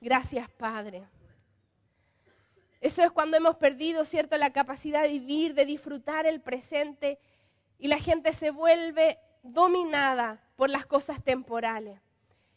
Gracias, 0.00 0.48
Padre. 0.50 1.04
Eso 2.80 3.02
es 3.02 3.10
cuando 3.10 3.36
hemos 3.36 3.56
perdido, 3.56 4.06
¿cierto?, 4.06 4.38
la 4.38 4.52
capacidad 4.52 5.02
de 5.02 5.08
vivir, 5.08 5.54
de 5.54 5.66
disfrutar 5.66 6.24
el 6.24 6.40
presente 6.40 7.18
y 7.78 7.88
la 7.88 7.98
gente 7.98 8.32
se 8.32 8.50
vuelve 8.50 9.18
dominada 9.42 10.40
por 10.56 10.70
las 10.70 10.86
cosas 10.86 11.22
temporales. 11.22 12.00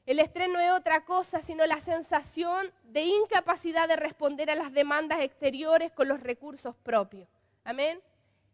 El 0.06 0.20
estrés 0.20 0.50
no 0.50 0.60
es 0.60 0.72
otra 0.72 1.06
cosa 1.06 1.42
sino 1.42 1.66
la 1.68 1.80
sensación 1.82 2.72
de 2.86 3.04
incapacidad 3.04 3.88
de 3.88 3.96
responder 3.96 4.50
a 4.50 4.56
las 4.56 4.74
demandas 4.74 5.20
exteriores 5.20 5.92
con 5.92 6.08
los 6.08 6.20
recursos 6.20 6.76
propios. 6.78 7.28
Amén. 7.64 8.02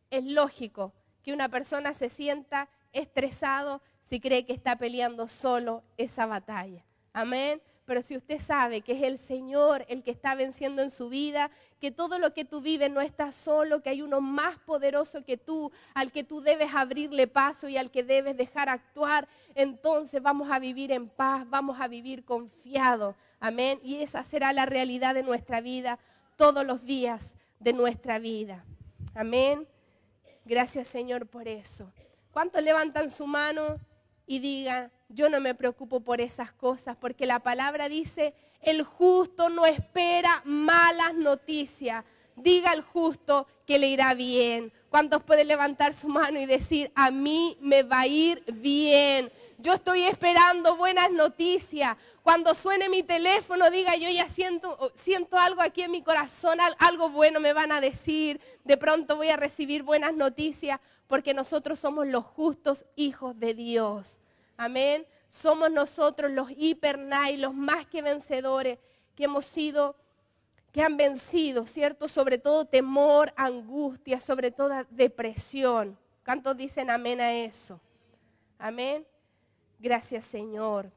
Es 0.10 0.26
lógico 0.26 0.92
que 1.24 1.34
una 1.34 1.48
persona 1.50 1.94
se 1.94 2.10
sienta 2.10 2.68
estresado 2.92 3.82
si 4.04 4.20
cree 4.20 4.46
que 4.46 4.54
está 4.54 4.76
peleando 4.76 5.28
solo 5.28 5.84
esa 5.98 6.26
batalla. 6.26 6.84
Amén. 7.14 7.62
Pero 7.86 8.02
si 8.02 8.18
usted 8.18 8.40
sabe 8.40 8.82
que 8.82 8.94
es 8.94 9.04
el 9.04 9.20
Señor 9.20 9.86
el 9.88 10.04
que 10.04 10.12
está 10.12 10.34
venciendo 10.36 10.82
en 10.82 10.90
su 10.90 11.10
vida, 11.10 11.52
que 11.80 11.92
todo 11.92 12.18
lo 12.18 12.34
que 12.34 12.46
tú 12.46 12.62
vives 12.62 12.90
no 12.90 13.02
está 13.02 13.32
solo, 13.32 13.82
que 13.82 13.90
hay 13.90 14.02
uno 14.02 14.22
más 14.22 14.58
poderoso 14.60 15.24
que 15.24 15.38
tú, 15.38 15.72
al 15.94 16.12
que 16.12 16.24
tú 16.24 16.42
debes 16.42 16.74
abrirle 16.74 17.28
paso 17.28 17.70
y 17.70 17.78
al 17.78 17.92
que 17.92 18.04
debes 18.04 18.38
dejar 18.38 18.70
actuar, 18.70 19.28
entonces 19.54 20.22
vamos 20.22 20.50
a 20.50 20.58
vivir 20.58 20.92
en 20.92 21.08
paz, 21.08 21.48
vamos 21.50 21.80
a 21.80 21.88
vivir 21.88 22.26
confiados. 22.26 23.16
Amén. 23.40 23.80
Y 23.84 23.98
esa 23.98 24.24
será 24.24 24.52
la 24.52 24.66
realidad 24.66 25.14
de 25.14 25.24
nuestra 25.24 25.62
vida 25.62 26.00
todos 26.38 26.66
los 26.66 26.84
días 26.86 27.36
de 27.60 27.74
nuestra 27.74 28.18
vida. 28.18 28.66
Amén. 29.14 29.68
Gracias 30.44 30.88
Señor 30.88 31.28
por 31.28 31.48
eso. 31.48 31.92
¿Cuántos 32.32 32.64
levantan 32.64 33.12
su 33.12 33.28
mano 33.28 33.80
y 34.28 34.40
digan, 34.40 34.92
yo 35.10 35.30
no 35.30 35.40
me 35.40 35.56
preocupo 35.56 36.00
por 36.00 36.22
esas 36.22 36.52
cosas, 36.52 36.98
porque 36.98 37.26
la 37.26 37.40
palabra 37.40 37.90
dice, 37.90 38.34
el 38.62 38.84
justo 38.84 39.50
no 39.50 39.66
espera 39.66 40.42
malas 40.46 41.14
noticias. 41.14 42.04
Diga 42.36 42.72
al 42.72 42.82
justo 42.82 43.48
que 43.66 43.80
le 43.80 43.88
irá 43.88 44.14
bien. 44.14 44.72
¿Cuántos 44.90 45.24
pueden 45.24 45.48
levantar 45.48 45.94
su 45.94 46.08
mano 46.08 46.40
y 46.40 46.46
decir, 46.46 46.92
a 46.96 47.12
mí 47.12 47.58
me 47.62 47.84
va 47.84 48.02
a 48.02 48.08
ir 48.08 48.44
bien? 48.48 49.32
Yo 49.58 49.74
estoy 49.74 50.04
esperando 50.04 50.76
buenas 50.76 51.12
noticias. 51.12 51.96
Cuando 52.24 52.56
suene 52.56 52.90
mi 52.90 53.04
teléfono, 53.04 53.70
diga, 53.70 53.96
yo 53.96 54.10
ya 54.10 54.28
siento, 54.28 54.92
siento 54.96 55.38
algo 55.38 55.62
aquí 55.62 55.84
en 55.84 55.92
mi 55.92 56.02
corazón, 56.02 56.58
algo 56.80 57.10
bueno 57.10 57.40
me 57.40 57.54
van 57.54 57.72
a 57.72 57.82
decir. 57.82 58.42
De 58.64 58.78
pronto 58.78 59.16
voy 59.16 59.30
a 59.30 59.38
recibir 59.38 59.84
buenas 59.84 60.16
noticias 60.16 60.80
porque 61.08 61.34
nosotros 61.34 61.80
somos 61.80 62.08
los 62.08 62.26
justos 62.26 62.86
hijos 62.96 63.40
de 63.40 63.54
Dios. 63.54 64.20
Amén. 64.58 65.06
Somos 65.30 65.70
nosotros 65.70 66.32
los 66.32 66.50
hipernai, 66.52 67.38
los 67.38 67.54
más 67.54 67.86
que 67.88 68.02
vencedores, 68.02 68.80
que 69.16 69.26
hemos 69.26 69.46
sido, 69.46 69.96
que 70.72 70.82
han 70.82 70.98
vencido, 70.98 71.66
¿cierto? 71.68 72.08
Sobre 72.08 72.38
todo 72.38 72.66
temor, 72.66 73.34
angustia, 73.36 74.20
sobre 74.20 74.52
todo 74.52 74.86
depresión. 74.90 75.98
¿Cuántos 76.24 76.56
dicen 76.58 76.90
amén 76.90 77.22
a 77.22 77.34
eso? 77.34 77.80
Amén. 78.58 79.06
Gracias, 79.80 80.26
Señor. 80.26 80.92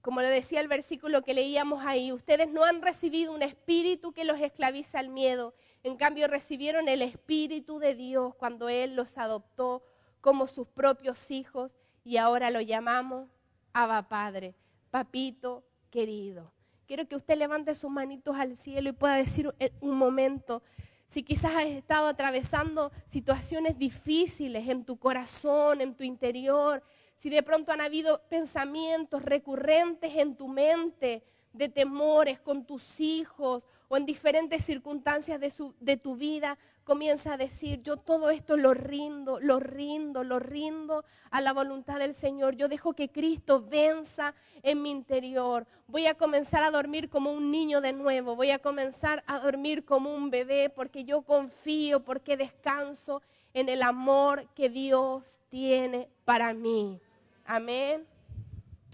Como 0.00 0.20
le 0.20 0.28
decía 0.28 0.60
el 0.60 0.66
versículo 0.66 1.22
que 1.22 1.34
leíamos 1.34 1.84
ahí, 1.84 2.10
ustedes 2.10 2.48
no 2.48 2.64
han 2.64 2.82
recibido 2.82 3.32
un 3.32 3.42
espíritu 3.42 4.12
que 4.12 4.24
los 4.24 4.40
esclaviza 4.40 4.98
al 4.98 5.08
miedo. 5.08 5.54
En 5.84 5.96
cambio, 5.96 6.26
recibieron 6.26 6.88
el 6.88 7.02
espíritu 7.02 7.78
de 7.78 7.94
Dios 7.94 8.34
cuando 8.34 8.68
Él 8.68 8.96
los 8.96 9.16
adoptó 9.16 9.84
como 10.20 10.48
sus 10.48 10.66
propios 10.66 11.30
hijos 11.30 11.74
y 12.04 12.16
ahora 12.16 12.50
lo 12.50 12.60
llamamos 12.60 13.28
Abba 13.72 14.02
Padre, 14.02 14.54
papito 14.90 15.64
querido. 15.90 16.52
Quiero 16.86 17.06
que 17.06 17.16
usted 17.16 17.38
levante 17.38 17.74
sus 17.74 17.90
manitos 17.90 18.36
al 18.36 18.56
cielo 18.56 18.90
y 18.90 18.92
pueda 18.92 19.14
decir 19.14 19.54
un 19.80 19.96
momento, 19.96 20.62
si 21.06 21.22
quizás 21.22 21.54
has 21.54 21.66
estado 21.66 22.06
atravesando 22.06 22.90
situaciones 23.08 23.78
difíciles 23.78 24.68
en 24.68 24.84
tu 24.84 24.98
corazón, 24.98 25.80
en 25.80 25.94
tu 25.94 26.04
interior, 26.04 26.82
si 27.16 27.30
de 27.30 27.42
pronto 27.42 27.72
han 27.72 27.80
habido 27.80 28.20
pensamientos 28.28 29.22
recurrentes 29.22 30.14
en 30.16 30.36
tu 30.36 30.48
mente 30.48 31.22
de 31.52 31.68
temores 31.68 32.40
con 32.40 32.64
tus 32.64 32.98
hijos 33.00 33.62
o 33.88 33.96
en 33.96 34.06
diferentes 34.06 34.64
circunstancias 34.64 35.38
de, 35.40 35.52
de 35.80 35.96
tu 35.96 36.16
vida, 36.16 36.58
comienza 36.84 37.34
a 37.34 37.36
decir, 37.36 37.82
yo 37.82 37.96
todo 37.96 38.30
esto 38.30 38.56
lo 38.56 38.74
rindo, 38.74 39.40
lo 39.40 39.60
rindo, 39.60 40.24
lo 40.24 40.38
rindo 40.38 41.04
a 41.30 41.40
la 41.40 41.52
voluntad 41.52 41.98
del 41.98 42.14
Señor. 42.14 42.56
Yo 42.56 42.68
dejo 42.68 42.92
que 42.92 43.08
Cristo 43.08 43.64
venza 43.68 44.34
en 44.62 44.82
mi 44.82 44.90
interior. 44.90 45.66
Voy 45.86 46.06
a 46.06 46.14
comenzar 46.14 46.62
a 46.62 46.70
dormir 46.70 47.08
como 47.08 47.32
un 47.32 47.50
niño 47.50 47.80
de 47.80 47.92
nuevo. 47.92 48.36
Voy 48.36 48.50
a 48.50 48.58
comenzar 48.58 49.22
a 49.26 49.38
dormir 49.38 49.84
como 49.84 50.14
un 50.14 50.30
bebé 50.30 50.70
porque 50.70 51.04
yo 51.04 51.22
confío, 51.22 52.00
porque 52.00 52.36
descanso 52.36 53.22
en 53.54 53.68
el 53.68 53.82
amor 53.82 54.46
que 54.54 54.68
Dios 54.68 55.38
tiene 55.50 56.08
para 56.24 56.52
mí. 56.54 57.00
Amén. 57.44 58.06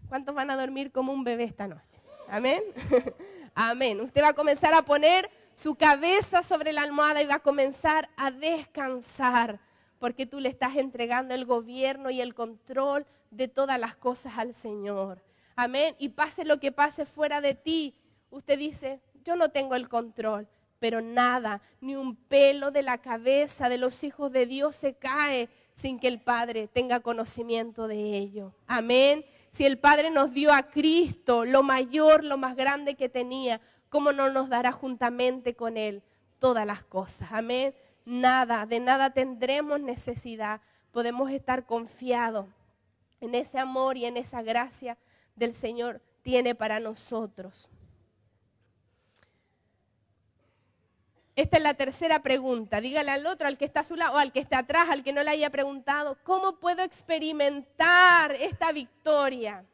¿Cuántos 0.08 0.34
van 0.34 0.50
a 0.50 0.56
dormir 0.56 0.90
como 0.90 1.12
un 1.12 1.24
bebé 1.24 1.44
esta 1.44 1.68
noche? 1.68 2.00
Amén. 2.28 2.62
Amén. 3.54 4.00
Usted 4.00 4.22
va 4.22 4.28
a 4.28 4.34
comenzar 4.34 4.74
a 4.74 4.82
poner 4.82 5.30
su 5.60 5.74
cabeza 5.74 6.44
sobre 6.44 6.72
la 6.72 6.82
almohada 6.82 7.20
y 7.20 7.26
va 7.26 7.36
a 7.36 7.40
comenzar 7.40 8.08
a 8.16 8.30
descansar, 8.30 9.58
porque 9.98 10.24
tú 10.24 10.38
le 10.38 10.48
estás 10.48 10.76
entregando 10.76 11.34
el 11.34 11.46
gobierno 11.46 12.10
y 12.10 12.20
el 12.20 12.32
control 12.32 13.04
de 13.32 13.48
todas 13.48 13.80
las 13.80 13.96
cosas 13.96 14.34
al 14.36 14.54
Señor. 14.54 15.20
Amén. 15.56 15.96
Y 15.98 16.10
pase 16.10 16.44
lo 16.44 16.60
que 16.60 16.70
pase 16.70 17.06
fuera 17.06 17.40
de 17.40 17.54
ti, 17.54 17.96
usted 18.30 18.56
dice, 18.56 19.00
yo 19.24 19.34
no 19.34 19.48
tengo 19.48 19.74
el 19.74 19.88
control, 19.88 20.46
pero 20.78 21.00
nada, 21.00 21.60
ni 21.80 21.96
un 21.96 22.14
pelo 22.14 22.70
de 22.70 22.82
la 22.82 22.98
cabeza 22.98 23.68
de 23.68 23.78
los 23.78 24.04
hijos 24.04 24.30
de 24.30 24.46
Dios 24.46 24.76
se 24.76 24.94
cae 24.94 25.48
sin 25.74 25.98
que 25.98 26.06
el 26.06 26.20
Padre 26.20 26.68
tenga 26.68 27.00
conocimiento 27.00 27.88
de 27.88 28.16
ello. 28.16 28.54
Amén. 28.68 29.24
Si 29.50 29.64
el 29.64 29.78
Padre 29.78 30.10
nos 30.12 30.32
dio 30.32 30.52
a 30.52 30.62
Cristo, 30.70 31.44
lo 31.44 31.64
mayor, 31.64 32.22
lo 32.22 32.36
más 32.36 32.54
grande 32.54 32.94
que 32.94 33.08
tenía, 33.08 33.60
¿cómo 33.88 34.12
no 34.12 34.30
nos 34.30 34.48
dará 34.48 34.72
juntamente 34.72 35.54
con 35.54 35.76
Él 35.76 36.02
todas 36.38 36.66
las 36.66 36.82
cosas? 36.82 37.28
Amén. 37.32 37.74
Nada, 38.04 38.66
de 38.66 38.80
nada 38.80 39.10
tendremos 39.10 39.80
necesidad. 39.80 40.60
Podemos 40.92 41.30
estar 41.30 41.66
confiados 41.66 42.46
en 43.20 43.34
ese 43.34 43.58
amor 43.58 43.96
y 43.96 44.06
en 44.06 44.16
esa 44.16 44.42
gracia 44.42 44.96
del 45.36 45.54
Señor 45.54 46.00
tiene 46.22 46.54
para 46.54 46.80
nosotros. 46.80 47.68
Esta 51.38 51.56
es 51.56 51.62
la 51.62 51.74
tercera 51.74 52.18
pregunta. 52.18 52.80
Dígale 52.80 53.12
al 53.12 53.24
otro, 53.24 53.46
al 53.46 53.56
que 53.56 53.64
está 53.64 53.80
a 53.80 53.84
su 53.84 53.94
lado, 53.94 54.16
o 54.16 54.18
al 54.18 54.32
que 54.32 54.40
está 54.40 54.58
atrás, 54.58 54.88
al 54.90 55.04
que 55.04 55.12
no 55.12 55.22
le 55.22 55.30
haya 55.30 55.50
preguntado, 55.50 56.16
¿cómo 56.24 56.56
puedo 56.56 56.82
experimentar 56.82 58.32
esta 58.32 58.72
victoria? 58.72 59.64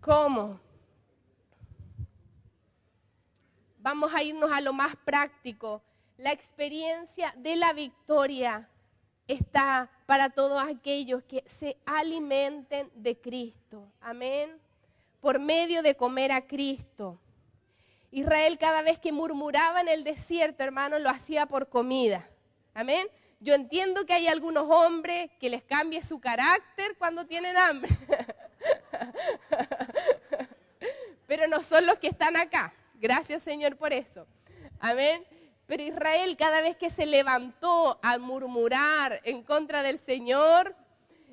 ¿Cómo? 0.00 0.60
Vamos 3.90 4.12
a 4.12 4.22
irnos 4.22 4.52
a 4.52 4.60
lo 4.60 4.74
más 4.74 4.94
práctico. 4.96 5.80
La 6.18 6.30
experiencia 6.30 7.32
de 7.38 7.56
la 7.56 7.72
victoria 7.72 8.68
está 9.26 9.88
para 10.04 10.28
todos 10.28 10.62
aquellos 10.62 11.22
que 11.22 11.42
se 11.46 11.78
alimenten 11.86 12.90
de 12.94 13.18
Cristo. 13.18 13.90
Amén. 14.02 14.60
Por 15.22 15.38
medio 15.38 15.80
de 15.80 15.94
comer 15.94 16.32
a 16.32 16.46
Cristo. 16.46 17.18
Israel 18.10 18.58
cada 18.58 18.82
vez 18.82 18.98
que 18.98 19.10
murmuraba 19.10 19.80
en 19.80 19.88
el 19.88 20.04
desierto, 20.04 20.62
hermano, 20.62 20.98
lo 20.98 21.08
hacía 21.08 21.46
por 21.46 21.70
comida. 21.70 22.28
Amén. 22.74 23.08
Yo 23.40 23.54
entiendo 23.54 24.04
que 24.04 24.12
hay 24.12 24.28
algunos 24.28 24.68
hombres 24.68 25.30
que 25.40 25.48
les 25.48 25.62
cambie 25.62 26.02
su 26.02 26.20
carácter 26.20 26.94
cuando 26.98 27.24
tienen 27.24 27.56
hambre. 27.56 27.96
Pero 31.26 31.48
no 31.48 31.62
son 31.62 31.86
los 31.86 31.98
que 31.98 32.08
están 32.08 32.36
acá. 32.36 32.74
Gracias 32.98 33.42
Señor 33.42 33.76
por 33.76 33.92
eso. 33.92 34.26
Amén. 34.80 35.24
Pero 35.66 35.82
Israel 35.82 36.36
cada 36.36 36.60
vez 36.60 36.76
que 36.76 36.90
se 36.90 37.06
levantó 37.06 37.98
a 38.02 38.18
murmurar 38.18 39.20
en 39.24 39.42
contra 39.42 39.82
del 39.82 39.98
Señor, 40.00 40.74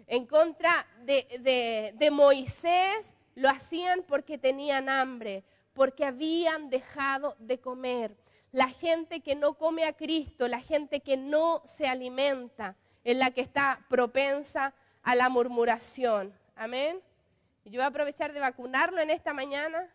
en 0.08 0.26
contra 0.26 0.86
de, 1.04 1.94
de 1.98 2.12
Moisés, 2.12 3.14
lo 3.36 3.50
hacían 3.50 4.04
porque 4.08 4.38
tenían 4.38 4.90
hambre 4.90 5.44
porque 5.76 6.06
habían 6.06 6.70
dejado 6.70 7.36
de 7.38 7.60
comer. 7.60 8.16
La 8.52 8.70
gente 8.70 9.20
que 9.20 9.36
no 9.36 9.54
come 9.54 9.84
a 9.84 9.94
Cristo, 9.94 10.48
la 10.48 10.62
gente 10.62 11.02
que 11.02 11.18
no 11.18 11.62
se 11.66 11.86
alimenta, 11.86 12.76
es 13.04 13.16
la 13.18 13.30
que 13.32 13.42
está 13.42 13.80
propensa 13.90 14.74
a 15.04 15.14
la 15.14 15.30
murmuración. 15.30 16.34
Amén. 16.56 17.00
Yo 17.66 17.74
voy 17.74 17.82
a 17.82 17.88
aprovechar 17.88 18.32
de 18.32 18.40
vacunarlo 18.40 19.02
en 19.02 19.10
esta 19.10 19.34
mañana. 19.34 19.88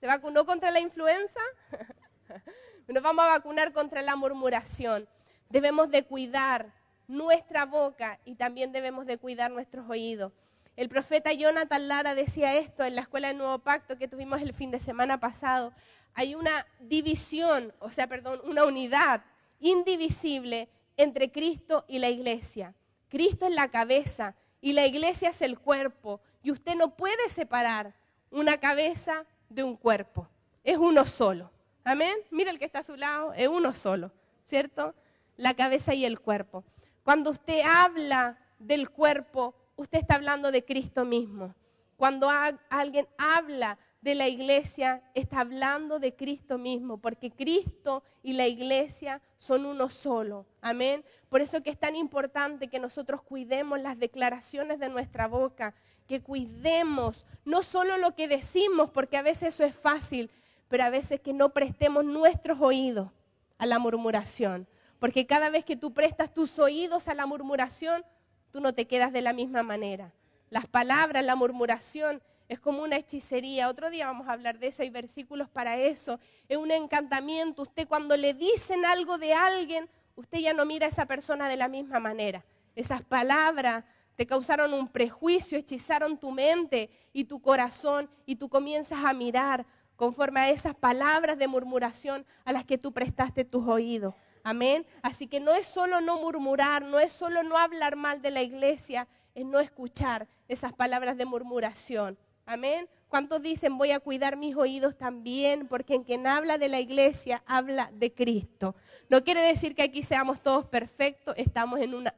¿Se 0.00 0.06
vacunó 0.06 0.44
contra 0.44 0.70
la 0.70 0.80
influenza? 0.80 1.40
Nos 2.86 3.02
vamos 3.02 3.24
a 3.24 3.28
vacunar 3.28 3.72
contra 3.72 4.02
la 4.02 4.14
murmuración. 4.14 5.08
Debemos 5.48 5.90
de 5.90 6.04
cuidar 6.04 6.72
nuestra 7.08 7.64
boca 7.64 8.18
y 8.24 8.34
también 8.34 8.72
debemos 8.72 9.06
de 9.06 9.18
cuidar 9.18 9.50
nuestros 9.50 9.88
oídos. 9.88 10.32
El 10.76 10.90
profeta 10.90 11.32
Jonathan 11.32 11.88
Lara 11.88 12.14
decía 12.14 12.56
esto 12.56 12.84
en 12.84 12.94
la 12.94 13.02
escuela 13.02 13.28
del 13.28 13.38
Nuevo 13.38 13.58
Pacto 13.60 13.96
que 13.96 14.08
tuvimos 14.08 14.42
el 14.42 14.52
fin 14.52 14.70
de 14.70 14.80
semana 14.80 15.18
pasado. 15.18 15.72
Hay 16.12 16.34
una 16.34 16.66
división, 16.80 17.72
o 17.78 17.90
sea, 17.90 18.06
perdón, 18.06 18.40
una 18.44 18.64
unidad 18.64 19.22
indivisible 19.60 20.68
entre 20.98 21.32
Cristo 21.32 21.86
y 21.88 21.98
la 21.98 22.10
iglesia. 22.10 22.74
Cristo 23.08 23.46
es 23.46 23.54
la 23.54 23.68
cabeza 23.68 24.34
y 24.60 24.74
la 24.74 24.86
iglesia 24.86 25.30
es 25.30 25.40
el 25.40 25.58
cuerpo. 25.58 26.20
Y 26.42 26.50
usted 26.50 26.74
no 26.74 26.96
puede 26.96 27.28
separar 27.30 27.94
una 28.30 28.58
cabeza 28.58 29.24
de 29.48 29.62
un 29.62 29.76
cuerpo. 29.76 30.28
Es 30.64 30.78
uno 30.78 31.06
solo. 31.06 31.50
Amén. 31.84 32.16
Mira 32.30 32.50
el 32.50 32.58
que 32.58 32.64
está 32.64 32.80
a 32.80 32.84
su 32.84 32.96
lado, 32.96 33.32
es 33.34 33.48
uno 33.48 33.74
solo, 33.74 34.10
¿cierto? 34.44 34.94
La 35.36 35.54
cabeza 35.54 35.94
y 35.94 36.04
el 36.04 36.18
cuerpo. 36.20 36.64
Cuando 37.04 37.30
usted 37.30 37.60
habla 37.60 38.38
del 38.58 38.90
cuerpo, 38.90 39.54
usted 39.76 40.00
está 40.00 40.16
hablando 40.16 40.50
de 40.50 40.64
Cristo 40.64 41.04
mismo. 41.04 41.54
Cuando 41.96 42.28
alguien 42.68 43.06
habla 43.16 43.78
de 44.00 44.14
la 44.14 44.28
iglesia, 44.28 45.02
está 45.14 45.40
hablando 45.40 45.98
de 45.98 46.14
Cristo 46.14 46.58
mismo, 46.58 46.98
porque 46.98 47.30
Cristo 47.30 48.02
y 48.22 48.34
la 48.34 48.46
iglesia 48.46 49.20
son 49.38 49.66
uno 49.66 49.90
solo. 49.90 50.46
Amén. 50.60 51.04
Por 51.28 51.40
eso 51.40 51.62
que 51.62 51.70
es 51.70 51.78
tan 51.78 51.96
importante 51.96 52.68
que 52.68 52.78
nosotros 52.78 53.22
cuidemos 53.22 53.80
las 53.80 53.98
declaraciones 53.98 54.78
de 54.78 54.88
nuestra 54.88 55.26
boca, 55.26 55.74
que 56.06 56.20
cuidemos 56.20 57.24
no 57.44 57.62
solo 57.62 57.96
lo 57.96 58.14
que 58.14 58.28
decimos, 58.28 58.90
porque 58.90 59.16
a 59.16 59.22
veces 59.22 59.54
eso 59.54 59.64
es 59.64 59.74
fácil, 59.74 60.30
pero 60.68 60.84
a 60.84 60.90
veces 60.90 61.20
que 61.20 61.32
no 61.32 61.50
prestemos 61.50 62.04
nuestros 62.04 62.60
oídos 62.60 63.10
a 63.58 63.66
la 63.66 63.78
murmuración. 63.78 64.66
Porque 64.98 65.26
cada 65.26 65.50
vez 65.50 65.64
que 65.64 65.76
tú 65.76 65.92
prestas 65.92 66.32
tus 66.32 66.58
oídos 66.58 67.08
a 67.08 67.14
la 67.14 67.26
murmuración, 67.26 68.04
tú 68.50 68.60
no 68.60 68.72
te 68.72 68.86
quedas 68.86 69.12
de 69.12 69.20
la 69.20 69.32
misma 69.32 69.62
manera. 69.62 70.12
Las 70.50 70.66
palabras, 70.66 71.24
la 71.24 71.36
murmuración 71.36 72.22
es 72.48 72.60
como 72.60 72.82
una 72.82 72.96
hechicería. 72.96 73.68
Otro 73.68 73.90
día 73.90 74.06
vamos 74.06 74.28
a 74.28 74.32
hablar 74.32 74.58
de 74.58 74.68
eso, 74.68 74.82
hay 74.82 74.90
versículos 74.90 75.48
para 75.48 75.76
eso. 75.76 76.18
Es 76.48 76.56
un 76.56 76.70
encantamiento. 76.70 77.62
Usted 77.62 77.86
cuando 77.86 78.16
le 78.16 78.34
dicen 78.34 78.84
algo 78.84 79.18
de 79.18 79.34
alguien, 79.34 79.88
usted 80.14 80.38
ya 80.38 80.52
no 80.52 80.64
mira 80.64 80.86
a 80.86 80.90
esa 80.90 81.06
persona 81.06 81.48
de 81.48 81.56
la 81.56 81.68
misma 81.68 82.00
manera. 82.00 82.44
Esas 82.74 83.02
palabras 83.02 83.84
te 84.16 84.26
causaron 84.26 84.72
un 84.72 84.88
prejuicio, 84.88 85.58
hechizaron 85.58 86.18
tu 86.18 86.30
mente 86.30 86.90
y 87.12 87.24
tu 87.24 87.40
corazón 87.40 88.08
y 88.24 88.36
tú 88.36 88.48
comienzas 88.48 89.04
a 89.04 89.12
mirar 89.12 89.66
conforme 89.94 90.40
a 90.40 90.50
esas 90.50 90.74
palabras 90.74 91.38
de 91.38 91.48
murmuración 91.48 92.24
a 92.44 92.52
las 92.52 92.64
que 92.64 92.78
tú 92.78 92.92
prestaste 92.92 93.44
tus 93.44 93.66
oídos. 93.66 94.14
Amén. 94.42 94.86
Así 95.02 95.26
que 95.26 95.40
no 95.40 95.54
es 95.54 95.66
solo 95.66 96.00
no 96.00 96.20
murmurar, 96.20 96.82
no 96.82 96.98
es 96.98 97.12
solo 97.12 97.42
no 97.42 97.58
hablar 97.58 97.96
mal 97.96 98.22
de 98.22 98.30
la 98.30 98.42
iglesia, 98.42 99.08
es 99.34 99.44
no 99.44 99.60
escuchar 99.60 100.26
esas 100.48 100.72
palabras 100.72 101.16
de 101.16 101.26
murmuración. 101.26 102.16
Amén. 102.46 102.88
¿Cuántos 103.08 103.42
dicen 103.42 103.76
voy 103.76 103.90
a 103.90 104.00
cuidar 104.00 104.36
mis 104.36 104.56
oídos 104.56 104.96
también? 104.96 105.66
Porque 105.66 105.94
en 105.94 106.04
quien 106.04 106.26
habla 106.26 106.58
de 106.58 106.68
la 106.68 106.80
iglesia 106.80 107.42
habla 107.46 107.90
de 107.94 108.12
Cristo. 108.12 108.74
No 109.08 109.22
quiere 109.24 109.42
decir 109.42 109.74
que 109.74 109.82
aquí 109.82 110.02
seamos 110.02 110.40
todos 110.40 110.66
perfectos, 110.66 111.34
estamos 111.38 111.80
en 111.80 111.94
una, 111.94 112.14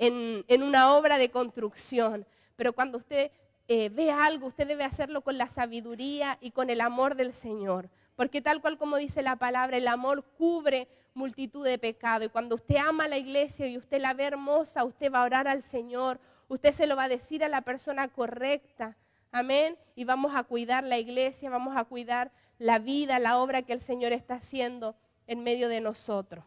una 0.00 0.94
obra 0.94 1.18
de 1.18 1.30
construcción. 1.30 2.26
Pero 2.56 2.72
cuando 2.72 2.98
usted 2.98 3.30
eh, 3.68 3.88
ve 3.88 4.10
algo, 4.10 4.48
usted 4.48 4.66
debe 4.66 4.84
hacerlo 4.84 5.20
con 5.20 5.38
la 5.38 5.48
sabiduría 5.48 6.38
y 6.40 6.50
con 6.50 6.70
el 6.70 6.80
amor 6.80 7.14
del 7.14 7.34
Señor. 7.34 7.88
Porque 8.16 8.40
tal 8.40 8.60
cual 8.60 8.76
como 8.78 8.96
dice 8.96 9.22
la 9.22 9.36
palabra, 9.36 9.76
el 9.76 9.88
amor 9.88 10.24
cubre 10.36 10.88
multitud 11.14 11.64
de 11.64 11.78
pecados. 11.78 12.26
Y 12.26 12.30
cuando 12.30 12.56
usted 12.56 12.76
ama 12.76 13.04
a 13.04 13.08
la 13.08 13.18
iglesia 13.18 13.66
y 13.66 13.76
usted 13.76 14.00
la 14.00 14.14
ve 14.14 14.24
hermosa, 14.24 14.84
usted 14.84 15.12
va 15.12 15.22
a 15.22 15.24
orar 15.24 15.48
al 15.48 15.62
Señor, 15.62 16.18
usted 16.48 16.74
se 16.74 16.86
lo 16.86 16.96
va 16.96 17.04
a 17.04 17.08
decir 17.08 17.44
a 17.44 17.48
la 17.48 17.60
persona 17.62 18.08
correcta. 18.08 18.96
Amén. 19.32 19.76
Y 19.94 20.04
vamos 20.04 20.32
a 20.34 20.42
cuidar 20.42 20.84
la 20.84 20.98
iglesia, 20.98 21.50
vamos 21.50 21.76
a 21.76 21.84
cuidar 21.84 22.32
la 22.58 22.78
vida, 22.78 23.18
la 23.18 23.38
obra 23.38 23.62
que 23.62 23.72
el 23.72 23.80
Señor 23.80 24.12
está 24.12 24.34
haciendo 24.34 24.96
en 25.26 25.42
medio 25.42 25.68
de 25.68 25.80
nosotros. 25.80 26.44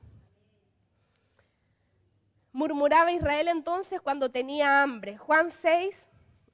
Murmuraba 2.53 3.11
Israel 3.11 3.47
entonces 3.47 3.99
cuando 3.99 4.29
tenía 4.29 4.83
hambre. 4.83 5.17
Juan 5.17 5.49
6, 5.49 6.07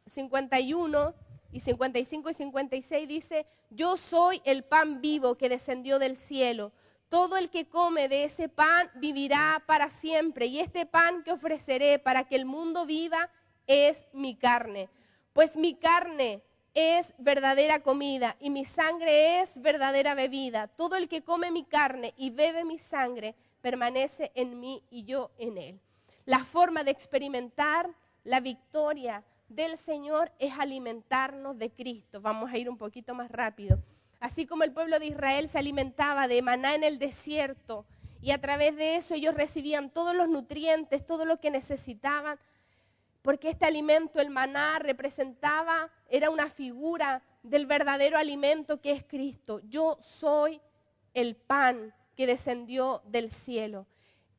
51 0.08 1.14
y 1.52 1.60
55 1.60 2.30
y 2.30 2.34
56 2.34 3.08
dice, 3.08 3.46
yo 3.70 3.98
soy 3.98 4.42
el 4.46 4.64
pan 4.64 5.02
vivo 5.02 5.36
que 5.36 5.50
descendió 5.50 6.00
del 6.00 6.16
cielo. 6.16 6.72
Todo 7.10 7.36
el 7.36 7.50
que 7.50 7.68
come 7.68 8.08
de 8.08 8.24
ese 8.24 8.48
pan 8.48 8.90
vivirá 8.96 9.62
para 9.66 9.90
siempre. 9.90 10.46
Y 10.46 10.60
este 10.60 10.86
pan 10.86 11.22
que 11.24 11.34
ofreceré 11.34 12.00
para 12.00 12.24
que 12.24 12.38
el 12.38 12.46
mundo 12.46 12.86
viva 12.86 13.30
es 13.68 14.06
mi 14.14 14.36
carne. 14.36 14.88
Pues 15.34 15.58
mi 15.58 15.76
carne 15.76 16.42
es 16.74 17.14
verdadera 17.18 17.82
comida 17.82 18.38
y 18.40 18.52
mi 18.52 18.64
sangre 18.64 19.42
es 19.42 19.62
verdadera 19.62 20.14
bebida. 20.14 20.68
Todo 20.68 20.96
el 20.96 21.10
que 21.10 21.24
come 21.24 21.52
mi 21.52 21.66
carne 21.66 22.14
y 22.16 22.30
bebe 22.30 22.64
mi 22.64 22.80
sangre 22.80 23.36
permanece 23.62 24.32
en 24.36 24.62
mí 24.62 24.82
y 24.90 25.04
yo 25.04 25.32
en 25.38 25.58
él. 25.58 25.82
La 26.30 26.44
forma 26.44 26.84
de 26.84 26.92
experimentar 26.92 27.90
la 28.24 28.40
victoria 28.40 29.24
del 29.48 29.80
Señor 29.80 30.32
es 30.38 30.54
alimentarnos 30.60 31.58
de 31.58 31.72
Cristo. 31.72 32.22
Vamos 32.22 32.52
a 32.52 32.58
ir 32.60 32.70
un 32.70 32.78
poquito 32.78 33.16
más 33.16 33.32
rápido. 33.32 33.80
Así 34.20 34.46
como 34.46 34.64
el 34.64 34.72
pueblo 34.72 35.00
de 35.00 35.08
Israel 35.08 35.50
se 35.50 35.58
alimentaba 35.58 36.28
de 36.28 36.44
maná 36.44 36.76
en 36.76 36.84
el 36.84 37.00
desierto 37.00 37.84
y 38.22 38.30
a 38.30 38.40
través 38.40 38.76
de 38.76 38.98
eso 38.98 39.16
ellos 39.16 39.34
recibían 39.34 39.90
todos 39.90 40.16
los 40.16 40.30
nutrientes, 40.30 41.04
todo 41.04 41.26
lo 41.26 41.40
que 41.40 41.50
necesitaban, 41.50 42.38
porque 43.24 43.50
este 43.50 43.66
alimento, 43.66 44.22
el 44.22 44.30
maná, 44.30 44.78
representaba, 44.78 45.90
era 46.12 46.30
una 46.30 46.52
figura 46.52 47.24
del 47.42 47.66
verdadero 47.66 48.20
alimento 48.20 48.80
que 48.80 48.92
es 48.92 49.04
Cristo. 49.04 49.62
Yo 49.68 49.98
soy 50.00 50.62
el 51.16 51.36
pan 51.36 51.92
que 52.16 52.28
descendió 52.28 53.02
del 53.08 53.32
cielo. 53.32 53.88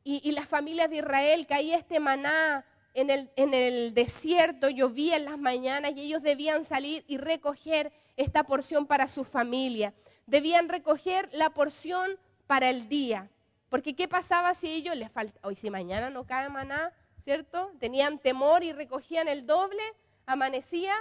Y, 0.02 0.32
las 0.32 0.48
familias 0.48 0.88
de 0.88 0.96
Israel 0.96 1.46
caía 1.46 1.76
este 1.76 2.00
maná 2.00 2.64
en 2.94 3.10
el, 3.10 3.94
desierto, 3.94 4.68
llovía 4.68 5.16
en 5.16 5.26
las 5.26 5.38
mañanas 5.38 5.92
y 5.94 6.00
ellos 6.00 6.22
debían 6.22 6.64
salir 6.64 7.04
y 7.06 7.18
recoger 7.18 7.92
esta 8.16 8.44
porción 8.44 8.86
para 8.86 9.08
su 9.08 9.24
familia. 9.24 9.92
Debían 10.26 10.68
recoger 10.68 11.28
la 11.32 11.50
porción 11.50 12.18
para 12.46 12.70
el 12.70 12.88
día. 12.88 13.28
Porque 13.68 13.94
¿qué 13.94 14.08
pasaba 14.08 14.54
si 14.54 14.68
ellos 14.68 14.96
les 14.96 15.10
falta, 15.10 15.38
hoy 15.46 15.54
si 15.54 15.70
mañana 15.70 16.10
no 16.10 16.24
cae 16.24 16.48
maná, 16.48 16.92
¿cierto? 17.22 17.70
Tenían 17.78 18.18
temor 18.18 18.64
y 18.64 18.72
recogían 18.72 19.28
el 19.28 19.46
doble, 19.46 19.82
amanecía, 20.26 20.94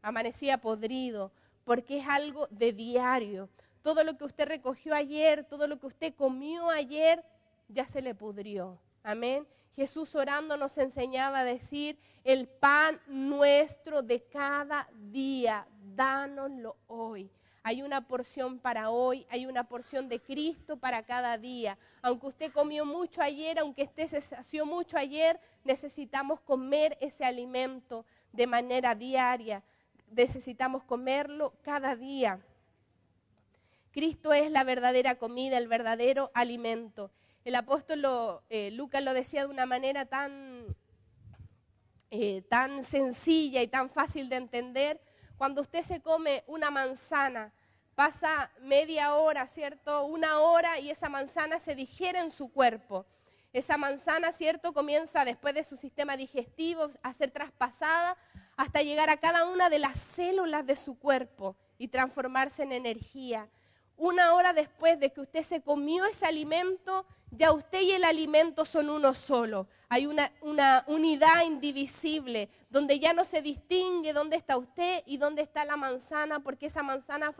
amanecía 0.00 0.58
podrido, 0.58 1.32
porque 1.64 1.98
es 1.98 2.06
algo 2.08 2.46
de 2.50 2.72
diario. 2.72 3.48
Todo 3.82 4.04
lo 4.04 4.16
que 4.16 4.24
usted 4.24 4.48
recogió 4.48 4.94
ayer, 4.94 5.44
todo 5.44 5.66
lo 5.66 5.78
que 5.78 5.86
usted 5.86 6.14
comió 6.14 6.70
ayer, 6.70 7.22
ya 7.68 7.86
se 7.86 8.02
le 8.02 8.14
pudrió. 8.14 8.78
Amén. 9.02 9.46
Jesús 9.74 10.14
orando 10.14 10.56
nos 10.56 10.78
enseñaba 10.78 11.40
a 11.40 11.44
decir, 11.44 11.98
el 12.24 12.48
pan 12.48 12.98
nuestro 13.06 14.02
de 14.02 14.22
cada 14.22 14.88
día, 15.10 15.66
dánoslo 15.94 16.76
hoy. 16.86 17.30
Hay 17.62 17.82
una 17.82 18.00
porción 18.00 18.58
para 18.58 18.90
hoy, 18.90 19.26
hay 19.28 19.44
una 19.44 19.64
porción 19.64 20.08
de 20.08 20.20
Cristo 20.20 20.76
para 20.76 21.02
cada 21.02 21.36
día. 21.36 21.76
Aunque 22.00 22.28
usted 22.28 22.52
comió 22.52 22.86
mucho 22.86 23.20
ayer, 23.20 23.58
aunque 23.58 23.82
usted 23.82 24.06
se 24.06 24.20
sació 24.20 24.64
mucho 24.64 24.96
ayer, 24.96 25.38
necesitamos 25.64 26.40
comer 26.40 26.96
ese 27.00 27.24
alimento 27.24 28.06
de 28.32 28.46
manera 28.46 28.94
diaria. 28.94 29.62
Necesitamos 30.12 30.84
comerlo 30.84 31.54
cada 31.62 31.96
día. 31.96 32.40
Cristo 33.90 34.32
es 34.32 34.50
la 34.50 34.62
verdadera 34.62 35.16
comida, 35.16 35.58
el 35.58 35.68
verdadero 35.68 36.30
alimento. 36.34 37.10
El 37.46 37.54
apóstol 37.54 38.04
eh, 38.50 38.72
Lucas 38.72 39.04
lo 39.04 39.14
decía 39.14 39.42
de 39.42 39.52
una 39.52 39.66
manera 39.66 40.04
tan, 40.04 40.66
eh, 42.10 42.42
tan 42.48 42.82
sencilla 42.82 43.62
y 43.62 43.68
tan 43.68 43.88
fácil 43.88 44.28
de 44.28 44.34
entender. 44.34 45.00
Cuando 45.38 45.60
usted 45.60 45.84
se 45.84 46.02
come 46.02 46.42
una 46.48 46.72
manzana, 46.72 47.52
pasa 47.94 48.50
media 48.62 49.14
hora, 49.14 49.46
¿cierto? 49.46 50.06
Una 50.06 50.40
hora 50.40 50.80
y 50.80 50.90
esa 50.90 51.08
manzana 51.08 51.60
se 51.60 51.76
digiere 51.76 52.18
en 52.18 52.32
su 52.32 52.50
cuerpo. 52.50 53.06
Esa 53.52 53.76
manzana, 53.76 54.32
¿cierto? 54.32 54.72
Comienza 54.72 55.24
después 55.24 55.54
de 55.54 55.62
su 55.62 55.76
sistema 55.76 56.16
digestivo 56.16 56.90
a 57.04 57.14
ser 57.14 57.30
traspasada 57.30 58.16
hasta 58.56 58.82
llegar 58.82 59.08
a 59.08 59.18
cada 59.18 59.48
una 59.48 59.70
de 59.70 59.78
las 59.78 60.00
células 60.00 60.66
de 60.66 60.74
su 60.74 60.98
cuerpo 60.98 61.54
y 61.78 61.86
transformarse 61.86 62.64
en 62.64 62.72
energía. 62.72 63.48
Una 63.96 64.34
hora 64.34 64.52
después 64.52 64.98
de 64.98 65.12
que 65.12 65.20
usted 65.20 65.44
se 65.44 65.62
comió 65.62 66.06
ese 66.06 66.26
alimento, 66.26 67.06
ya 67.36 67.52
usted 67.52 67.82
y 67.82 67.92
el 67.92 68.04
alimento 68.04 68.64
son 68.64 68.90
uno 68.90 69.14
solo. 69.14 69.68
Hay 69.88 70.06
una, 70.06 70.32
unidad 70.88 71.44
indivisible 71.44 72.48
donde 72.70 72.98
ya 72.98 73.12
no 73.12 73.24
se 73.24 73.40
distingue 73.40 74.12
dónde 74.12 74.36
está 74.36 74.56
usted 74.56 75.02
y 75.06 75.16
dónde 75.16 75.42
está 75.42 75.64
la 75.64 75.76
manzana, 75.76 76.40
porque 76.40 76.66
esa 76.66 76.82
manzana 76.82 77.32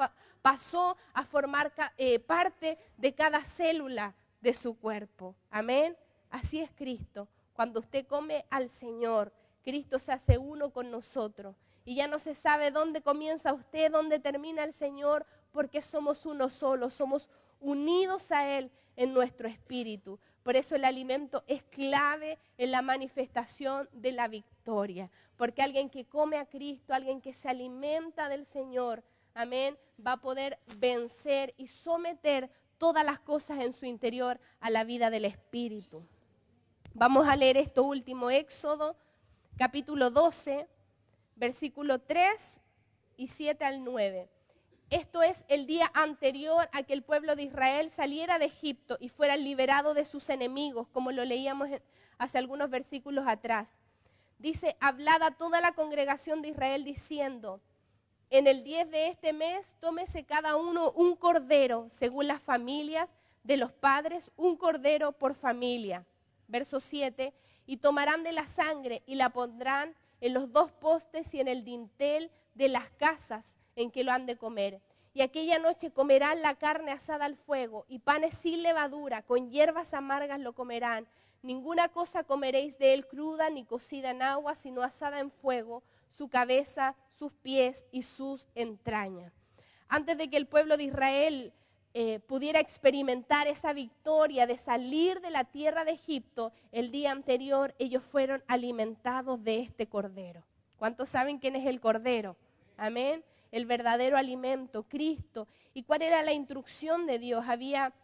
pasó 0.42 0.97
a 1.12 1.24
formar 1.24 1.72
eh, 1.97 2.20
parte 2.20 2.78
de 2.97 3.14
cada 3.14 3.42
célula 3.42 4.14
de 4.40 4.55
su 4.55 4.78
cuerpo. 4.78 5.34
Amén. 5.51 5.97
Así 6.30 6.61
es 6.61 6.70
Cristo. 6.76 7.26
Cuando 7.55 7.80
usted 7.80 8.07
come 8.07 8.44
al 8.51 8.70
Señor, 8.70 9.32
Cristo 9.64 9.99
se 9.99 10.12
hace 10.12 10.38
uno 10.38 10.70
con 10.70 10.90
nosotros. 10.90 11.57
Y 11.84 11.97
ya 11.97 12.07
no 12.07 12.18
se 12.18 12.34
sabe 12.34 12.70
dónde 12.70 13.01
comienza 13.01 13.53
usted, 13.53 13.90
dónde 13.90 14.18
termina 14.18 14.62
el 14.62 14.74
Señor, 14.74 15.26
porque 15.53 15.82
somos 15.82 16.26
uno 16.26 16.51
solo, 16.51 16.90
somos 16.90 17.28
unidos 17.61 18.30
a 18.30 18.59
Él 18.59 18.70
en 18.97 19.12
nuestro 19.12 19.49
espíritu. 19.49 20.18
Por 20.42 20.57
eso 20.57 20.74
el 20.74 20.84
alimento 20.84 21.44
es 21.47 21.62
clave 21.64 22.38
en 22.57 22.70
la 22.70 22.82
manifestación 22.82 23.88
de 23.92 24.12
la 24.12 24.28
victoria. 24.28 25.11
Porque 25.36 25.62
alguien 25.62 25.90
que 25.90 26.07
come 26.07 26.36
a 26.36 26.47
Cristo, 26.47 26.94
alguien 26.94 27.20
que 27.20 27.32
se 27.32 27.49
alimenta 27.49 28.28
del 28.28 28.47
Señor, 28.47 29.03
amén, 29.34 29.76
va 30.05 30.12
a 30.12 30.20
poder 30.20 30.59
vencer 30.78 31.55
y 31.59 31.68
someter 31.68 32.51
todas 32.78 33.05
las 33.05 33.20
cosas 33.20 33.61
en 33.61 33.72
su 33.72 33.86
interior 33.86 34.40
a 34.61 34.70
la 34.70 34.84
vida 34.84 35.11
del 35.11 35.24
Espíritu. 35.24 36.03
Vamos 36.94 37.26
a 37.28 37.36
leer 37.36 37.57
esto 37.57 37.82
último, 37.82 38.30
Éxodo, 38.30 38.97
capítulo 39.57 40.11
12, 40.11 40.66
versículo 41.34 42.01
3 42.01 42.62
y 43.16 43.28
7 43.28 43.64
al 43.64 43.84
9. 43.84 44.30
Esto 44.91 45.24
es 45.24 45.45
el 45.49 45.66
día 45.66 45.91
anterior 45.95 46.68
a 46.72 46.84
que 46.84 46.93
el 46.93 47.03
pueblo 47.03 47.34
de 47.34 47.43
Israel 47.43 47.91
saliera 47.91 48.39
de 48.39 48.45
Egipto 48.45 48.97
y 49.01 49.09
fuera 49.09 49.37
liberado 49.37 49.95
de 49.95 50.05
sus 50.05 50.28
enemigos, 50.28 50.87
como 50.93 51.11
lo 51.11 51.24
leíamos 51.24 51.68
hace 52.18 52.39
algunos 52.39 52.70
versículos 52.70 53.26
atrás. 53.26 53.78
Dice, 54.39 54.76
hablad 54.78 55.22
a 55.22 55.32
toda 55.32 55.61
la 55.61 55.72
congregación 55.72 56.41
de 56.41 56.51
Israel 56.51 56.84
diciendo, 56.84 57.61
en 58.30 58.47
el 58.47 58.62
10 58.62 58.91
de 58.93 59.09
este 59.09 59.32
mes, 59.32 59.74
tómese 59.80 60.24
cada 60.24 60.55
uno 60.55 60.93
un 60.93 61.16
cordero, 61.16 61.89
según 61.91 62.28
las 62.28 62.41
familias 62.41 63.11
de 63.43 63.57
los 63.57 63.72
padres, 63.72 64.30
un 64.37 64.57
cordero 64.57 65.11
por 65.11 65.34
familia. 65.34 66.05
Verso 66.47 66.78
7, 66.78 67.34
y 67.66 67.78
tomarán 67.78 68.22
de 68.22 68.30
la 68.30 68.47
sangre 68.47 69.03
y 69.05 69.16
la 69.16 69.30
pondrán 69.30 69.97
en 70.20 70.32
los 70.32 70.53
dos 70.53 70.70
postes 70.70 71.34
y 71.34 71.41
en 71.41 71.49
el 71.49 71.64
dintel 71.64 72.30
de 72.55 72.68
las 72.68 72.89
casas 72.91 73.57
en 73.77 73.91
que 73.91 74.05
lo 74.05 74.12
han 74.12 74.27
de 74.27 74.37
comer. 74.37 74.81
Y 75.14 75.22
aquella 75.22 75.59
noche 75.59 75.91
comerán 75.91 76.43
la 76.43 76.57
carne 76.57 76.93
asada 76.93 77.24
al 77.24 77.37
fuego 77.37 77.87
y 77.89 78.01
panes 78.01 78.35
sin 78.35 78.62
levadura, 78.62 79.22
con 79.22 79.51
hierbas 79.51 79.95
amargas 79.95 80.41
lo 80.41 80.53
comerán. 80.53 81.07
Ninguna 81.43 81.89
cosa 81.89 82.24
comeréis 82.24 82.79
de 82.79 82.93
él 82.93 83.07
cruda 83.07 83.49
ni 83.49 83.64
cocida 83.64 84.11
en 84.11 84.20
agua, 84.20 84.57
sino 84.57 84.83
asada 84.83 85.20
en 85.20 85.31
fuego 85.31 85.83
su 86.09 86.29
cabeza, 86.29 86.97
sus 87.11 87.33
pies 87.33 87.87
y 87.93 88.03
sus 88.03 88.49
entrañas. 88.55 89.33
Antes 89.89 90.18
de 90.18 90.29
que 90.29 90.37
el 90.37 90.47
pueblo 90.47 90.77
de 90.77 90.85
Israel 90.85 91.53
eh, 91.95 92.20
pudiera 92.27 92.61
experimentar 92.61 93.47
esa 93.47 93.72
victoria 93.72 94.47
de 94.47 94.59
salir 94.59 95.20
de 95.20 95.31
la 95.31 95.45
tierra 95.45 95.85
de 95.85 95.93
Egipto, 95.93 96.53
el 96.72 96.91
día 96.91 97.11
anterior 97.11 97.74
ellos 97.79 98.03
fueron 98.03 98.43
alimentados 98.49 99.43
de 99.43 99.61
este 99.61 99.87
cordero. 99.87 100.43
¿Cuántos 100.79 101.09
saben 101.09 101.39
quién 101.39 101.57
es 101.57 101.66
el 101.66 101.81
cordero? 101.81 102.37
Amén. 102.77 103.24
El 103.57 103.65
verdadero 103.65 104.19
alimento, 104.19 104.83
Cristo. 104.83 105.49
¿Y 105.73 105.85
cuál 105.85 106.03
era 106.03 106.23
la 106.23 106.35
instrucción 106.35 107.07
de 107.07 107.19
Dios? 107.19 107.43
Había 107.49 107.95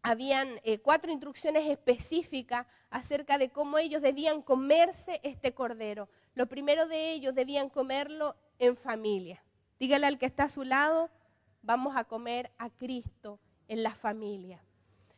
habían 0.00 0.60
eh, 0.62 0.78
cuatro 0.78 1.10
instrucciones 1.10 1.68
específicas 1.68 2.64
acerca 2.88 3.36
de 3.36 3.50
cómo 3.50 3.78
ellos 3.78 4.00
debían 4.00 4.42
comerse 4.42 5.18
este 5.24 5.54
cordero. 5.54 6.08
Lo 6.36 6.46
primero 6.46 6.86
de 6.86 7.14
ellos 7.14 7.34
debían 7.34 7.68
comerlo 7.68 8.36
en 8.60 8.76
familia. 8.76 9.42
Dígale 9.80 10.06
al 10.06 10.20
que 10.20 10.26
está 10.26 10.44
a 10.44 10.48
su 10.48 10.62
lado, 10.62 11.10
vamos 11.62 11.96
a 11.96 12.04
comer 12.04 12.52
a 12.56 12.70
Cristo 12.70 13.40
en 13.66 13.82
la 13.82 13.96
familia. 13.96 14.62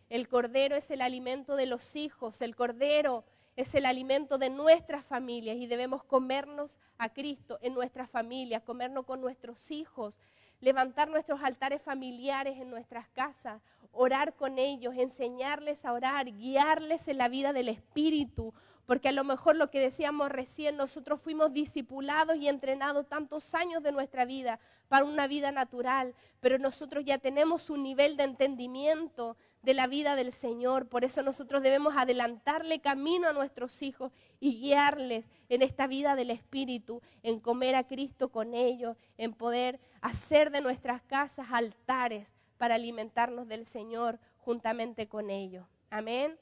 El 0.09 0.29
cordero 0.29 0.77
es 0.77 0.91
el 0.91 1.03
alimento 1.03 1.57
de 1.57 1.67
los 1.67 1.95
hijos, 1.95 2.41
el 2.41 2.57
cordero 2.57 3.27
es 3.57 3.75
el 3.75 3.87
alimento 3.87 4.37
de 4.37 4.51
nuestras 4.51 5.05
familias 5.05 5.57
y 5.57 5.67
debemos 5.67 6.05
comernos 6.05 6.79
a 6.99 7.09
Cristo 7.09 7.59
en 7.63 7.75
nuestras 7.75 8.11
familias, 8.11 8.63
comernos 8.63 9.07
con 9.07 9.21
nuestros 9.21 9.71
hijos, 9.71 10.19
levantar 10.61 11.09
nuestros 11.09 11.43
altares 11.43 11.81
familiares 11.81 12.59
en 12.61 12.71
nuestras 12.71 13.09
casas, 13.09 13.63
orar 13.93 14.35
con 14.35 14.59
ellos, 14.59 14.95
enseñarles 14.97 15.87
a 15.87 15.95
orar, 15.95 16.27
guiarles 16.27 17.09
en 17.09 17.17
la 17.17 17.29
vida 17.29 17.55
del 17.55 17.71
Espíritu, 17.71 18.53
porque 18.85 19.09
a 19.09 19.13
lo 19.13 19.25
mejor 19.25 19.57
lo 19.57 19.71
que 19.71 19.81
decíamos 19.81 20.31
recién, 20.31 20.77
nosotros 20.77 21.21
fuimos 21.21 21.53
discipulados 21.55 22.37
y 22.37 22.49
entrenados 22.49 23.09
tantos 23.09 23.55
años 23.55 23.83
de 23.83 23.91
nuestra 23.91 24.27
vida 24.27 24.61
para 24.89 25.05
una 25.05 25.27
vida 25.27 25.51
natural, 25.51 26.15
pero 26.41 26.59
nosotros 26.59 27.05
ya 27.05 27.19
tenemos 27.19 27.71
un 27.71 27.83
nivel 27.83 28.17
de 28.17 28.25
entendimiento 28.25 29.37
de 29.67 29.75
la 29.75 29.89
vida 29.89 30.15
del 30.15 30.33
Señor. 30.33 30.89
Por 30.89 31.03
eso 31.03 31.25
nosotros 31.25 31.61
debemos 31.61 31.97
adelantarle 31.97 32.79
camino 32.79 33.29
a 33.29 33.33
nuestros 33.33 33.83
hijos 33.83 34.13
y 34.39 34.61
guiarles 34.61 35.29
en 35.49 35.61
esta 35.61 35.89
vida 35.89 36.15
del 36.15 36.31
Espíritu, 36.31 37.03
en 37.25 37.41
comer 37.41 37.75
a 37.75 37.83
Cristo 37.83 38.29
con 38.29 38.55
ellos, 38.55 38.97
en 39.19 39.33
poder 39.33 39.81
hacer 40.01 40.53
de 40.53 40.61
nuestras 40.61 41.03
casas 41.03 41.49
altares 41.51 42.33
para 42.59 42.77
alimentarnos 42.77 43.49
del 43.49 43.67
Señor 43.67 44.21
juntamente 44.39 45.09
con 45.09 45.31
ellos. 45.31 45.67
Amén. 45.91 46.39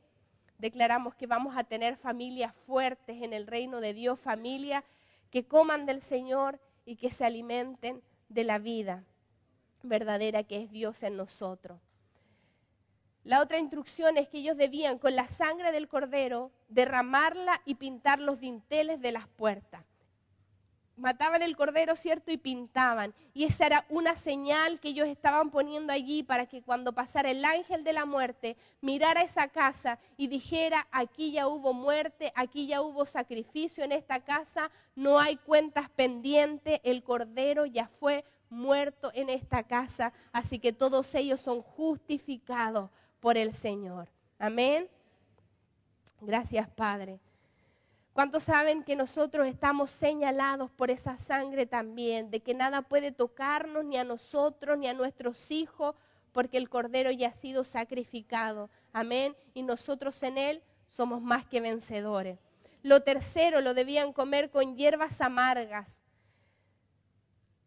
Declaramos 0.58 1.14
que 1.14 1.26
vamos 1.26 1.56
a 1.56 1.64
tener 1.64 1.96
familias 1.96 2.54
fuertes 2.54 3.22
en 3.22 3.32
el 3.32 3.46
reino 3.46 3.80
de 3.80 3.94
Dios, 3.94 4.20
familias 4.20 4.84
que 5.30 5.48
coman 5.48 5.86
del 5.86 6.02
Señor 6.02 6.60
y 6.84 6.96
que 6.96 7.10
se 7.10 7.24
alimenten 7.24 8.02
de 8.28 8.44
la 8.44 8.58
vida. 8.58 9.02
verdadera 9.82 10.42
que 10.42 10.62
es 10.62 10.70
Dios 10.70 11.02
en 11.02 11.16
nosotros. 11.16 11.78
La 13.24 13.40
otra 13.40 13.58
instrucción 13.58 14.18
es 14.18 14.28
que 14.28 14.38
ellos 14.38 14.58
debían 14.58 14.98
con 14.98 15.16
la 15.16 15.26
sangre 15.26 15.72
del 15.72 15.88
cordero 15.88 16.50
derramarla 16.68 17.58
y 17.64 17.76
pintar 17.76 18.18
los 18.18 18.38
dinteles 18.38 19.00
de 19.00 19.12
las 19.12 19.26
puertas. 19.26 19.82
Mataban 20.96 21.42
el 21.42 21.56
cordero, 21.56 21.96
¿cierto? 21.96 22.30
Y 22.30 22.36
pintaban. 22.36 23.14
Y 23.32 23.44
esa 23.44 23.66
era 23.66 23.84
una 23.88 24.14
señal 24.14 24.78
que 24.78 24.90
ellos 24.90 25.08
estaban 25.08 25.50
poniendo 25.50 25.92
allí 25.92 26.22
para 26.22 26.46
que 26.46 26.62
cuando 26.62 26.92
pasara 26.92 27.30
el 27.30 27.44
ángel 27.44 27.82
de 27.82 27.94
la 27.94 28.04
muerte, 28.04 28.56
mirara 28.82 29.22
esa 29.22 29.48
casa 29.48 29.98
y 30.18 30.28
dijera, 30.28 30.86
aquí 30.92 31.32
ya 31.32 31.48
hubo 31.48 31.72
muerte, 31.72 32.30
aquí 32.36 32.66
ya 32.66 32.82
hubo 32.82 33.06
sacrificio 33.06 33.82
en 33.82 33.92
esta 33.92 34.20
casa, 34.20 34.70
no 34.94 35.18
hay 35.18 35.36
cuentas 35.36 35.88
pendientes, 35.90 36.80
el 36.84 37.02
cordero 37.02 37.64
ya 37.64 37.88
fue 37.88 38.24
muerto 38.50 39.10
en 39.14 39.30
esta 39.30 39.64
casa, 39.64 40.12
así 40.30 40.60
que 40.60 40.72
todos 40.72 41.12
ellos 41.16 41.40
son 41.40 41.62
justificados 41.62 42.90
por 43.24 43.38
el 43.38 43.54
Señor. 43.54 44.06
Amén. 44.38 44.86
Gracias, 46.20 46.68
Padre. 46.68 47.20
¿Cuántos 48.12 48.42
saben 48.42 48.84
que 48.84 48.96
nosotros 48.96 49.46
estamos 49.46 49.92
señalados 49.92 50.70
por 50.70 50.90
esa 50.90 51.16
sangre 51.16 51.64
también? 51.64 52.30
De 52.30 52.40
que 52.40 52.52
nada 52.52 52.82
puede 52.82 53.12
tocarnos 53.12 53.82
ni 53.86 53.96
a 53.96 54.04
nosotros 54.04 54.76
ni 54.76 54.88
a 54.88 54.92
nuestros 54.92 55.50
hijos, 55.50 55.96
porque 56.32 56.58
el 56.58 56.68
Cordero 56.68 57.10
ya 57.12 57.28
ha 57.28 57.32
sido 57.32 57.64
sacrificado. 57.64 58.68
Amén. 58.92 59.34
Y 59.54 59.62
nosotros 59.62 60.22
en 60.22 60.36
Él 60.36 60.62
somos 60.86 61.22
más 61.22 61.46
que 61.46 61.62
vencedores. 61.62 62.38
Lo 62.82 63.04
tercero, 63.04 63.62
lo 63.62 63.72
debían 63.72 64.12
comer 64.12 64.50
con 64.50 64.76
hierbas 64.76 65.22
amargas 65.22 66.03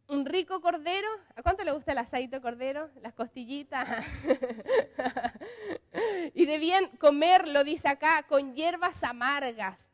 un 0.08 0.26
rico 0.26 0.62
cordero. 0.62 1.08
¿A 1.36 1.43
cuánto 1.43 1.64
le 1.64 1.72
gusta 1.72 1.91
el 1.91 1.97
aceite 1.97 2.41
cordero? 2.41 2.89
Las 3.01 3.14
costillitas. 3.14 3.88
y 6.34 6.45
debían 6.45 6.88
comerlo, 6.97 7.64
dice 7.64 7.88
acá, 7.88 8.24
con 8.28 8.55
hierbas 8.55 9.03
amargas. 9.03 9.89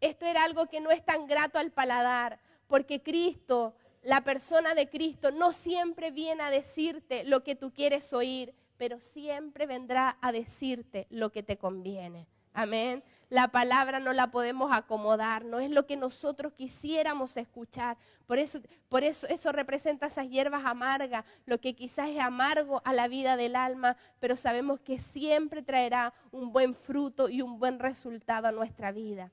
Esto 0.00 0.26
era 0.26 0.44
algo 0.44 0.66
que 0.66 0.80
no 0.80 0.90
es 0.90 1.04
tan 1.04 1.26
grato 1.26 1.58
al 1.58 1.70
paladar, 1.70 2.38
porque 2.66 3.02
Cristo, 3.02 3.74
la 4.02 4.22
persona 4.22 4.74
de 4.74 4.88
Cristo, 4.88 5.30
no 5.30 5.52
siempre 5.52 6.10
viene 6.10 6.42
a 6.42 6.50
decirte 6.50 7.24
lo 7.24 7.42
que 7.42 7.54
tú 7.54 7.72
quieres 7.72 8.12
oír, 8.12 8.54
pero 8.76 9.00
siempre 9.00 9.66
vendrá 9.66 10.18
a 10.20 10.32
decirte 10.32 11.06
lo 11.10 11.30
que 11.30 11.42
te 11.42 11.56
conviene. 11.56 12.26
Amén. 12.52 13.02
La 13.30 13.48
palabra 13.48 14.00
no 14.00 14.12
la 14.12 14.30
podemos 14.30 14.72
acomodar, 14.72 15.44
no 15.44 15.60
es 15.60 15.70
lo 15.70 15.86
que 15.86 15.96
nosotros 15.96 16.52
quisiéramos 16.52 17.36
escuchar. 17.36 17.96
Por 18.26 18.38
eso, 18.38 18.60
por 18.88 19.04
eso, 19.04 19.26
eso 19.26 19.52
representa 19.52 20.06
esas 20.06 20.28
hierbas 20.28 20.64
amargas, 20.64 21.24
lo 21.46 21.58
que 21.58 21.74
quizás 21.74 22.08
es 22.08 22.20
amargo 22.20 22.82
a 22.84 22.92
la 22.92 23.08
vida 23.08 23.36
del 23.36 23.56
alma, 23.56 23.96
pero 24.20 24.36
sabemos 24.36 24.80
que 24.80 24.98
siempre 24.98 25.62
traerá 25.62 26.12
un 26.32 26.52
buen 26.52 26.74
fruto 26.74 27.28
y 27.28 27.42
un 27.42 27.58
buen 27.58 27.78
resultado 27.78 28.48
a 28.48 28.52
nuestra 28.52 28.92
vida. 28.92 29.30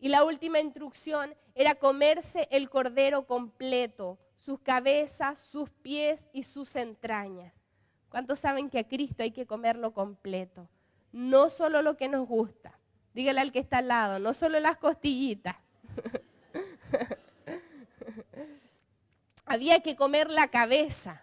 Y 0.00 0.08
la 0.08 0.24
última 0.24 0.60
instrucción 0.60 1.34
era 1.54 1.74
comerse 1.74 2.48
el 2.50 2.68
cordero 2.68 3.26
completo, 3.26 4.18
sus 4.36 4.60
cabezas, 4.60 5.38
sus 5.38 5.70
pies 5.70 6.26
y 6.32 6.42
sus 6.42 6.76
entrañas. 6.76 7.52
¿Cuántos 8.10 8.40
saben 8.40 8.70
que 8.70 8.78
a 8.78 8.88
Cristo 8.88 9.22
hay 9.22 9.32
que 9.32 9.46
comerlo 9.46 9.92
completo? 9.92 10.68
no 11.14 11.48
solo 11.48 11.80
lo 11.80 11.96
que 11.96 12.08
nos 12.08 12.26
gusta. 12.26 12.76
Dígale 13.14 13.40
al 13.40 13.52
que 13.52 13.60
está 13.60 13.78
al 13.78 13.88
lado, 13.88 14.18
no 14.18 14.34
solo 14.34 14.58
las 14.58 14.76
costillitas. 14.76 15.56
Había 19.46 19.80
que 19.80 19.94
comer 19.94 20.30
la 20.30 20.48
cabeza, 20.48 21.22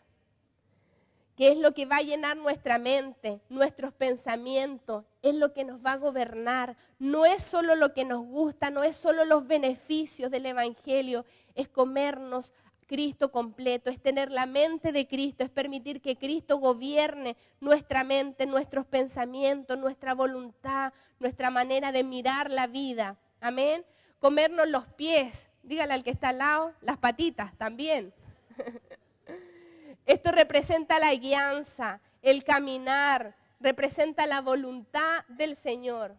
que 1.36 1.50
es 1.50 1.58
lo 1.58 1.74
que 1.74 1.86
va 1.86 1.98
a 1.98 2.02
llenar 2.02 2.38
nuestra 2.38 2.78
mente, 2.78 3.42
nuestros 3.50 3.94
pensamientos, 3.94 5.04
es 5.22 5.36
lo 5.36 5.54
que 5.54 5.66
nos 5.66 5.86
va 5.86 5.94
a 5.94 5.98
gobernar. 5.98 6.78
No 6.98 7.26
es 7.26 7.44
solo 7.44 7.76
lo 7.76 7.94
que 7.94 8.06
nos 8.06 8.26
gusta, 8.26 8.70
no 8.70 8.84
es 8.84 8.96
solo 8.96 9.26
los 9.26 9.46
beneficios 9.46 10.32
del 10.32 10.46
Evangelio, 10.46 11.26
es 11.56 11.68
comernos 11.68 12.54
Cristo 12.92 13.32
completo, 13.32 13.89
es 13.89 14.02
tener 14.02 14.34
la 14.34 14.46
mente 14.46 14.92
de 14.92 15.08
Cristo, 15.08 15.46
es 15.46 15.50
permitir 15.50 16.02
que 16.02 16.18
Cristo 16.18 16.58
gobierne 16.58 17.38
nuestra 17.62 18.04
mente, 18.04 18.46
nuestros 18.46 18.86
pensamientos, 18.86 19.78
nuestra 19.78 20.14
voluntad, 20.14 20.92
nuestra 21.18 21.50
manera 21.52 21.94
de 21.94 22.04
mirar 22.04 22.52
la 22.52 22.68
vida. 22.68 23.16
Amén. 23.39 23.86
Comernos 24.20 24.68
los 24.68 24.84
pies, 24.88 25.50
dígale 25.64 25.94
al 25.94 26.04
que 26.04 26.10
está 26.10 26.30
al 26.30 26.39
lado, 26.39 26.74
las 26.82 26.98
patitas 26.98 27.58
también. 27.58 28.14
Esto 30.06 30.34
representa 30.34 31.00
la 31.00 31.16
guianza, 31.16 32.02
el 32.22 32.44
caminar, 32.44 33.38
representa 33.62 34.26
la 34.26 34.42
voluntad 34.42 35.24
del 35.30 35.56
Señor. 35.56 36.14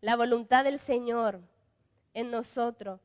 La 0.00 0.16
voluntad 0.16 0.64
del 0.64 0.80
Señor 0.80 1.38
en 2.14 2.32
nosotros. 2.32 2.98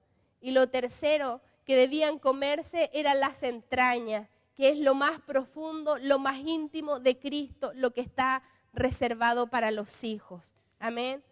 Y 0.45 0.51
lo 0.51 0.69
tercero 0.69 1.41
que 1.65 1.75
debían 1.75 2.19
comerse 2.19 2.91
eran 2.93 3.19
las 3.19 3.41
entrañas, 3.41 4.29
que 4.55 4.69
es 4.69 4.77
lo 4.77 4.93
más 4.93 5.19
profundo, 5.21 5.97
lo 5.97 6.19
más 6.19 6.37
íntimo 6.37 6.99
de 6.99 7.17
Cristo, 7.17 7.71
lo 7.73 7.89
que 7.89 8.01
está 8.01 8.43
reservado 8.71 9.47
para 9.47 9.71
los 9.71 10.03
hijos. 10.03 10.53
Amén. 10.77 11.23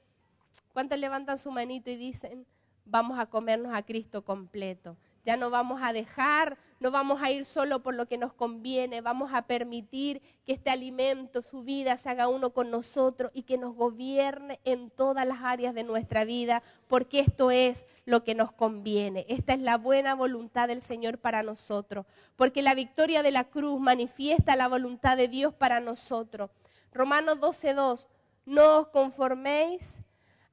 ¿Cuántos 0.73 0.97
levantan 0.97 1.37
su 1.37 1.51
manito 1.51 1.91
y 1.91 1.95
dicen, 1.95 2.47
vamos 2.85 3.19
a 3.19 3.27
comernos 3.27 3.75
a 3.75 3.83
Cristo 3.83 4.25
completo? 4.25 4.97
Ya 5.25 5.37
no 5.37 5.49
vamos 5.49 5.81
a 5.81 5.93
dejar, 5.93 6.57
no 6.83 6.91
vamos 6.91 7.21
a 7.21 7.31
ir 7.31 7.45
solo 7.45 7.79
por 7.79 7.93
lo 7.93 8.07
que 8.07 8.17
nos 8.17 8.33
conviene, 8.33 8.99
vamos 8.99 9.31
a 9.33 9.43
permitir 9.43 10.21
que 10.45 10.51
este 10.51 10.69
alimento, 10.69 11.41
su 11.41 11.63
vida, 11.63 11.95
se 11.95 12.09
haga 12.09 12.27
uno 12.27 12.49
con 12.49 12.69
nosotros 12.69 13.31
y 13.33 13.43
que 13.43 13.57
nos 13.57 13.73
gobierne 13.73 14.59
en 14.65 14.89
todas 14.89 15.25
las 15.25 15.41
áreas 15.41 15.73
de 15.73 15.85
nuestra 15.85 16.25
vida, 16.25 16.61
porque 16.89 17.21
esto 17.21 17.51
es 17.51 17.85
lo 18.05 18.25
que 18.25 18.35
nos 18.35 18.51
conviene. 18.51 19.25
Esta 19.29 19.53
es 19.53 19.61
la 19.61 19.77
buena 19.77 20.13
voluntad 20.13 20.67
del 20.67 20.81
Señor 20.81 21.17
para 21.17 21.41
nosotros, 21.41 22.05
porque 22.35 22.61
la 22.61 22.75
victoria 22.75 23.23
de 23.23 23.31
la 23.31 23.45
cruz 23.45 23.79
manifiesta 23.79 24.57
la 24.57 24.67
voluntad 24.67 25.15
de 25.15 25.29
Dios 25.29 25.53
para 25.53 25.79
nosotros. 25.79 26.49
Romanos 26.91 27.39
12.2, 27.39 28.07
no 28.45 28.79
os 28.79 28.87
conforméis 28.89 29.99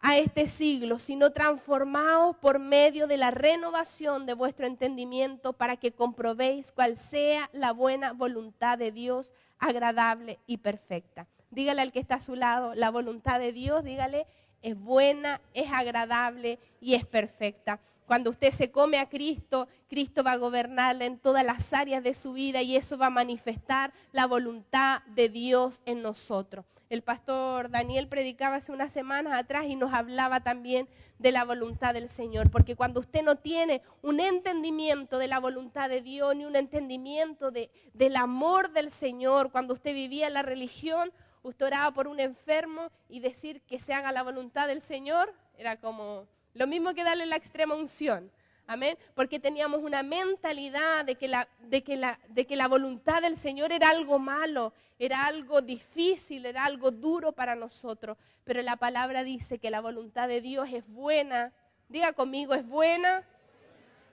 a 0.03 0.17
este 0.17 0.47
siglo, 0.47 0.99
sino 0.99 1.31
transformaos 1.31 2.37
por 2.37 2.59
medio 2.59 3.07
de 3.07 3.19
la 3.19 3.31
renovación 3.31 4.27
de 4.27 4.35
vuestro 4.35 4.67
entendimiento 4.67 5.53
para 5.53 5.77
que 5.77 5.93
comprobéis 5.93 6.73
cuál 6.73 6.97
sea 6.97 7.51
la 7.53 7.73
buena 7.73 8.13
voluntad 8.13 8.79
de 8.79 8.93
Dios, 8.93 9.33
agradable 9.59 10.39
y 10.47 10.59
perfecta. 10.59 11.27
Dígale 11.51 11.83
al 11.83 11.93
que 11.93 12.01
está 12.01 12.17
a 12.17 12.21
su 12.21 12.35
lado, 12.35 12.75
la 12.75 12.91
voluntad 12.91 13.39
de 13.39 13.53
Dios, 13.53 13.85
dígale, 13.85 14.27
es 14.63 14.79
buena, 14.79 15.41
es 15.53 15.71
agradable 15.71 16.59
y 16.81 16.95
es 16.95 17.05
perfecta. 17.05 17.79
Cuando 18.07 18.31
usted 18.31 18.51
se 18.53 18.71
come 18.71 18.99
a 18.99 19.09
Cristo, 19.09 19.69
Cristo 19.89 20.25
va 20.25 20.33
a 20.33 20.37
gobernarle 20.37 21.07
en 21.07 21.19
todas 21.19 21.45
las 21.45 21.73
áreas 21.73 22.03
de 22.03 22.15
su 22.15 22.33
vida 22.33 22.63
y 22.63 22.77
eso 22.77 22.99
va 22.99 23.07
a 23.07 23.11
manifestar 23.11 23.93
la 24.13 24.27
voluntad 24.27 25.03
de 25.15 25.29
Dios 25.29 25.83
en 25.87 26.03
nosotros. 26.03 26.65
El 26.91 27.03
pastor 27.03 27.71
Daniel 27.71 28.09
predicaba 28.09 28.57
hace 28.57 28.73
unas 28.73 28.93
semanas 28.93 29.35
atrás 29.35 29.67
y 29.67 29.77
nos 29.77 29.95
hablaba 29.95 30.41
también 30.41 30.89
de 31.21 31.31
la 31.31 31.45
voluntad 31.45 31.95
del 31.95 32.11
Señor, 32.11 32.51
porque 32.51 32.75
cuando 32.75 32.99
usted 32.99 33.23
no 33.23 33.37
tiene 33.37 33.81
un 34.03 34.19
entendimiento 34.19 35.19
de 35.19 35.29
la 35.29 35.39
voluntad 35.39 35.89
de 35.89 36.03
Dios, 36.03 36.35
ni 36.35 36.45
un 36.45 36.57
entendimiento 36.57 37.53
de, 37.53 37.71
del 37.95 38.17
amor 38.17 38.73
del 38.73 38.91
Señor, 38.91 39.53
cuando 39.53 39.75
usted 39.75 39.95
vivía 39.95 40.29
la 40.31 40.43
religión, 40.43 41.13
usted 41.45 41.67
oraba 41.67 41.95
por 41.95 42.09
un 42.09 42.19
enfermo 42.19 42.91
y 43.09 43.21
decir 43.21 43.61
que 43.69 43.79
se 43.79 43.95
haga 43.95 44.11
la 44.11 44.25
voluntad 44.25 44.67
del 44.67 44.83
Señor, 44.83 45.33
era 45.57 45.77
como 45.77 46.27
lo 46.55 46.67
mismo 46.67 46.93
que 46.95 47.05
darle 47.05 47.27
la 47.27 47.37
extrema 47.37 47.77
unción. 47.77 48.33
Amén. 48.71 48.97
Porque 49.17 49.41
teníamos 49.41 49.83
una 49.83 50.05
mentalidad 50.05 51.05
de 51.05 51.17
que, 51.17 51.27
la, 51.27 51.49
de, 51.59 51.83
que 51.83 51.97
la, 51.97 52.21
de 52.29 52.47
que 52.47 52.55
la 52.55 52.69
voluntad 52.69 53.21
del 53.21 53.37
Señor 53.37 53.73
era 53.73 53.91
algo 53.91 54.21
malo, 54.21 54.73
era 54.97 55.27
algo 55.27 55.61
difícil, 55.61 56.47
era 56.47 56.67
algo 56.67 56.93
duro 56.93 57.33
para 57.33 57.57
nosotros. 57.57 58.17
Pero 58.45 58.63
la 58.63 58.77
palabra 58.77 59.25
dice 59.25 59.59
que 59.59 59.71
la 59.71 59.81
voluntad 59.81 60.29
de 60.29 60.41
Dios 60.41 60.69
es 60.73 60.87
buena. 60.87 61.53
Diga 61.89 62.13
conmigo, 62.13 62.55
es 62.55 62.65
buena, 62.65 63.25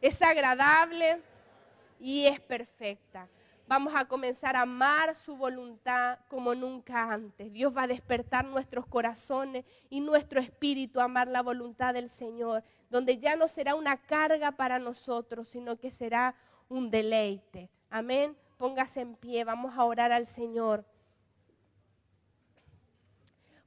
es 0.01 0.19
agradable 0.23 1.21
y 1.99 2.25
es 2.25 2.39
perfecta 2.39 3.27
vamos 3.67 3.93
a 3.95 4.05
comenzar 4.05 4.55
a 4.55 4.61
amar 4.61 5.13
su 5.13 5.35
voluntad 5.35 6.19
como 6.29 6.55
nunca 6.55 7.11
antes. 7.11 7.51
Dios 7.51 7.75
va 7.75 7.83
a 7.83 7.87
despertar 7.87 8.45
nuestros 8.45 8.87
corazones 8.87 9.65
y 9.89 9.99
nuestro 9.99 10.39
espíritu 10.39 10.99
a 10.99 11.03
amar 11.03 11.27
la 11.27 11.41
voluntad 11.41 11.93
del 11.93 12.09
Señor, 12.09 12.63
donde 12.89 13.17
ya 13.17 13.35
no 13.35 13.47
será 13.47 13.75
una 13.75 13.97
carga 13.97 14.51
para 14.51 14.79
nosotros, 14.79 15.49
sino 15.49 15.77
que 15.77 15.91
será 15.91 16.35
un 16.69 16.89
deleite. 16.89 17.69
Amén. 17.89 18.35
Póngase 18.57 19.01
en 19.01 19.15
pie, 19.15 19.43
vamos 19.43 19.77
a 19.77 19.83
orar 19.83 20.11
al 20.11 20.27
Señor. 20.27 20.85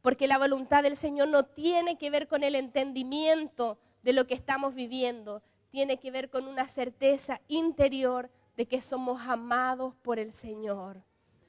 Porque 0.03 0.27
la 0.27 0.39
voluntad 0.39 0.83
del 0.83 0.97
Señor 0.97 1.29
no 1.29 1.45
tiene 1.45 1.99
que 1.99 2.11
ver 2.11 2.27
con 2.27 2.43
el 2.43 2.55
entendimiento 2.55 3.79
de 4.03 4.13
lo 4.13 4.27
que 4.27 4.35
estamos 4.35 4.75
viviendo, 4.75 5.43
tiene 5.71 5.99
que 5.99 6.11
ver 6.11 6.31
con 6.31 6.49
una 6.49 6.69
certeza 6.69 7.41
interior 7.49 8.31
de 8.57 8.67
que 8.67 8.81
somos 8.81 9.21
amados 9.23 9.95
por 10.03 10.19
el 10.19 10.33
Señor. 10.33 11.03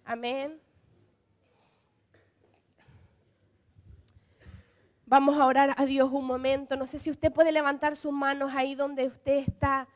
Amén. 0.05 0.59
Vamos 5.11 5.37
a 5.37 5.45
orar 5.45 5.75
a 5.75 5.85
Dios 5.85 6.09
un 6.09 6.23
momento. 6.23 6.77
No 6.77 6.87
sé 6.87 6.97
si 6.97 7.11
usted 7.11 7.33
puede 7.33 7.51
levantar 7.51 7.97
sus 7.97 8.13
manos 8.13 8.53
ahí 8.55 8.75
donde 8.75 9.07
usted 9.07 9.39
está. 9.45 9.89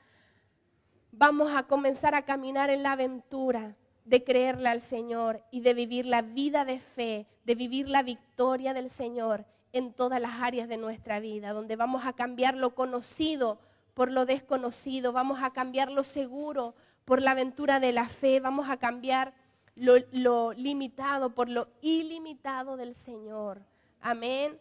Vamos 1.13 1.55
a 1.55 1.63
comenzar 1.63 2.13
a 2.16 2.24
caminar 2.24 2.70
en 2.70 2.84
la 2.84 2.91
aventura 2.91 3.78
de 4.03 4.26
creerle 4.26 4.68
al 4.68 4.82
Señor 4.82 5.41
y 5.51 5.61
de 5.61 5.74
vivir 5.74 6.05
la 6.05 6.22
vida 6.22 6.66
de 6.66 6.82
fe, 6.82 7.28
de 7.45 7.55
vivir 7.55 7.88
la 7.88 8.03
victoria 8.03 8.74
del 8.74 8.89
Señor 8.89 9.45
en 9.72 9.93
todas 9.93 10.20
las 10.20 10.41
áreas 10.41 10.68
de 10.68 10.76
nuestra 10.76 11.22
vida, 11.22 11.53
donde 11.53 11.78
vamos 11.78 12.05
a 12.05 12.11
cambiar 12.11 12.55
lo 12.55 12.76
conocido 12.76 13.57
por 13.93 14.11
lo 14.11 14.26
desconocido, 14.26 15.13
vamos 15.13 15.41
a 15.41 15.51
cambiar 15.51 15.93
lo 15.93 16.03
seguro 16.03 16.76
por 17.05 17.22
la 17.22 17.32
aventura 17.32 17.80
de 17.80 17.93
la 17.93 18.09
fe, 18.09 18.41
vamos 18.41 18.70
a 18.70 18.76
cambiar 18.76 19.34
lo, 19.76 20.51
limitado 20.51 21.30
por 21.30 21.47
lo 21.47 21.70
ilimitado 21.80 22.76
del 22.76 22.97
Señor. 22.97 23.61
Amén. 24.01 24.59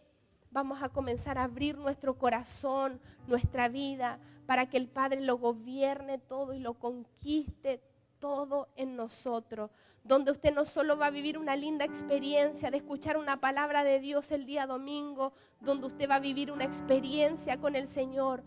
Vamos 0.55 0.81
a 0.81 0.87
comenzar 0.87 1.37
a 1.37 1.43
abrir 1.43 1.77
nuestro 1.77 2.13
corazón, 2.13 3.01
nuestra 3.27 3.67
vida, 3.67 4.19
para 4.45 4.69
que 4.69 4.77
el 4.77 4.87
Padre 4.87 5.19
lo 5.19 5.37
gobierne 5.37 6.17
todo 6.17 6.53
y 6.53 6.59
lo 6.59 6.75
conquiste 6.75 7.81
todo 8.19 8.69
en 8.77 8.95
nosotros. 8.95 9.69
Donde 10.05 10.31
usted 10.31 10.53
no 10.53 10.63
solo 10.63 10.97
va 10.97 11.07
a 11.07 11.11
vivir 11.11 11.37
una 11.37 11.57
linda 11.57 11.83
experiencia 11.83 12.71
de 12.71 12.77
escuchar 12.77 13.17
una 13.17 13.41
palabra 13.41 13.83
de 13.83 13.99
Dios 13.99 14.31
el 14.31 14.45
día 14.45 14.65
domingo, 14.65 15.33
donde 15.59 15.87
usted 15.87 16.09
va 16.09 16.15
a 16.15 16.19
vivir 16.19 16.53
una 16.53 16.63
experiencia 16.63 17.59
con 17.59 17.75
el 17.75 17.89
Señor 17.89 18.41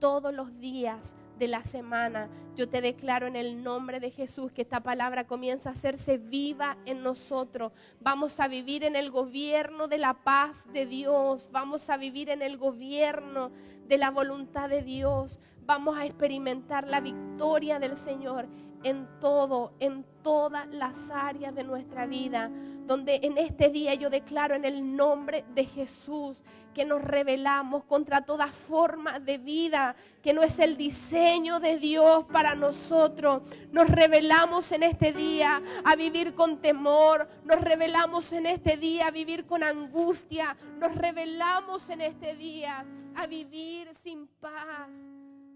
todos 0.00 0.34
los 0.34 0.60
días 0.60 1.16
de 1.38 1.48
la 1.48 1.64
semana. 1.64 2.28
Yo 2.56 2.68
te 2.68 2.80
declaro 2.80 3.26
en 3.26 3.36
el 3.36 3.62
nombre 3.62 4.00
de 4.00 4.10
Jesús 4.10 4.52
que 4.52 4.62
esta 4.62 4.80
palabra 4.80 5.26
comienza 5.26 5.70
a 5.70 5.72
hacerse 5.72 6.18
viva 6.18 6.76
en 6.86 7.02
nosotros. 7.02 7.72
Vamos 8.00 8.38
a 8.40 8.48
vivir 8.48 8.84
en 8.84 8.96
el 8.96 9.10
gobierno 9.10 9.88
de 9.88 9.98
la 9.98 10.14
paz 10.14 10.72
de 10.72 10.86
Dios. 10.86 11.50
Vamos 11.52 11.90
a 11.90 11.96
vivir 11.96 12.30
en 12.30 12.42
el 12.42 12.56
gobierno 12.56 13.50
de 13.88 13.98
la 13.98 14.10
voluntad 14.10 14.68
de 14.68 14.82
Dios. 14.82 15.40
Vamos 15.66 15.96
a 15.96 16.06
experimentar 16.06 16.86
la 16.86 17.00
victoria 17.00 17.78
del 17.78 17.96
Señor 17.96 18.46
en 18.84 19.08
todo, 19.20 19.72
en 19.80 20.04
todas 20.22 20.68
las 20.68 21.10
áreas 21.10 21.54
de 21.54 21.64
nuestra 21.64 22.06
vida. 22.06 22.50
Donde 22.86 23.20
en 23.22 23.38
este 23.38 23.70
día 23.70 23.94
yo 23.94 24.10
declaro 24.10 24.54
en 24.54 24.64
el 24.64 24.96
nombre 24.96 25.44
de 25.54 25.64
Jesús 25.64 26.42
que 26.74 26.84
nos 26.84 27.02
rebelamos 27.02 27.84
contra 27.84 28.22
toda 28.22 28.48
forma 28.48 29.20
de 29.20 29.38
vida 29.38 29.94
que 30.22 30.32
no 30.32 30.42
es 30.42 30.58
el 30.58 30.76
diseño 30.76 31.60
de 31.60 31.78
Dios 31.78 32.24
para 32.32 32.54
nosotros. 32.54 33.42
Nos 33.70 33.88
rebelamos 33.88 34.72
en 34.72 34.82
este 34.82 35.12
día 35.12 35.62
a 35.84 35.96
vivir 35.96 36.34
con 36.34 36.60
temor, 36.60 37.28
nos 37.44 37.60
rebelamos 37.60 38.32
en 38.32 38.46
este 38.46 38.76
día 38.76 39.06
a 39.06 39.10
vivir 39.10 39.46
con 39.46 39.62
angustia, 39.62 40.56
nos 40.78 40.94
rebelamos 40.94 41.88
en 41.90 42.00
este 42.00 42.34
día 42.36 42.84
a 43.14 43.26
vivir 43.26 43.94
sin 44.02 44.26
paz. 44.26 44.90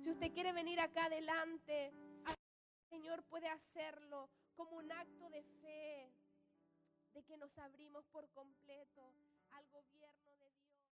Si 0.02 0.10
usted 0.10 0.32
quiere 0.32 0.52
venir 0.52 0.78
acá 0.80 1.06
adelante, 1.06 1.92
Señor 2.88 3.22
puede 3.24 3.48
hacerlo 3.48 4.28
como 4.54 4.76
un 4.76 4.92
acto 4.92 5.28
de 5.30 5.42
fe, 5.62 6.07
de 7.18 7.24
que 7.24 7.36
nos 7.36 7.58
abrimos 7.58 8.06
por 8.12 8.28
completo 8.30 9.12
al 9.50 9.66
gobierno. 9.70 10.17